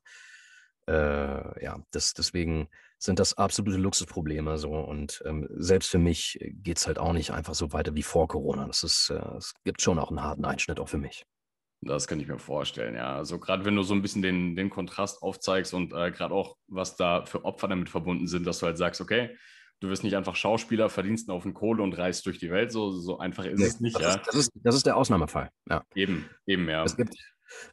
äh, 0.87 1.63
ja, 1.63 1.79
das, 1.91 2.13
deswegen 2.13 2.69
sind 2.97 3.19
das 3.19 3.37
absolute 3.37 3.77
Luxusprobleme 3.77 4.57
so 4.57 4.71
und 4.71 5.21
ähm, 5.25 5.47
selbst 5.51 5.89
für 5.89 5.99
mich 5.99 6.39
geht 6.41 6.77
es 6.77 6.87
halt 6.87 6.99
auch 6.99 7.13
nicht 7.13 7.31
einfach 7.31 7.55
so 7.55 7.73
weiter 7.73 7.95
wie 7.95 8.03
vor 8.03 8.27
Corona. 8.27 8.67
Das 8.67 8.83
ist, 8.83 9.09
äh, 9.09 9.37
es 9.37 9.53
gibt 9.63 9.81
schon 9.81 9.99
auch 9.99 10.09
einen 10.09 10.23
harten 10.23 10.45
Einschnitt 10.45 10.79
auch 10.79 10.89
für 10.89 10.97
mich. 10.97 11.25
Das 11.83 12.07
kann 12.07 12.19
ich 12.19 12.27
mir 12.27 12.37
vorstellen, 12.37 12.95
ja. 12.95 13.15
Also 13.15 13.39
gerade 13.39 13.65
wenn 13.65 13.75
du 13.75 13.81
so 13.81 13.95
ein 13.95 14.03
bisschen 14.03 14.21
den, 14.21 14.55
den 14.55 14.69
Kontrast 14.69 15.23
aufzeigst 15.23 15.73
und 15.73 15.93
äh, 15.93 16.11
gerade 16.11 16.33
auch, 16.33 16.55
was 16.67 16.95
da 16.95 17.25
für 17.25 17.43
Opfer 17.43 17.67
damit 17.67 17.89
verbunden 17.89 18.27
sind, 18.27 18.45
dass 18.45 18.59
du 18.59 18.67
halt 18.67 18.77
sagst, 18.77 19.01
okay, 19.01 19.35
du 19.79 19.89
wirst 19.89 20.03
nicht 20.03 20.15
einfach 20.15 20.35
Schauspieler, 20.35 20.89
verdienst 20.89 21.29
auf 21.31 21.41
den 21.41 21.55
Kohle 21.55 21.81
und 21.81 21.97
reist 21.97 22.25
durch 22.27 22.37
die 22.37 22.51
Welt. 22.51 22.71
So, 22.71 22.91
so 22.91 23.17
einfach 23.17 23.45
ist 23.45 23.59
nee, 23.59 23.65
es 23.65 23.79
nicht, 23.79 23.95
das 23.95 24.03
ja. 24.03 24.09
Ist, 24.09 24.27
das, 24.27 24.35
ist, 24.35 24.51
das 24.55 24.75
ist 24.75 24.85
der 24.85 24.95
Ausnahmefall, 24.95 25.49
ja. 25.69 25.83
Eben, 25.95 26.29
eben, 26.45 26.69
ja. 26.69 26.83
Es 26.83 26.95
gibt, 26.95 27.15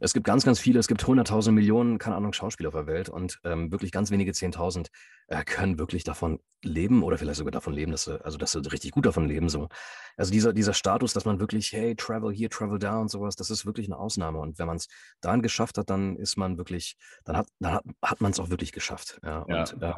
es 0.01 0.13
gibt 0.13 0.27
ganz, 0.27 0.45
ganz 0.45 0.59
viele, 0.59 0.79
es 0.79 0.89
gibt 0.89 1.07
hunderttausend 1.07 1.55
Millionen, 1.55 1.99
keine 1.99 2.17
Ahnung, 2.17 2.33
Schauspieler 2.33 2.69
auf 2.69 2.75
der 2.75 2.87
Welt 2.87 3.09
und 3.09 3.39
ähm, 3.45 3.71
wirklich 3.71 3.93
ganz 3.93 4.11
wenige 4.11 4.33
Zehntausend 4.33 4.89
äh, 5.29 5.45
können 5.45 5.79
wirklich 5.79 6.05
davon 6.05 6.41
leben 6.63 7.03
oder 7.03 7.19
vielleicht 7.19 7.39
sogar 7.39 7.53
davon 7.53 7.73
leben, 7.73 7.93
dass 7.93 8.05
sie, 8.05 8.25
also 8.25 8.39
dass 8.39 8.53
sie 8.53 8.61
richtig 8.71 8.93
gut 8.93 9.07
davon 9.07 9.27
leben. 9.27 9.49
So. 9.49 9.69
Also 10.17 10.33
dieser, 10.33 10.53
dieser 10.53 10.75
Status, 10.75 11.13
dass 11.13 11.25
man 11.25 11.41
wirklich, 11.41 11.73
hey, 11.73 11.95
travel 11.95 12.35
here, 12.35 12.49
travel 12.49 12.79
da 12.79 12.99
und 12.99 13.11
sowas, 13.11 13.37
das 13.37 13.51
ist 13.51 13.67
wirklich 13.67 13.87
eine 13.87 13.99
Ausnahme. 13.99 14.39
Und 14.39 14.59
wenn 14.59 14.67
man 14.67 14.77
es 14.77 14.89
dann 15.21 15.43
geschafft 15.43 15.79
hat, 15.79 15.91
dann 15.91 16.17
ist 16.17 16.37
man 16.37 16.59
wirklich, 16.59 16.97
dann 17.25 17.37
hat, 17.37 17.49
dann 17.61 17.75
hat, 17.75 17.85
hat 18.03 18.21
man 18.21 18.33
es 18.33 18.41
auch 18.41 18.51
wirklich 18.51 18.73
geschafft. 18.73 19.21
Ja. 19.23 19.45
ja. 19.49 19.61
Und 19.61 19.83
äh, 19.83 19.93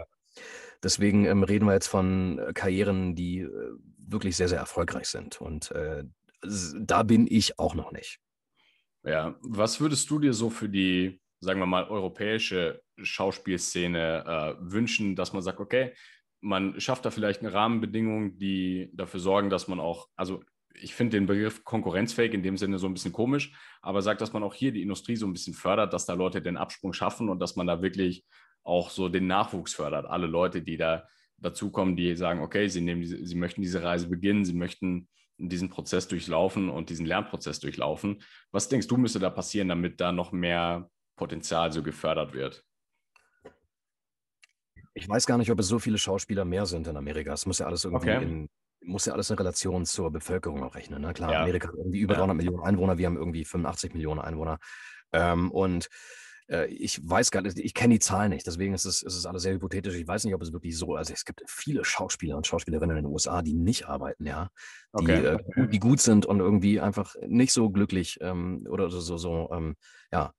deswegen 0.82 1.24
ähm, 1.24 1.42
reden 1.42 1.66
wir 1.66 1.74
jetzt 1.74 1.88
von 1.88 2.38
äh, 2.38 2.52
Karrieren, 2.52 3.14
die 3.14 3.40
äh, 3.40 3.72
wirklich 3.98 4.36
sehr, 4.36 4.48
sehr 4.48 4.58
erfolgreich 4.58 5.08
sind. 5.08 5.40
Und 5.40 5.70
äh, 5.72 6.04
da 6.80 7.02
bin 7.02 7.26
ich 7.28 7.58
auch 7.58 7.74
noch 7.74 7.92
nicht. 7.92 8.18
Ja, 9.04 9.36
was 9.40 9.80
würdest 9.80 10.10
du 10.10 10.18
dir 10.18 10.32
so 10.32 10.50
für 10.50 10.68
die, 10.68 11.20
sagen 11.40 11.60
wir 11.60 11.66
mal, 11.66 11.88
europäische 11.88 12.82
Schauspielszene 13.02 14.24
äh, 14.26 14.54
wünschen, 14.60 15.16
dass 15.16 15.32
man 15.32 15.42
sagt, 15.42 15.60
okay, 15.60 15.92
man 16.40 16.80
schafft 16.80 17.04
da 17.04 17.10
vielleicht 17.10 17.40
eine 17.40 17.52
Rahmenbedingung, 17.52 18.38
die 18.38 18.90
dafür 18.94 19.20
sorgen, 19.20 19.50
dass 19.50 19.68
man 19.68 19.80
auch, 19.80 20.08
also 20.16 20.42
ich 20.74 20.94
finde 20.94 21.16
den 21.16 21.26
Begriff 21.26 21.64
konkurrenzfähig 21.64 22.32
in 22.32 22.42
dem 22.42 22.56
Sinne 22.56 22.78
so 22.78 22.86
ein 22.86 22.94
bisschen 22.94 23.12
komisch, 23.12 23.52
aber 23.82 24.02
sagt, 24.02 24.20
dass 24.20 24.32
man 24.32 24.42
auch 24.42 24.54
hier 24.54 24.72
die 24.72 24.82
Industrie 24.82 25.16
so 25.16 25.26
ein 25.26 25.32
bisschen 25.32 25.54
fördert, 25.54 25.92
dass 25.92 26.06
da 26.06 26.14
Leute 26.14 26.40
den 26.40 26.56
Absprung 26.56 26.92
schaffen 26.92 27.28
und 27.28 27.40
dass 27.40 27.56
man 27.56 27.66
da 27.66 27.82
wirklich 27.82 28.24
auch 28.62 28.90
so 28.90 29.08
den 29.08 29.26
Nachwuchs 29.26 29.74
fördert. 29.74 30.06
Alle 30.06 30.26
Leute, 30.26 30.62
die 30.62 30.76
da 30.76 31.06
dazukommen, 31.38 31.96
die 31.96 32.14
sagen, 32.16 32.40
okay, 32.40 32.68
sie, 32.68 32.82
nehmen 32.82 33.04
sie 33.04 33.34
möchten 33.34 33.62
diese 33.62 33.82
Reise 33.82 34.08
beginnen, 34.08 34.44
sie 34.44 34.52
möchten 34.52 35.08
diesen 35.48 35.70
Prozess 35.70 36.08
durchlaufen 36.08 36.68
und 36.68 36.90
diesen 36.90 37.06
Lernprozess 37.06 37.60
durchlaufen. 37.60 38.22
Was 38.50 38.68
denkst 38.68 38.86
du, 38.88 38.96
müsste 38.96 39.18
da 39.18 39.30
passieren, 39.30 39.68
damit 39.68 40.00
da 40.00 40.12
noch 40.12 40.32
mehr 40.32 40.90
Potenzial 41.16 41.72
so 41.72 41.82
gefördert 41.82 42.32
wird? 42.34 42.64
Ich 44.94 45.08
weiß 45.08 45.26
gar 45.26 45.38
nicht, 45.38 45.50
ob 45.50 45.58
es 45.58 45.68
so 45.68 45.78
viele 45.78 45.98
Schauspieler 45.98 46.44
mehr 46.44 46.66
sind 46.66 46.86
in 46.86 46.96
Amerika. 46.96 47.32
Es 47.32 47.46
muss 47.46 47.58
ja 47.58 47.66
alles 47.66 47.84
irgendwie 47.84 48.10
okay. 48.10 48.22
in, 48.22 48.48
muss 48.82 49.06
ja 49.06 49.12
alles 49.12 49.30
in 49.30 49.36
Relation 49.36 49.86
zur 49.86 50.10
Bevölkerung 50.10 50.62
auch 50.62 50.74
rechnen. 50.74 51.02
Ne? 51.02 51.12
Klar, 51.12 51.32
ja. 51.32 51.42
Amerika 51.42 51.68
hat 51.68 51.76
irgendwie 51.76 52.00
über 52.00 52.14
ja. 52.14 52.20
300 52.20 52.36
Millionen 52.36 52.62
Einwohner, 52.62 52.98
wir 52.98 53.06
haben 53.06 53.16
irgendwie 53.16 53.44
85 53.44 53.94
Millionen 53.94 54.20
Einwohner. 54.20 54.58
Ähm, 55.12 55.50
und 55.50 55.88
ich 56.68 57.00
weiß 57.02 57.30
gar 57.30 57.42
nicht, 57.42 57.58
ich 57.58 57.74
kenne 57.74 57.94
die 57.94 58.00
Zahlen 58.00 58.30
nicht, 58.30 58.46
deswegen 58.46 58.74
ist 58.74 58.84
es, 58.84 59.02
ist 59.02 59.14
es 59.14 59.26
alles 59.26 59.42
sehr 59.42 59.54
hypothetisch. 59.54 59.94
Ich 59.94 60.08
weiß 60.08 60.24
nicht, 60.24 60.34
ob 60.34 60.42
es 60.42 60.52
wirklich 60.52 60.76
so, 60.76 60.96
also 60.96 61.12
es 61.12 61.24
gibt 61.24 61.42
viele 61.46 61.84
Schauspieler 61.84 62.36
und 62.36 62.46
Schauspielerinnen 62.46 62.96
in 62.96 63.04
den 63.04 63.12
USA, 63.12 63.42
die 63.42 63.54
nicht 63.54 63.86
arbeiten, 63.86 64.26
ja, 64.26 64.50
die, 64.98 65.04
okay. 65.04 65.38
äh, 65.56 65.68
die 65.68 65.78
gut 65.78 66.00
sind 66.00 66.26
und 66.26 66.40
irgendwie 66.40 66.80
einfach 66.80 67.14
nicht 67.26 67.52
so 67.52 67.70
glücklich 67.70 68.18
ähm, 68.20 68.66
oder 68.68 68.90
so, 68.90 69.16
so, 69.16 69.48
ähm, 69.52 69.76
ja, 70.12 70.32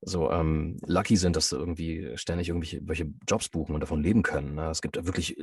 so 0.00 0.30
ähm, 0.30 0.78
lucky 0.86 1.16
sind, 1.16 1.36
dass 1.36 1.48
sie 1.48 1.56
irgendwie 1.56 2.12
ständig 2.16 2.48
irgendwelche 2.48 3.12
Jobs 3.28 3.48
buchen 3.48 3.74
und 3.74 3.80
davon 3.80 4.02
leben 4.02 4.22
können. 4.22 4.54
Ne? 4.54 4.70
Es 4.70 4.80
gibt 4.80 5.04
wirklich, 5.04 5.36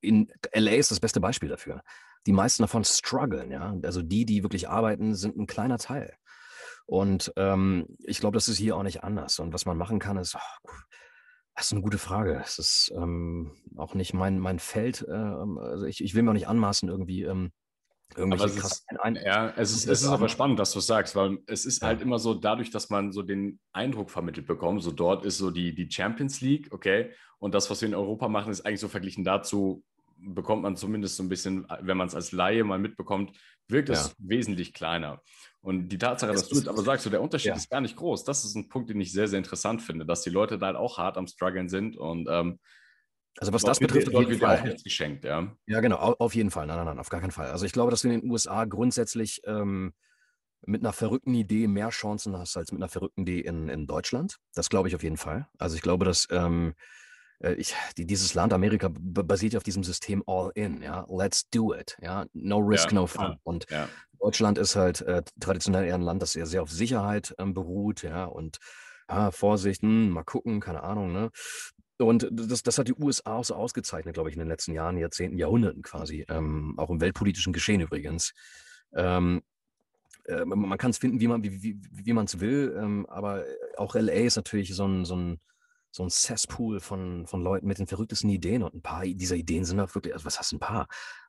in 0.00 0.32
LA 0.52 0.72
ist 0.72 0.90
das 0.90 1.00
beste 1.00 1.20
Beispiel 1.20 1.48
dafür. 1.48 1.82
Die 2.26 2.32
meisten 2.32 2.62
davon 2.62 2.84
strugglen, 2.84 3.50
ja. 3.50 3.74
Also 3.82 4.02
die, 4.02 4.26
die 4.26 4.42
wirklich 4.42 4.68
arbeiten, 4.68 5.14
sind 5.14 5.36
ein 5.36 5.46
kleiner 5.46 5.78
Teil. 5.78 6.12
Und 6.90 7.32
ähm, 7.36 7.86
ich 8.00 8.18
glaube, 8.18 8.34
das 8.34 8.48
ist 8.48 8.58
hier 8.58 8.76
auch 8.76 8.82
nicht 8.82 9.04
anders. 9.04 9.38
Und 9.38 9.52
was 9.52 9.64
man 9.64 9.78
machen 9.78 10.00
kann, 10.00 10.16
ist, 10.16 10.34
oh, 10.34 10.70
das 11.54 11.66
ist 11.66 11.72
eine 11.72 11.82
gute 11.82 11.98
Frage. 11.98 12.42
Es 12.44 12.58
ist 12.58 12.92
ähm, 12.96 13.52
auch 13.76 13.94
nicht 13.94 14.12
mein, 14.12 14.40
mein 14.40 14.58
Feld. 14.58 15.06
Äh, 15.08 15.12
also 15.12 15.86
ich, 15.86 16.02
ich 16.02 16.16
will 16.16 16.24
mir 16.24 16.30
auch 16.30 16.34
nicht 16.34 16.48
anmaßen, 16.48 16.88
irgendwie 16.88 17.22
ähm, 17.22 17.52
irgendwelche 18.16 18.42
aber 18.42 18.54
es 18.54 18.64
ist, 18.64 18.86
ein, 18.98 19.14
ja, 19.14 19.50
es 19.50 19.70
ist, 19.70 19.86
es 19.86 20.02
ist 20.02 20.08
aber 20.08 20.28
spannend, 20.28 20.58
dass 20.58 20.72
du 20.72 20.80
es 20.80 20.86
sagst, 20.88 21.14
weil 21.14 21.38
es 21.46 21.64
ist 21.64 21.80
ja. 21.80 21.88
halt 21.88 22.02
immer 22.02 22.18
so, 22.18 22.34
dadurch, 22.34 22.72
dass 22.72 22.90
man 22.90 23.12
so 23.12 23.22
den 23.22 23.60
Eindruck 23.72 24.10
vermittelt 24.10 24.48
bekommt, 24.48 24.82
so 24.82 24.90
dort 24.90 25.24
ist 25.24 25.38
so 25.38 25.52
die, 25.52 25.72
die 25.72 25.88
Champions 25.88 26.40
League, 26.40 26.72
okay, 26.72 27.12
und 27.38 27.54
das, 27.54 27.70
was 27.70 27.82
wir 27.82 27.88
in 27.88 27.94
Europa 27.94 28.26
machen, 28.26 28.50
ist 28.50 28.66
eigentlich 28.66 28.80
so 28.80 28.88
verglichen 28.88 29.22
dazu, 29.22 29.84
bekommt 30.16 30.62
man 30.62 30.74
zumindest 30.74 31.16
so 31.16 31.22
ein 31.22 31.28
bisschen, 31.28 31.68
wenn 31.82 31.96
man 31.96 32.08
es 32.08 32.16
als 32.16 32.32
Laie 32.32 32.64
mal 32.64 32.80
mitbekommt, 32.80 33.38
wirkt 33.68 33.90
es 33.90 34.08
ja. 34.08 34.14
wesentlich 34.18 34.74
kleiner. 34.74 35.22
Und 35.62 35.88
die 35.88 35.98
Tatsache, 35.98 36.32
dass 36.32 36.48
du 36.48 36.56
jetzt 36.56 36.68
aber 36.68 36.82
sagst, 36.82 37.04
so 37.04 37.10
der 37.10 37.20
Unterschied 37.20 37.50
ja. 37.50 37.56
ist 37.56 37.68
gar 37.68 37.82
nicht 37.82 37.96
groß, 37.96 38.24
das 38.24 38.44
ist 38.44 38.54
ein 38.54 38.68
Punkt, 38.68 38.88
den 38.88 39.00
ich 39.00 39.12
sehr, 39.12 39.28
sehr 39.28 39.38
interessant 39.38 39.82
finde, 39.82 40.06
dass 40.06 40.22
die 40.22 40.30
Leute 40.30 40.58
da 40.58 40.66
halt 40.66 40.76
auch 40.76 40.96
hart 40.96 41.18
am 41.18 41.26
struggeln 41.26 41.68
sind 41.68 41.96
und 41.96 42.28
ähm, 42.30 42.58
also 43.38 43.52
was 43.52 43.62
das 43.62 43.78
betrifft, 43.78 44.14
auf 44.14 44.28
jeden 44.28 44.40
Fall. 44.40 44.58
Auch 44.58 44.64
nichts 44.64 44.82
geschenkt, 44.82 45.24
ja. 45.24 45.54
Ja, 45.66 45.80
genau, 45.80 45.96
auf 45.96 46.34
jeden 46.34 46.50
Fall. 46.50 46.66
Nein, 46.66 46.76
nein, 46.76 46.86
nein, 46.86 46.98
auf 46.98 47.10
gar 47.10 47.20
keinen 47.20 47.30
Fall. 47.30 47.50
Also 47.50 47.64
ich 47.64 47.72
glaube, 47.72 47.90
dass 47.90 48.02
du 48.02 48.08
in 48.08 48.20
den 48.20 48.30
USA 48.30 48.64
grundsätzlich 48.64 49.40
ähm, 49.44 49.92
mit 50.66 50.82
einer 50.82 50.92
verrückten 50.92 51.34
Idee 51.34 51.68
mehr 51.68 51.90
Chancen 51.90 52.36
hast 52.36 52.56
als 52.56 52.72
mit 52.72 52.80
einer 52.80 52.88
verrückten 52.88 53.22
Idee 53.22 53.40
in, 53.40 53.68
in 53.68 53.86
Deutschland. 53.86 54.38
Das 54.54 54.68
glaube 54.68 54.88
ich 54.88 54.94
auf 54.94 55.02
jeden 55.02 55.16
Fall. 55.16 55.48
Also 55.58 55.76
ich 55.76 55.82
glaube, 55.82 56.04
dass 56.04 56.26
ähm, 56.30 56.70
äh, 56.70 56.99
ich, 57.42 57.74
die, 57.96 58.06
dieses 58.06 58.34
Land 58.34 58.52
Amerika 58.52 58.90
basiert 58.92 59.56
auf 59.56 59.62
diesem 59.62 59.82
System 59.82 60.22
All 60.26 60.50
In, 60.54 60.82
ja, 60.82 61.06
let's 61.08 61.48
do 61.50 61.74
it, 61.74 61.96
ja, 62.02 62.26
no 62.32 62.58
risk, 62.58 62.90
ja, 62.90 62.94
no 62.94 63.06
fun. 63.06 63.36
Und 63.42 63.66
ja. 63.70 63.88
Deutschland 64.18 64.58
ist 64.58 64.76
halt 64.76 65.00
äh, 65.02 65.22
traditionell 65.40 65.86
eher 65.86 65.94
ein 65.94 66.02
Land, 66.02 66.22
das 66.22 66.32
sehr, 66.32 66.46
sehr 66.46 66.62
auf 66.62 66.70
Sicherheit 66.70 67.34
ähm, 67.38 67.54
beruht, 67.54 68.02
ja, 68.02 68.24
und 68.26 68.58
ja, 69.08 69.30
Vorsicht, 69.30 69.82
hm, 69.82 70.10
mal 70.10 70.24
gucken, 70.24 70.60
keine 70.60 70.82
Ahnung, 70.82 71.12
ne. 71.12 71.30
und 71.98 72.28
das, 72.30 72.62
das 72.62 72.78
hat 72.78 72.88
die 72.88 72.94
USA 72.94 73.36
auch 73.36 73.44
so 73.44 73.54
ausgezeichnet, 73.54 74.14
glaube 74.14 74.28
ich, 74.28 74.36
in 74.36 74.40
den 74.40 74.48
letzten 74.48 74.72
Jahren, 74.72 74.98
Jahrzehnten, 74.98 75.38
Jahrhunderten 75.38 75.82
quasi. 75.82 76.24
Ähm, 76.28 76.74
auch 76.76 76.90
im 76.90 77.00
weltpolitischen 77.00 77.52
Geschehen 77.52 77.80
übrigens. 77.80 78.32
Ähm, 78.94 79.42
äh, 80.26 80.44
man 80.44 80.78
kann 80.78 80.90
es 80.90 80.98
finden, 80.98 81.20
wie 81.20 81.28
man 81.28 81.42
wie, 81.42 81.62
wie, 81.62 81.80
wie 81.90 82.18
es 82.18 82.40
will, 82.40 82.76
ähm, 82.78 83.06
aber 83.06 83.44
auch 83.76 83.94
LA 83.94 84.12
ist 84.12 84.36
natürlich 84.36 84.74
so 84.74 84.86
ein, 84.86 85.04
so 85.04 85.16
ein, 85.16 85.40
so 85.90 86.02
ein 86.02 86.10
Cesspool 86.10 86.80
von, 86.80 87.26
von 87.26 87.42
Leuten 87.42 87.66
mit 87.66 87.78
den 87.78 87.86
verrücktesten 87.86 88.30
Ideen 88.30 88.62
und 88.62 88.74
ein 88.74 88.82
paar 88.82 89.04
dieser 89.04 89.36
Ideen 89.36 89.64
sind 89.64 89.80
auch 89.80 89.94
wirklich, 89.94 90.14
also 90.14 90.24
was 90.24 90.38
heißt 90.38 90.52
ein 90.52 90.60
paar? 90.60 90.86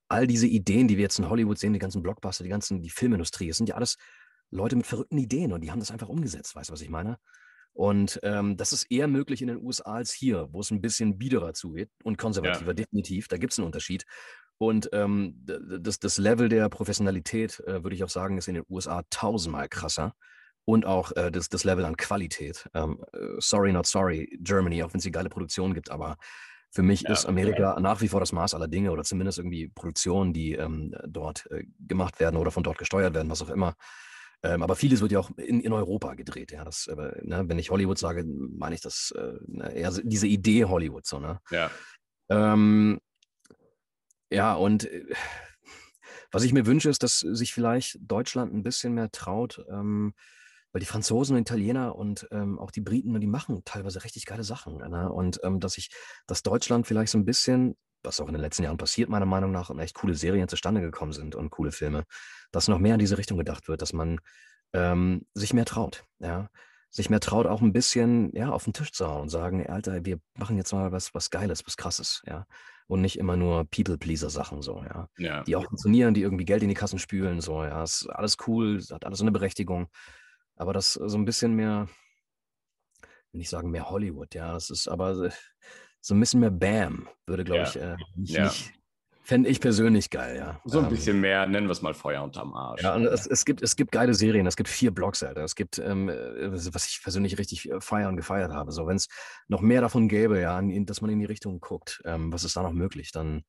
All 0.08 0.28
diese 0.28 0.48
Ideen, 0.48 0.88
die 0.88 0.98
wir 0.98 1.04
jetzt 1.04 1.20
in 1.20 1.30
Hollywood 1.30 1.58
sehen, 1.58 1.74
die 1.74 1.80
ganzen 1.80 2.04
Blockbuster, 2.04 2.44
die 2.44 2.50
ganzen, 2.50 2.82
die 2.82 2.90
Filmindustrie, 2.90 3.50
es 3.50 3.58
sind 3.58 3.70
ja 3.70 3.76
alles 3.76 3.98
Leute 4.50 4.76
mit 4.76 4.86
verrückten 4.86 5.18
Ideen 5.18 5.54
und 5.54 5.62
die 5.62 5.72
haben 5.72 5.80
das 5.80 5.92
einfach 5.92 6.10
umgesetzt, 6.10 6.56
weißt 6.56 6.70
du, 6.70 6.74
was 6.74 6.82
ich 6.82 6.90
meine? 6.90 7.18
Und 7.74 8.20
ähm, 8.24 8.58
das 8.58 8.74
ist 8.74 8.92
eher 8.92 9.08
möglich 9.08 9.42
in 9.42 9.48
den 9.48 9.64
USA 9.64 9.94
als 9.94 10.12
hier, 10.12 10.50
wo 10.52 10.60
es 10.60 10.72
ein 10.72 10.82
bisschen 10.82 11.18
biederer 11.18 11.54
zugeht 11.54 11.90
und 12.04 12.18
konservativer, 12.18 12.72
ja. 12.72 12.74
definitiv. 12.74 13.28
Da 13.30 13.38
gibt 13.38 13.54
es 13.54 13.60
einen 13.60 13.66
Unterschied. 13.66 14.06
Und 14.58 14.90
ähm, 14.92 15.44
das, 15.46 16.00
das 16.00 16.18
Level 16.18 16.50
der 16.50 16.70
Professionalität, 16.70 17.62
äh, 17.62 17.84
würde 17.84 17.96
ich 17.96 18.04
auch 18.04 18.10
sagen, 18.10 18.38
ist 18.38 18.48
in 18.48 18.56
den 18.56 18.66
USA 18.70 19.04
tausendmal 19.10 19.70
krasser. 19.70 20.14
Und 20.66 20.86
auch 20.86 21.12
äh, 21.16 21.32
das, 21.32 21.50
das 21.50 21.64
Level 21.64 21.86
an 21.86 21.98
Qualität. 21.98 22.70
Ähm, 22.74 23.04
äh, 23.14 23.40
sorry, 23.40 23.72
not 23.72 23.88
sorry, 23.88 24.38
Germany, 24.42 24.84
auch 24.84 24.94
wenn 24.94 25.00
es 25.00 25.04
die 25.04 25.12
geile 25.12 25.30
Produktion 25.30 25.74
gibt, 25.74 25.90
aber 25.90 26.18
für 26.70 26.84
mich 26.84 27.02
ja, 27.02 27.12
ist 27.12 27.26
Amerika 27.26 27.74
ja. 27.76 27.80
nach 27.80 28.00
wie 28.02 28.08
vor 28.08 28.22
das 28.22 28.32
Maß 28.32 28.54
aller 28.54 28.68
Dinge 28.68 28.92
oder 28.92 29.04
zumindest 29.04 29.40
irgendwie 29.40 29.68
Produktionen, 29.68 30.34
die 30.34 30.54
ähm, 30.54 30.96
dort 31.06 31.50
äh, 31.52 31.66
gemacht 31.80 32.20
werden 32.20 32.38
oder 32.38 32.52
von 32.52 32.64
dort 32.64 32.78
gesteuert 32.78 33.14
werden, 33.14 33.30
was 33.30 33.42
auch 33.42 33.50
immer. 33.50 33.76
Ähm, 34.44 34.64
aber 34.64 34.76
vieles 34.76 35.02
wird 35.02 35.12
ja 35.12 35.20
auch 35.20 35.30
in, 35.38 35.60
in 35.60 35.74
Europa 35.74 36.16
gedreht. 36.16 36.52
Ja, 36.52 36.64
das, 36.64 36.88
äh, 36.88 36.96
ne, 36.96 37.44
wenn 37.48 37.60
ich 37.60 37.70
Hollywood 37.70 37.98
sage, 37.98 38.24
meine 38.26 38.74
ich 38.74 38.82
das 38.82 39.14
äh, 39.18 39.34
ne, 39.46 39.74
eher 39.74 39.92
diese 40.04 40.28
Idee 40.28 40.66
Hollywood 40.66 41.06
so. 41.06 41.20
Ne? 41.20 41.40
Ja. 41.52 41.70
Ähm, 42.30 43.00
ja, 44.32 44.54
und 44.54 44.86
äh, 44.86 45.06
was 46.32 46.44
ich 46.44 46.54
mir 46.54 46.66
wünsche, 46.66 46.90
ist, 46.90 47.04
dass 47.04 47.20
sich 47.20 47.54
vielleicht 47.54 47.98
Deutschland 48.00 48.54
ein 48.54 48.64
bisschen 48.64 48.94
mehr 48.94 49.12
traut, 49.12 49.64
ähm, 49.70 50.14
weil 50.72 50.80
die 50.80 50.86
Franzosen 50.86 51.36
und 51.36 51.42
Italiener 51.42 51.96
und 51.96 52.28
ähm, 52.32 52.60
auch 52.60 52.72
die 52.72 52.82
Briten, 52.82 53.20
die 53.20 53.28
machen 53.28 53.64
teilweise 53.66 54.04
richtig 54.04 54.26
geile 54.26 54.44
Sachen. 54.44 54.78
Ne? 54.78 55.12
Und 55.12 55.40
ähm, 55.44 55.60
dass 55.60 55.78
ich, 55.78 55.92
dass 56.28 56.44
Deutschland 56.44 56.88
vielleicht 56.88 57.12
so 57.12 57.18
ein 57.18 57.26
bisschen, 57.26 57.76
was 58.04 58.20
auch 58.20 58.28
in 58.28 58.34
den 58.34 58.42
letzten 58.42 58.64
Jahren 58.64 58.78
passiert, 58.78 59.10
meiner 59.10 59.26
Meinung 59.26 59.52
nach, 59.52 59.70
und 59.70 59.80
echt 59.80 59.96
coole 59.96 60.16
Serien 60.16 60.48
zustande 60.48 60.82
gekommen 60.82 61.12
sind 61.12 61.36
und 61.36 61.50
coole 61.50 61.72
Filme, 61.72 62.04
dass 62.52 62.68
noch 62.68 62.80
mehr 62.80 62.94
in 62.96 63.00
diese 63.00 63.18
Richtung 63.18 63.38
gedacht 63.38 63.68
wird, 63.68 63.82
dass 63.82 63.94
man 63.94 64.20
ähm, 64.74 65.26
sich 65.34 65.54
mehr 65.54 65.66
traut, 65.66 66.04
ja. 66.20 66.50
Sich 66.94 67.10
mehr 67.10 67.22
traut, 67.22 67.48
auch 67.48 67.62
ein 67.62 67.72
bisschen, 67.72 68.36
ja, 68.36 68.50
auf 68.50 68.66
den 68.66 68.74
Tisch 68.74 68.92
zu 68.92 69.08
hauen 69.08 69.22
und 69.22 69.30
sagen, 69.30 69.66
Alter, 69.66 70.04
wir 70.04 70.20
machen 70.38 70.58
jetzt 70.58 70.74
mal 70.74 70.92
was, 70.92 71.14
was 71.14 71.30
Geiles, 71.30 71.66
was 71.66 71.78
Krasses, 71.78 72.22
ja. 72.26 72.46
Und 72.88 73.00
nicht 73.00 73.18
immer 73.18 73.38
nur 73.38 73.64
People-Pleaser-Sachen, 73.70 74.62
so, 74.62 74.84
ja. 74.84 75.08
ja. 75.18 75.44
Die 75.44 75.56
auch 75.56 75.64
funktionieren, 75.64 76.14
die 76.14 76.22
irgendwie 76.22 76.44
Geld 76.44 76.64
in 76.64 76.68
die 76.68 76.76
Kassen 76.76 77.00
spülen, 77.00 77.40
so, 77.40 77.64
ja. 77.64 77.84
Ist 77.84 78.10
alles 78.10 78.36
cool, 78.48 78.82
hat 78.92 79.06
alles 79.06 79.22
eine 79.22 79.32
Berechtigung. 79.32 79.88
Aber 80.62 80.74
das 80.74 80.94
so 80.94 81.18
ein 81.18 81.26
bisschen 81.26 81.56
mehr, 81.56 81.88
ich 83.32 83.50
sagen, 83.50 83.72
mehr 83.72 83.90
Hollywood, 83.90 84.36
ja. 84.36 84.54
Das 84.54 84.70
ist 84.70 84.88
aber 84.88 85.32
so 86.02 86.14
ein 86.14 86.20
bisschen 86.20 86.40
mehr 86.40 86.52
Bam, 86.52 87.10
würde, 87.26 87.44
glaube 87.44 87.64
ja. 87.64 87.68
ich, 87.68 87.76
äh, 87.78 87.96
nicht, 88.16 88.34
ja. 88.36 88.44
nicht, 88.44 88.72
Fände 89.24 89.50
ich 89.50 89.60
persönlich 89.60 90.12
geil, 90.12 90.38
ja. 90.38 90.62
So 90.66 90.78
ein 90.78 90.86
ähm, 90.86 90.92
bisschen 90.92 91.20
mehr, 91.20 91.48
nennen 91.48 91.66
wir 91.66 91.72
es 91.72 91.82
mal 91.82 91.96
Feuer 91.96 92.22
unterm 92.22 92.54
Arsch. 92.54 92.84
Ja, 92.84 92.94
und 92.94 93.06
es, 93.06 93.26
es, 93.26 93.44
gibt, 93.44 93.64
es 93.64 93.76
gibt 93.76 93.92
geile 93.92 94.14
Serien, 94.14 94.46
es 94.46 94.56
gibt 94.56 94.70
vier 94.70 94.92
Blogs, 94.92 95.24
Alter. 95.24 95.44
Es 95.44 95.56
gibt, 95.56 95.80
ähm, 95.80 96.10
äh, 96.10 96.52
was 96.52 96.88
ich 96.88 97.02
persönlich 97.02 97.40
richtig 97.40 97.68
äh, 97.68 97.82
feiern 97.82 98.16
gefeiert 98.16 98.52
habe. 98.52 98.72
So, 98.72 98.86
wenn 98.86 98.98
es 98.98 99.08
noch 99.48 99.62
mehr 99.62 99.82
davon 99.82 100.08
gäbe, 100.10 100.40
ja, 100.40 100.62
dass 100.62 101.02
man 101.02 101.10
in 101.10 101.20
die 101.20 101.26
Richtung 101.26 101.60
guckt, 101.60 102.04
ähm, 102.06 102.32
was 102.32 102.44
ist 102.44 102.56
da 102.56 102.62
noch 102.62 102.74
möglich, 102.74 103.12
dann. 103.12 103.46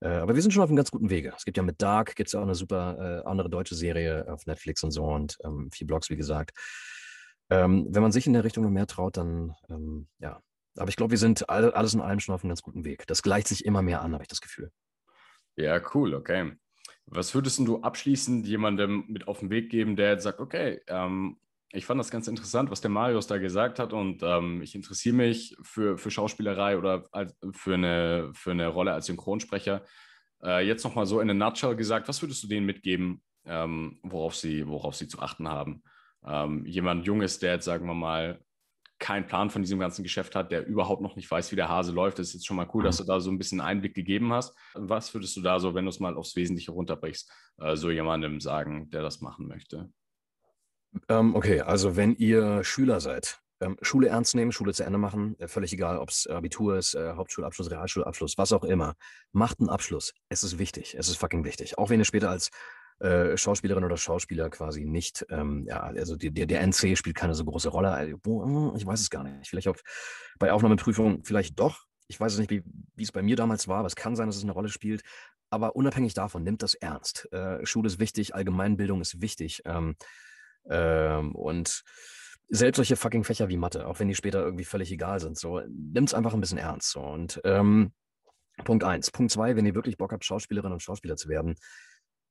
Äh, 0.00 0.08
aber 0.08 0.34
wir 0.34 0.42
sind 0.42 0.52
schon 0.52 0.62
auf 0.62 0.68
einem 0.68 0.76
ganz 0.76 0.90
guten 0.90 1.10
Wege. 1.10 1.32
Es 1.36 1.44
gibt 1.44 1.56
ja 1.56 1.62
mit 1.62 1.80
Dark, 1.80 2.14
gibt 2.16 2.28
es 2.28 2.32
ja 2.32 2.40
auch 2.40 2.44
eine 2.44 2.54
super 2.54 3.22
äh, 3.24 3.28
andere 3.28 3.50
deutsche 3.50 3.74
Serie 3.74 4.26
auf 4.28 4.46
Netflix 4.46 4.82
und 4.82 4.90
so 4.90 5.04
und 5.04 5.36
ähm, 5.44 5.70
vier 5.72 5.86
Blogs, 5.86 6.10
wie 6.10 6.16
gesagt. 6.16 6.52
Ähm, 7.50 7.86
wenn 7.90 8.02
man 8.02 8.12
sich 8.12 8.26
in 8.26 8.32
der 8.32 8.44
Richtung 8.44 8.64
noch 8.64 8.70
mehr 8.70 8.86
traut, 8.86 9.16
dann, 9.16 9.54
ähm, 9.68 10.08
ja. 10.18 10.40
Aber 10.76 10.88
ich 10.88 10.96
glaube, 10.96 11.12
wir 11.12 11.18
sind 11.18 11.48
all, 11.48 11.70
alles 11.72 11.94
in 11.94 12.00
allem 12.00 12.20
schon 12.20 12.34
auf 12.34 12.42
einem 12.42 12.50
ganz 12.50 12.62
guten 12.62 12.84
Weg. 12.84 13.06
Das 13.06 13.22
gleicht 13.22 13.48
sich 13.48 13.64
immer 13.64 13.82
mehr 13.82 14.02
an, 14.02 14.12
habe 14.12 14.24
ich 14.24 14.28
das 14.28 14.40
Gefühl. 14.40 14.72
Ja, 15.56 15.80
cool, 15.94 16.14
okay. 16.14 16.52
Was 17.06 17.34
würdest 17.34 17.58
du 17.60 17.80
abschließend 17.80 18.46
jemandem 18.46 19.04
mit 19.08 19.28
auf 19.28 19.40
den 19.40 19.50
Weg 19.50 19.70
geben, 19.70 19.94
der 19.94 20.12
jetzt 20.12 20.24
sagt, 20.24 20.40
okay, 20.40 20.80
ähm, 20.88 21.36
ich 21.72 21.86
fand 21.86 21.98
das 21.98 22.10
ganz 22.10 22.28
interessant, 22.28 22.70
was 22.70 22.80
der 22.80 22.90
Marius 22.90 23.26
da 23.26 23.38
gesagt 23.38 23.78
hat 23.78 23.92
und 23.92 24.22
ähm, 24.22 24.62
ich 24.62 24.74
interessiere 24.74 25.16
mich 25.16 25.56
für, 25.62 25.98
für 25.98 26.10
Schauspielerei 26.10 26.78
oder 26.78 27.08
als, 27.10 27.36
für, 27.52 27.74
eine, 27.74 28.30
für 28.32 28.52
eine 28.52 28.68
Rolle 28.68 28.92
als 28.92 29.06
Synchronsprecher. 29.06 29.84
Äh, 30.42 30.66
jetzt 30.66 30.84
nochmal 30.84 31.06
so 31.06 31.20
in 31.20 31.30
a 31.30 31.34
nutshell 31.34 31.74
gesagt, 31.74 32.06
was 32.08 32.22
würdest 32.22 32.42
du 32.42 32.46
denen 32.46 32.66
mitgeben, 32.66 33.22
ähm, 33.44 33.98
worauf, 34.02 34.36
sie, 34.36 34.66
worauf 34.68 34.94
sie 34.94 35.08
zu 35.08 35.18
achten 35.20 35.48
haben? 35.48 35.82
Ähm, 36.24 36.64
jemand 36.64 37.06
Junges, 37.06 37.38
der 37.38 37.54
jetzt, 37.54 37.64
sagen 37.64 37.86
wir 37.86 37.94
mal, 37.94 38.40
keinen 38.98 39.26
Plan 39.26 39.50
von 39.50 39.62
diesem 39.62 39.78
ganzen 39.78 40.02
Geschäft 40.02 40.34
hat, 40.34 40.52
der 40.52 40.66
überhaupt 40.66 41.02
noch 41.02 41.16
nicht 41.16 41.30
weiß, 41.30 41.50
wie 41.50 41.56
der 41.56 41.68
Hase 41.68 41.92
läuft. 41.92 42.18
Das 42.18 42.28
ist 42.28 42.34
jetzt 42.34 42.46
schon 42.46 42.56
mal 42.56 42.68
cool, 42.72 42.84
dass 42.84 43.00
mhm. 43.00 43.06
du 43.06 43.12
da 43.12 43.20
so 43.20 43.30
ein 43.30 43.38
bisschen 43.38 43.60
Einblick 43.60 43.94
gegeben 43.94 44.32
hast. 44.32 44.56
Was 44.74 45.12
würdest 45.12 45.36
du 45.36 45.42
da 45.42 45.58
so, 45.58 45.74
wenn 45.74 45.84
du 45.84 45.90
es 45.90 46.00
mal 46.00 46.16
aufs 46.16 46.36
Wesentliche 46.36 46.70
runterbrichst, 46.70 47.30
äh, 47.58 47.76
so 47.76 47.90
jemandem 47.90 48.40
sagen, 48.40 48.88
der 48.90 49.02
das 49.02 49.20
machen 49.20 49.46
möchte? 49.46 49.90
Ähm, 51.08 51.34
okay, 51.34 51.60
also 51.60 51.96
wenn 51.96 52.14
ihr 52.16 52.64
Schüler 52.64 53.00
seid, 53.00 53.40
ähm, 53.60 53.76
Schule 53.82 54.08
ernst 54.08 54.34
nehmen, 54.34 54.52
Schule 54.52 54.72
zu 54.72 54.84
Ende 54.84 54.98
machen, 54.98 55.38
äh, 55.38 55.48
völlig 55.48 55.72
egal, 55.72 55.98
ob 55.98 56.10
es 56.10 56.26
Abitur 56.26 56.76
ist, 56.76 56.94
äh, 56.94 57.12
Hauptschulabschluss, 57.14 57.70
Realschulabschluss, 57.70 58.36
was 58.36 58.52
auch 58.52 58.64
immer. 58.64 58.94
Macht 59.32 59.60
einen 59.60 59.68
Abschluss. 59.68 60.12
Es 60.28 60.42
ist 60.42 60.58
wichtig. 60.58 60.94
Es 60.98 61.08
ist 61.08 61.16
fucking 61.16 61.44
wichtig. 61.44 61.78
Auch 61.78 61.90
wenn 61.90 62.00
ihr 62.00 62.04
später 62.04 62.30
als 62.30 62.50
äh, 63.00 63.36
Schauspielerin 63.36 63.84
oder 63.84 63.96
Schauspieler 63.96 64.50
quasi 64.50 64.84
nicht, 64.84 65.26
ähm, 65.30 65.66
ja, 65.68 65.80
also 65.80 66.16
die, 66.16 66.30
der, 66.30 66.46
der 66.46 66.60
NC 66.62 66.96
spielt 66.96 67.16
keine 67.16 67.34
so 67.34 67.44
große 67.44 67.68
Rolle. 67.68 67.90
Äh, 67.90 68.14
hm, 68.24 68.72
ich 68.76 68.86
weiß 68.86 69.00
es 69.00 69.10
gar 69.10 69.24
nicht. 69.24 69.48
Vielleicht 69.48 69.68
auf, 69.68 69.80
bei 70.38 70.52
Aufnahmeprüfungen 70.52 71.24
vielleicht 71.24 71.58
doch. 71.58 71.84
Ich 72.06 72.20
weiß 72.20 72.34
es 72.34 72.38
nicht, 72.38 72.50
wie, 72.50 72.62
wie 72.96 73.02
es 73.02 73.12
bei 73.12 73.22
mir 73.22 73.36
damals 73.36 73.66
war, 73.66 73.78
aber 73.78 73.86
es 73.86 73.96
kann 73.96 74.14
sein, 74.14 74.28
dass 74.28 74.36
es 74.36 74.42
eine 74.42 74.52
Rolle 74.52 74.68
spielt. 74.68 75.02
Aber 75.50 75.76
unabhängig 75.76 76.14
davon, 76.14 76.42
nimmt 76.42 76.62
das 76.62 76.74
ernst. 76.74 77.32
Äh, 77.32 77.64
Schule 77.64 77.86
ist 77.86 77.98
wichtig, 77.98 78.34
Allgemeinbildung 78.34 79.00
ist 79.00 79.20
wichtig. 79.20 79.62
Ähm, 79.64 79.96
ähm, 80.68 81.34
und 81.34 81.82
selbst 82.48 82.76
solche 82.76 82.96
fucking 82.96 83.24
Fächer 83.24 83.48
wie 83.48 83.56
Mathe, 83.56 83.86
auch 83.86 83.98
wenn 83.98 84.08
die 84.08 84.14
später 84.14 84.42
irgendwie 84.42 84.64
völlig 84.64 84.92
egal 84.92 85.20
sind, 85.20 85.38
so, 85.38 85.60
nimmt 85.60 86.08
es 86.08 86.14
einfach 86.14 86.34
ein 86.34 86.40
bisschen 86.40 86.58
ernst. 86.58 86.90
So. 86.90 87.00
Und 87.00 87.40
ähm, 87.44 87.92
Punkt 88.64 88.84
eins. 88.84 89.10
Punkt 89.10 89.32
zwei, 89.32 89.56
wenn 89.56 89.66
ihr 89.66 89.74
wirklich 89.74 89.96
Bock 89.96 90.12
habt, 90.12 90.24
Schauspielerin 90.24 90.72
und 90.72 90.82
Schauspieler 90.82 91.16
zu 91.16 91.28
werden, 91.28 91.56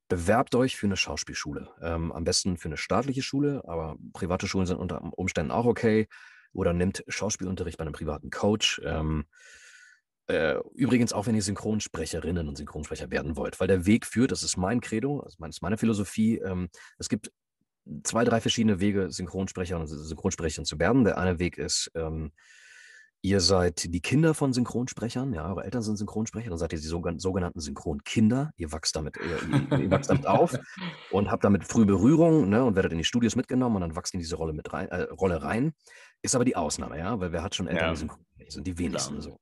bewerbt 0.08 0.54
euch 0.54 0.76
für 0.76 0.86
eine 0.86 0.96
Schauspielschule. 0.96 1.70
Ähm, 1.82 2.12
am 2.12 2.24
besten 2.24 2.56
für 2.56 2.68
eine 2.68 2.76
staatliche 2.76 3.22
Schule, 3.22 3.62
aber 3.66 3.96
private 4.12 4.46
Schulen 4.46 4.66
sind 4.66 4.78
unter 4.78 5.02
Umständen 5.16 5.50
auch 5.50 5.66
okay. 5.66 6.08
Oder 6.52 6.72
nimmt 6.72 7.04
Schauspielunterricht 7.08 7.78
bei 7.78 7.82
einem 7.82 7.94
privaten 7.94 8.30
Coach. 8.30 8.80
Ähm, 8.84 9.24
äh, 10.26 10.56
übrigens 10.74 11.12
auch, 11.12 11.26
wenn 11.26 11.34
ihr 11.34 11.42
Synchronsprecherinnen 11.42 12.48
und 12.48 12.56
Synchronsprecher 12.56 13.10
werden 13.10 13.36
wollt, 13.36 13.60
weil 13.60 13.68
der 13.68 13.84
Weg 13.86 14.06
führt, 14.06 14.30
das 14.32 14.42
ist 14.42 14.56
mein 14.56 14.80
Credo, 14.80 15.20
das 15.22 15.34
ist 15.34 15.62
meine 15.62 15.76
Philosophie. 15.76 16.38
Ähm, 16.38 16.68
es 16.98 17.08
gibt 17.08 17.30
zwei, 18.02 18.24
drei 18.24 18.40
verschiedene 18.40 18.80
Wege, 18.80 19.10
Synchronsprecher 19.10 19.78
und 19.78 19.86
Synchronsprecherin 19.86 20.64
zu 20.64 20.78
werden. 20.78 21.04
Der 21.04 21.18
eine 21.18 21.38
Weg 21.38 21.58
ist, 21.58 21.90
ähm, 21.94 22.32
Ihr 23.24 23.40
seid 23.40 23.94
die 23.94 24.02
Kinder 24.02 24.34
von 24.34 24.52
Synchronsprechern, 24.52 25.32
ja, 25.32 25.48
eure 25.48 25.64
Eltern 25.64 25.80
sind 25.80 25.96
Synchronsprecher, 25.96 26.50
dann 26.50 26.58
seid 26.58 26.74
ihr 26.74 26.78
die 26.78 26.84
sogenannten 26.84 27.58
Synchronkinder. 27.58 28.50
Ihr 28.58 28.70
wachst 28.70 28.94
damit, 28.96 29.16
ihr, 29.16 29.78
ihr 29.80 29.90
wachst 29.90 30.10
damit 30.10 30.26
auf 30.26 30.54
und 31.10 31.30
habt 31.30 31.42
damit 31.42 31.64
früh 31.64 31.86
Berührung 31.86 32.50
ne, 32.50 32.62
und 32.62 32.76
werdet 32.76 32.92
in 32.92 32.98
die 32.98 33.04
Studios 33.04 33.34
mitgenommen 33.34 33.76
und 33.76 33.80
dann 33.80 33.96
wachst 33.96 34.12
in 34.12 34.20
diese 34.20 34.36
Rolle 34.36 34.52
mit 34.52 34.70
rein, 34.74 34.88
äh, 34.88 35.04
Rolle 35.04 35.42
rein. 35.42 35.72
Ist 36.20 36.34
aber 36.34 36.44
die 36.44 36.54
Ausnahme, 36.54 36.98
ja, 36.98 37.18
weil 37.18 37.32
wer 37.32 37.42
hat 37.42 37.54
schon 37.54 37.66
Eltern, 37.66 37.86
ja. 37.86 37.90
die 37.92 38.00
Synchronsprecher 38.00 38.50
sind, 38.50 38.66
die 38.66 38.76
wenigsten 38.76 39.18
so. 39.22 39.38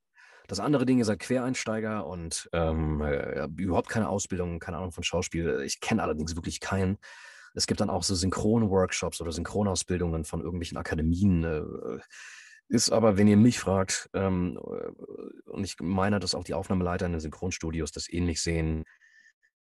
Das 0.47 0.61
andere 0.61 0.87
Ding, 0.87 0.99
ihr 0.99 1.05
seid 1.05 1.19
Quereinsteiger 1.19 2.07
und 2.07 2.49
ähm, 2.53 3.01
äh, 3.01 3.49
überhaupt 3.57 3.89
keine 3.89 4.09
Ausbildung, 4.09 4.61
keine 4.61 4.77
Ahnung 4.77 4.93
von 4.93 5.03
Schauspiel. 5.03 5.61
Ich 5.67 5.81
kenne 5.81 6.05
allerdings 6.05 6.37
wirklich 6.37 6.61
keinen. 6.61 6.99
Es 7.55 7.67
gibt 7.67 7.81
dann 7.81 7.91
auch 7.91 8.03
so 8.03 8.15
Synchron-Workshops 8.15 9.21
oder 9.21 9.33
Synchronausbildungen 9.33 10.25
von 10.25 10.41
irgendwelchen 10.41 10.79
Akademien. 10.79 11.45
Äh, 11.45 11.99
ist 12.69 12.91
aber, 12.91 13.19
wenn 13.19 13.29
ihr 13.29 13.37
mich 13.37 13.59
fragt, 13.59 14.09
ähm, 14.15 14.59
äh, 14.59 15.51
und 15.51 15.65
ich 15.65 15.77
meine, 15.81 16.21
dass 16.21 16.35
auch 16.35 16.45
die 16.45 16.55
Aufnahmeleiter 16.55 17.07
in 17.07 17.13
den 17.13 17.21
Synchronstudios 17.21 17.93
das 17.93 18.11
ähnlich 18.11 18.41
sehen, 18.41 18.85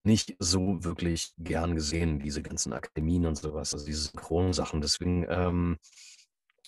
nicht 0.03 0.35
so 0.39 0.83
wirklich 0.83 1.33
gern 1.37 1.75
gesehen, 1.75 2.19
diese 2.19 2.41
ganzen 2.41 2.73
Akademien 2.73 3.25
und 3.25 3.37
sowas, 3.37 3.73
also 3.73 3.85
diese 3.85 4.09
Synchronsachen. 4.09 4.81
Deswegen 4.81 5.25
ähm, 5.29 5.77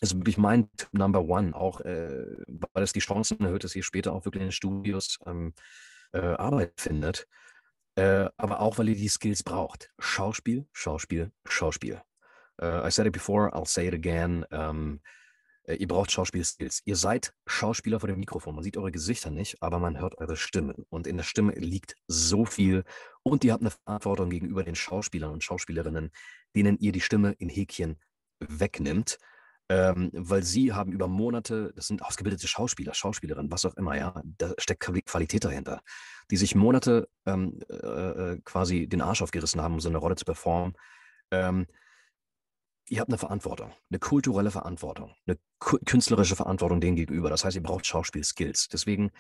ist 0.02 0.16
wirklich 0.16 0.38
mein 0.38 0.70
Tipp 0.76 0.90
Number 0.92 1.24
One, 1.24 1.56
auch 1.56 1.82
äh, 1.82 2.26
weil 2.74 2.84
es 2.84 2.94
die 2.94 3.00
Chancen 3.00 3.40
erhöht, 3.40 3.64
dass 3.64 3.76
ihr 3.76 3.84
später 3.84 4.14
auch 4.14 4.26
wirklich 4.26 4.42
in 4.42 4.48
den 4.48 4.52
Studios 4.52 5.18
ähm, 5.26 5.54
äh, 6.12 6.20
Arbeit 6.20 6.74
findet. 6.76 7.28
Äh, 7.96 8.30
aber 8.38 8.60
auch, 8.60 8.78
weil 8.78 8.90
ihr 8.90 8.96
die 8.96 9.08
Skills 9.08 9.44
braucht. 9.44 9.92
Schauspiel, 10.00 10.68
Schauspiel, 10.72 11.32
Schauspiel. 11.48 12.02
Uh, 12.62 12.86
I 12.86 12.92
said 12.92 13.08
it 13.08 13.14
before, 13.14 13.52
I'll 13.54 13.68
say 13.68 13.88
it 13.88 13.94
again. 13.94 14.46
Um, 14.52 15.02
Äh, 15.66 15.76
ihr 15.76 15.88
braucht 15.88 16.12
Schauspielskills. 16.12 16.82
Ihr 16.86 16.96
seid 16.96 17.34
Schauspieler 17.48 18.00
vor 18.00 18.08
dem 18.08 18.20
Mikrofon. 18.20 18.56
Man 18.56 18.64
sieht 18.64 18.78
eure 18.78 18.92
Gesichter 18.92 19.32
nicht, 19.32 19.62
aber 19.62 19.80
man 19.80 20.00
hört 20.00 20.18
eure 20.18 20.36
Stimmen. 20.36 20.86
Und 20.90 21.08
in 21.08 21.18
der 21.18 21.24
Stimme 21.24 21.54
liegt 21.54 21.96
so 22.08 22.46
viel. 22.46 22.84
Und 23.24 23.44
ihr 23.44 23.54
habt 23.54 23.64
eine 23.64 23.72
Verantwortung 23.72 24.30
gegenüber 24.30 24.64
den 24.64 24.76
Schauspielern 24.76 25.32
und 25.32 25.44
Schauspielerinnen, 25.44 26.12
denen 26.56 26.78
ihr 26.80 26.92
die 26.92 27.02
Stimme 27.02 27.34
in 27.34 27.50
Häkchen 27.50 28.00
wegnimmt. 28.40 29.18
Ähm, 29.70 30.10
weil 30.14 30.44
sie 30.44 30.74
haben 30.74 30.92
über 30.92 31.08
Monate, 31.08 31.72
das 31.76 31.88
sind 31.88 32.04
ausgebildete 32.04 32.48
Schauspieler, 32.48 32.94
Schauspielerinnen, 32.94 33.50
was 33.52 33.66
auch 33.66 33.76
immer, 33.76 33.98
ja, 33.98 34.22
da 34.24 34.54
steckt 34.58 34.82
Qualität 35.06 35.46
dahinter, 35.46 35.82
die 36.30 36.38
sich 36.38 36.54
Monate 36.54 37.08
ähm, 37.26 37.60
äh, 37.70 37.76
äh, 37.76 38.42
quasi 38.44 38.88
den 38.88 39.02
Arsch 39.02 39.22
aufgerissen 39.22 39.62
haben, 39.62 39.76
um 39.76 39.80
so 39.80 39.88
eine 39.88 40.00
Rolle 40.00 40.16
zu 40.16 40.26
performen. 40.26 40.74
Ähm, 41.32 41.66
ihr 42.90 43.00
habt 43.00 43.10
eine 43.10 43.18
Verantwortung, 43.18 43.72
eine 43.90 44.00
kulturelle 44.00 44.52
Verantwortung, 44.52 45.16
eine 45.26 45.38
künstlerische 45.60 46.36
Verantwortung 46.36 46.82
denen 46.82 46.98
gegenüber. 46.98 47.30
Das 47.30 47.46
heißt, 47.46 47.56
ihr 47.56 47.64
braucht 47.64 47.86
Schauspielskills. 47.86 48.68
Deswegen 48.68 49.12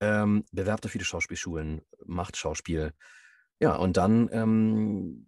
ähm, 0.00 0.44
bewerbt 0.50 0.86
euch 0.86 0.92
viele 0.92 1.04
Schauspielschulen, 1.04 1.82
macht 2.06 2.36
Schauspiel. 2.36 2.92
Ja, 3.60 3.76
und 3.76 3.96
dann, 3.96 4.28
ähm, 4.32 5.26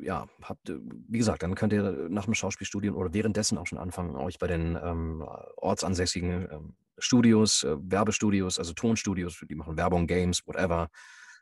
ja, 0.00 0.26
habt, 0.42 0.72
wie 1.08 1.18
gesagt, 1.18 1.42
dann 1.42 1.54
könnt 1.54 1.72
ihr 1.72 2.08
nach 2.08 2.24
dem 2.24 2.34
Schauspielstudium 2.34 2.96
oder 2.96 3.12
währenddessen 3.12 3.58
auch 3.58 3.66
schon 3.66 3.78
anfangen, 3.78 4.16
euch 4.16 4.38
bei 4.38 4.46
den 4.46 4.78
ähm, 4.82 5.24
ortsansässigen 5.56 6.48
ähm, 6.50 6.76
Studios, 6.98 7.64
äh, 7.64 7.76
Werbestudios, 7.78 8.58
also 8.58 8.72
Tonstudios, 8.72 9.44
die 9.48 9.54
machen 9.54 9.76
Werbung, 9.76 10.06
Games, 10.06 10.46
whatever. 10.46 10.88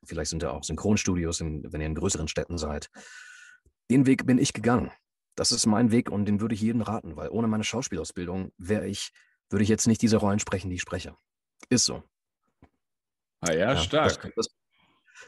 Vielleicht 0.05 0.31
sind 0.31 0.43
da 0.43 0.51
auch 0.51 0.65
Synchronstudios, 0.65 1.41
in, 1.41 1.73
wenn 1.73 1.81
ihr 1.81 1.87
in 1.87 1.95
größeren 1.95 2.29
Städten 2.29 2.59
seid. 2.59 2.89
Den 3.91 4.07
Weg 4.07 4.27
bin 4.27 4.39
ich 4.39 4.53
gegangen 4.53 4.91
das 5.35 5.53
ist 5.53 5.67
mein 5.67 5.91
Weg 5.91 6.11
und 6.11 6.27
den 6.27 6.41
würde 6.41 6.55
ich 6.55 6.61
jedem 6.61 6.83
raten, 6.83 7.17
weil 7.17 7.29
ohne 7.29 7.49
meine 7.49 7.65
Schauspielausbildung 7.65 8.53
wäre 8.57 8.87
ich, 8.87 9.13
würde 9.51 9.63
ich 9.63 9.69
jetzt 9.69 9.87
nicht 9.87 10.03
diese 10.03 10.17
Rollen 10.17 10.39
sprechen, 10.39 10.71
die 10.71 10.77
ich 10.77 10.83
spreche. 10.83 11.17
Ist 11.69 11.85
so. 11.85 12.03
Ah 13.41 13.53
ja, 13.53 13.73
ja 13.73 13.77
stark. 13.77 14.23
Das, 14.23 14.33
das, 14.37 14.49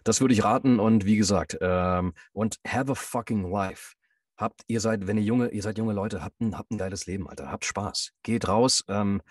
das, 0.05 0.21
würde 0.21 0.35
ich 0.35 0.45
raten 0.45 0.79
und 0.79 1.05
wie 1.05 1.17
gesagt, 1.17 1.57
ähm, 1.61 2.15
und 2.33 2.57
have 2.67 2.91
a 2.91 2.95
fucking 2.95 3.51
life. 3.51 3.95
Habt, 4.37 4.63
ihr 4.67 4.81
seid, 4.81 5.07
wenn 5.07 5.17
ihr 5.17 5.25
junge, 5.25 5.49
ihr 5.49 5.63
seid 5.63 5.79
junge 5.79 5.95
Leute, 5.95 6.23
habt 6.23 6.41
ein, 6.41 6.59
habt 6.59 6.71
ein 6.71 6.79
geiles 6.79 7.07
Leben, 7.07 7.29
Alter. 7.29 7.51
Habt 7.51 7.65
Spaß. 7.65 8.13
Geht 8.23 8.49
raus, 8.49 8.85
ähm, 8.89 9.23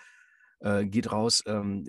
äh, 0.60 0.84
geht 0.84 1.12
raus, 1.12 1.42
ähm, 1.46 1.84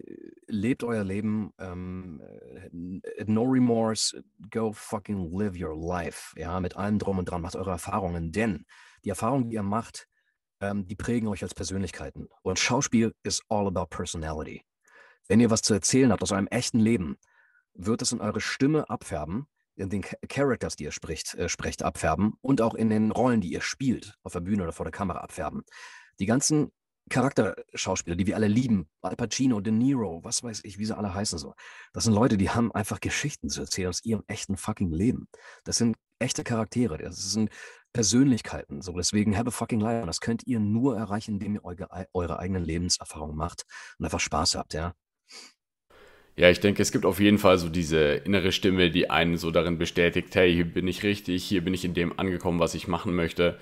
lebt 0.48 0.84
euer 0.84 1.04
Leben, 1.04 1.52
ähm, 1.58 2.22
äh, 2.22 3.24
no 3.26 3.44
remorse, 3.44 4.24
go 4.52 4.72
fucking 4.74 5.32
live 5.32 5.60
your 5.60 5.76
life, 5.76 6.40
ja, 6.40 6.60
mit 6.60 6.76
allem 6.76 7.00
drum 7.00 7.18
und 7.18 7.26
dran, 7.26 7.42
macht 7.42 7.56
eure 7.56 7.72
Erfahrungen, 7.72 8.32
denn 8.32 8.66
die 9.04 9.10
Erfahrungen, 9.10 9.50
die 9.50 9.56
ihr 9.56 9.64
macht, 9.64 10.08
ähm, 10.60 10.86
die 10.86 10.96
prägen 10.96 11.28
euch 11.28 11.44
als 11.44 11.54
Persönlichkeiten. 11.54 12.28
Und 12.42 12.60
Schauspiel 12.60 13.14
ist 13.24 13.44
all 13.50 13.68
about 13.68 13.88
personality. 13.88 14.64
Wenn 15.28 15.40
ihr 15.40 15.50
was 15.50 15.62
zu 15.62 15.74
erzählen 15.74 16.12
habt 16.12 16.24
aus 16.24 16.32
eurem 16.32 16.48
echten 16.48 16.80
Leben, 16.80 17.18
wird 17.78 18.02
es 18.02 18.12
in 18.12 18.22
eure 18.22 18.42
Stimme 18.42 18.90
abfärben, 18.90 19.48
in 19.76 19.90
den 19.90 20.02
Characters, 20.02 20.76
die 20.76 20.86
ihr 20.86 20.92
spricht, 20.92 21.36
äh, 21.36 21.50
sprecht, 21.50 21.84
abfärben 21.84 22.34
und 22.42 22.62
auch 22.62 22.74
in 22.74 22.90
den 22.90 23.12
Rollen, 23.12 23.42
die 23.42 23.52
ihr 23.54 23.62
spielt, 23.62 24.16
auf 24.24 24.34
der 24.34 24.42
Bühne 24.42 24.64
oder 24.64 24.74
vor 24.74 24.86
der 24.86 24.92
Kamera 24.92 25.20
abfärben. 25.20 25.64
Die 26.20 26.26
ganzen 26.26 26.72
Charakterschauspieler, 27.10 28.16
die 28.16 28.28
wir 28.28 28.36
alle 28.36 28.48
lieben, 28.48 28.90
Al 29.02 29.16
Pacino, 29.16 29.62
De 29.62 29.72
Niro, 29.72 30.24
was 30.24 30.44
weiß 30.44 30.62
ich, 30.64 30.78
wie 30.78 30.86
sie 30.86 30.98
alle 30.98 31.14
heißen 31.14 31.40
so. 31.40 31.54
Das 31.94 32.04
sind 32.04 32.14
Leute, 32.14 32.38
die 32.38 32.50
haben 32.50 32.72
einfach 32.74 33.00
Geschichten 33.00 33.50
zu 33.50 33.62
erzählen 33.62 33.90
aus 33.90 34.04
ihrem 34.04 34.24
echten 34.28 34.58
fucking 34.58 34.92
Leben. 34.92 35.28
Das 35.64 35.78
sind 35.78 35.96
echte 36.20 36.44
Charaktere, 36.44 36.98
das 36.98 37.32
sind 37.32 37.50
Persönlichkeiten. 37.94 38.82
So, 38.82 38.92
deswegen 38.92 39.38
have 39.38 39.48
a 39.48 39.52
fucking 39.52 39.80
life. 39.80 40.06
Das 40.06 40.20
könnt 40.20 40.46
ihr 40.46 40.60
nur 40.60 40.98
erreichen, 40.98 41.36
indem 41.36 41.56
ihr 41.56 41.64
eure, 41.64 42.08
eure 42.14 42.40
eigenen 42.40 42.64
Lebenserfahrungen 42.64 43.38
macht 43.38 43.64
und 43.98 44.06
einfach 44.06 44.20
Spaß 44.20 44.56
habt, 44.56 44.74
ja. 44.74 44.94
Ja, 46.38 46.52
ich 46.52 46.60
denke, 46.60 46.84
es 46.84 46.92
gibt 46.92 47.06
auf 47.06 47.20
jeden 47.20 47.40
Fall 47.40 47.58
so 47.58 47.68
diese 47.68 48.00
innere 48.00 48.52
Stimme, 48.52 48.92
die 48.92 49.10
einen 49.10 49.38
so 49.38 49.50
darin 49.50 49.80
bestätigt, 49.80 50.36
hey, 50.36 50.54
hier 50.54 50.66
bin 50.66 50.88
ich 50.88 51.02
richtig, 51.02 51.44
hier 51.44 51.64
bin 51.64 51.74
ich 51.74 51.84
in 51.84 51.96
dem 51.96 52.18
angekommen, 52.20 52.60
was 52.60 52.76
ich 52.76 52.88
machen 52.88 53.16
möchte. 53.16 53.58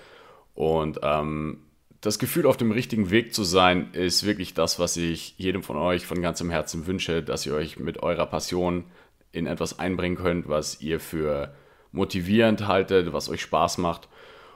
Und 0.55 0.99
ähm, 1.01 1.59
das 2.01 2.19
Gefühl, 2.19 2.45
auf 2.45 2.57
dem 2.57 2.71
richtigen 2.71 3.11
Weg 3.11 3.33
zu 3.33 3.45
sein, 3.45 3.93
ist 3.93 4.25
wirklich 4.25 4.53
das, 4.53 4.77
was 4.77 4.97
ich 4.97 5.35
jedem 5.37 5.63
von 5.63 5.77
euch 5.77 6.05
von 6.05 6.21
ganzem 6.21 6.49
Herzen 6.49 6.85
wünsche, 6.85 7.23
dass 7.23 7.45
ihr 7.45 7.53
euch 7.53 7.79
mit 7.79 8.03
eurer 8.03 8.25
Passion 8.25 8.83
in 9.31 9.47
etwas 9.47 9.79
einbringen 9.79 10.17
könnt, 10.17 10.49
was 10.49 10.81
ihr 10.81 10.99
für 10.99 11.55
motivierend 11.93 12.67
haltet, 12.67 13.13
was 13.13 13.29
euch 13.29 13.41
Spaß 13.41 13.77
macht. 13.77 14.09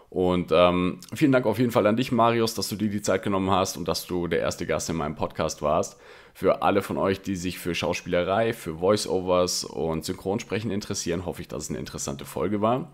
Und 0.10 0.52
ähm, 0.52 1.00
vielen 1.14 1.32
Dank 1.32 1.46
auf 1.46 1.58
jeden 1.58 1.72
Fall 1.72 1.88
an 1.88 1.96
dich, 1.96 2.12
Marius, 2.12 2.54
dass 2.54 2.68
du 2.68 2.76
dir 2.76 2.90
die 2.90 3.02
Zeit 3.02 3.24
genommen 3.24 3.52
hast 3.52 3.78
und 3.78 3.88
dass 3.88 4.08
du 4.08 4.28
der 4.28 4.40
erste 4.40 4.66
Gast 4.66 4.90
in 4.90 4.98
meinem 4.98 5.16
Podcast 5.16 5.62
warst. 5.62 5.98
Für 6.40 6.62
alle 6.62 6.82
von 6.82 6.98
euch, 6.98 7.20
die 7.20 7.36
sich 7.36 7.60
für 7.60 7.76
Schauspielerei, 7.76 8.54
für 8.54 8.80
Voiceovers 8.80 9.66
und 9.66 10.06
Synchronsprechen 10.06 10.72
interessieren, 10.72 11.26
hoffe 11.26 11.42
ich, 11.42 11.50
dass 11.50 11.64
es 11.64 11.70
eine 11.70 11.80
interessante 11.80 12.24
Folge 12.24 12.62
war. 12.62 12.94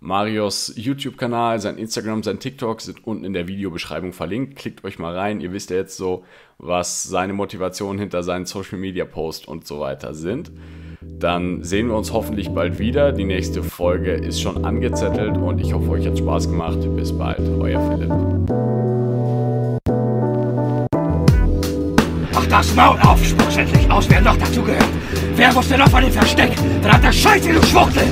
Marios 0.00 0.72
YouTube-Kanal, 0.74 1.60
sein 1.60 1.76
Instagram, 1.76 2.22
sein 2.22 2.38
TikTok 2.38 2.80
sind 2.80 3.06
unten 3.06 3.26
in 3.26 3.34
der 3.34 3.46
Videobeschreibung 3.46 4.14
verlinkt. 4.14 4.56
Klickt 4.56 4.84
euch 4.84 4.98
mal 4.98 5.14
rein. 5.14 5.42
Ihr 5.42 5.52
wisst 5.52 5.68
ja 5.68 5.76
jetzt 5.76 5.98
so, 5.98 6.24
was 6.56 7.02
seine 7.02 7.34
Motivationen 7.34 7.98
hinter 7.98 8.22
seinen 8.22 8.46
Social 8.46 8.78
Media 8.78 9.04
Posts 9.04 9.48
und 9.48 9.66
so 9.66 9.80
weiter 9.80 10.14
sind. 10.14 10.50
Dann 11.02 11.62
sehen 11.64 11.88
wir 11.88 11.94
uns 11.94 12.14
hoffentlich 12.14 12.48
bald 12.48 12.78
wieder. 12.78 13.12
Die 13.12 13.24
nächste 13.24 13.62
Folge 13.62 14.12
ist 14.12 14.40
schon 14.40 14.64
angezettelt 14.64 15.36
und 15.36 15.60
ich 15.60 15.74
hoffe, 15.74 15.90
euch 15.90 16.06
hat 16.06 16.16
Spaß 16.16 16.48
gemacht. 16.48 16.78
Bis 16.96 17.12
bald, 17.12 17.40
euer 17.60 17.86
Philipp. 17.90 18.58
Mach 22.38 22.46
das 22.46 22.72
Maul 22.72 22.96
auf, 23.00 23.18
spuck's 23.24 23.56
endlich 23.56 23.90
aus, 23.90 24.08
wer 24.08 24.20
noch 24.20 24.36
dazu 24.36 24.62
gehört. 24.62 24.86
Wer 25.34 25.52
wusste 25.56 25.76
noch 25.76 25.88
von 25.88 26.02
dem 26.02 26.12
Versteck? 26.12 26.52
Verdammter 26.80 27.12
Scheiße, 27.12 27.52
du 27.52 27.66
Schwuchtel! 27.66 28.06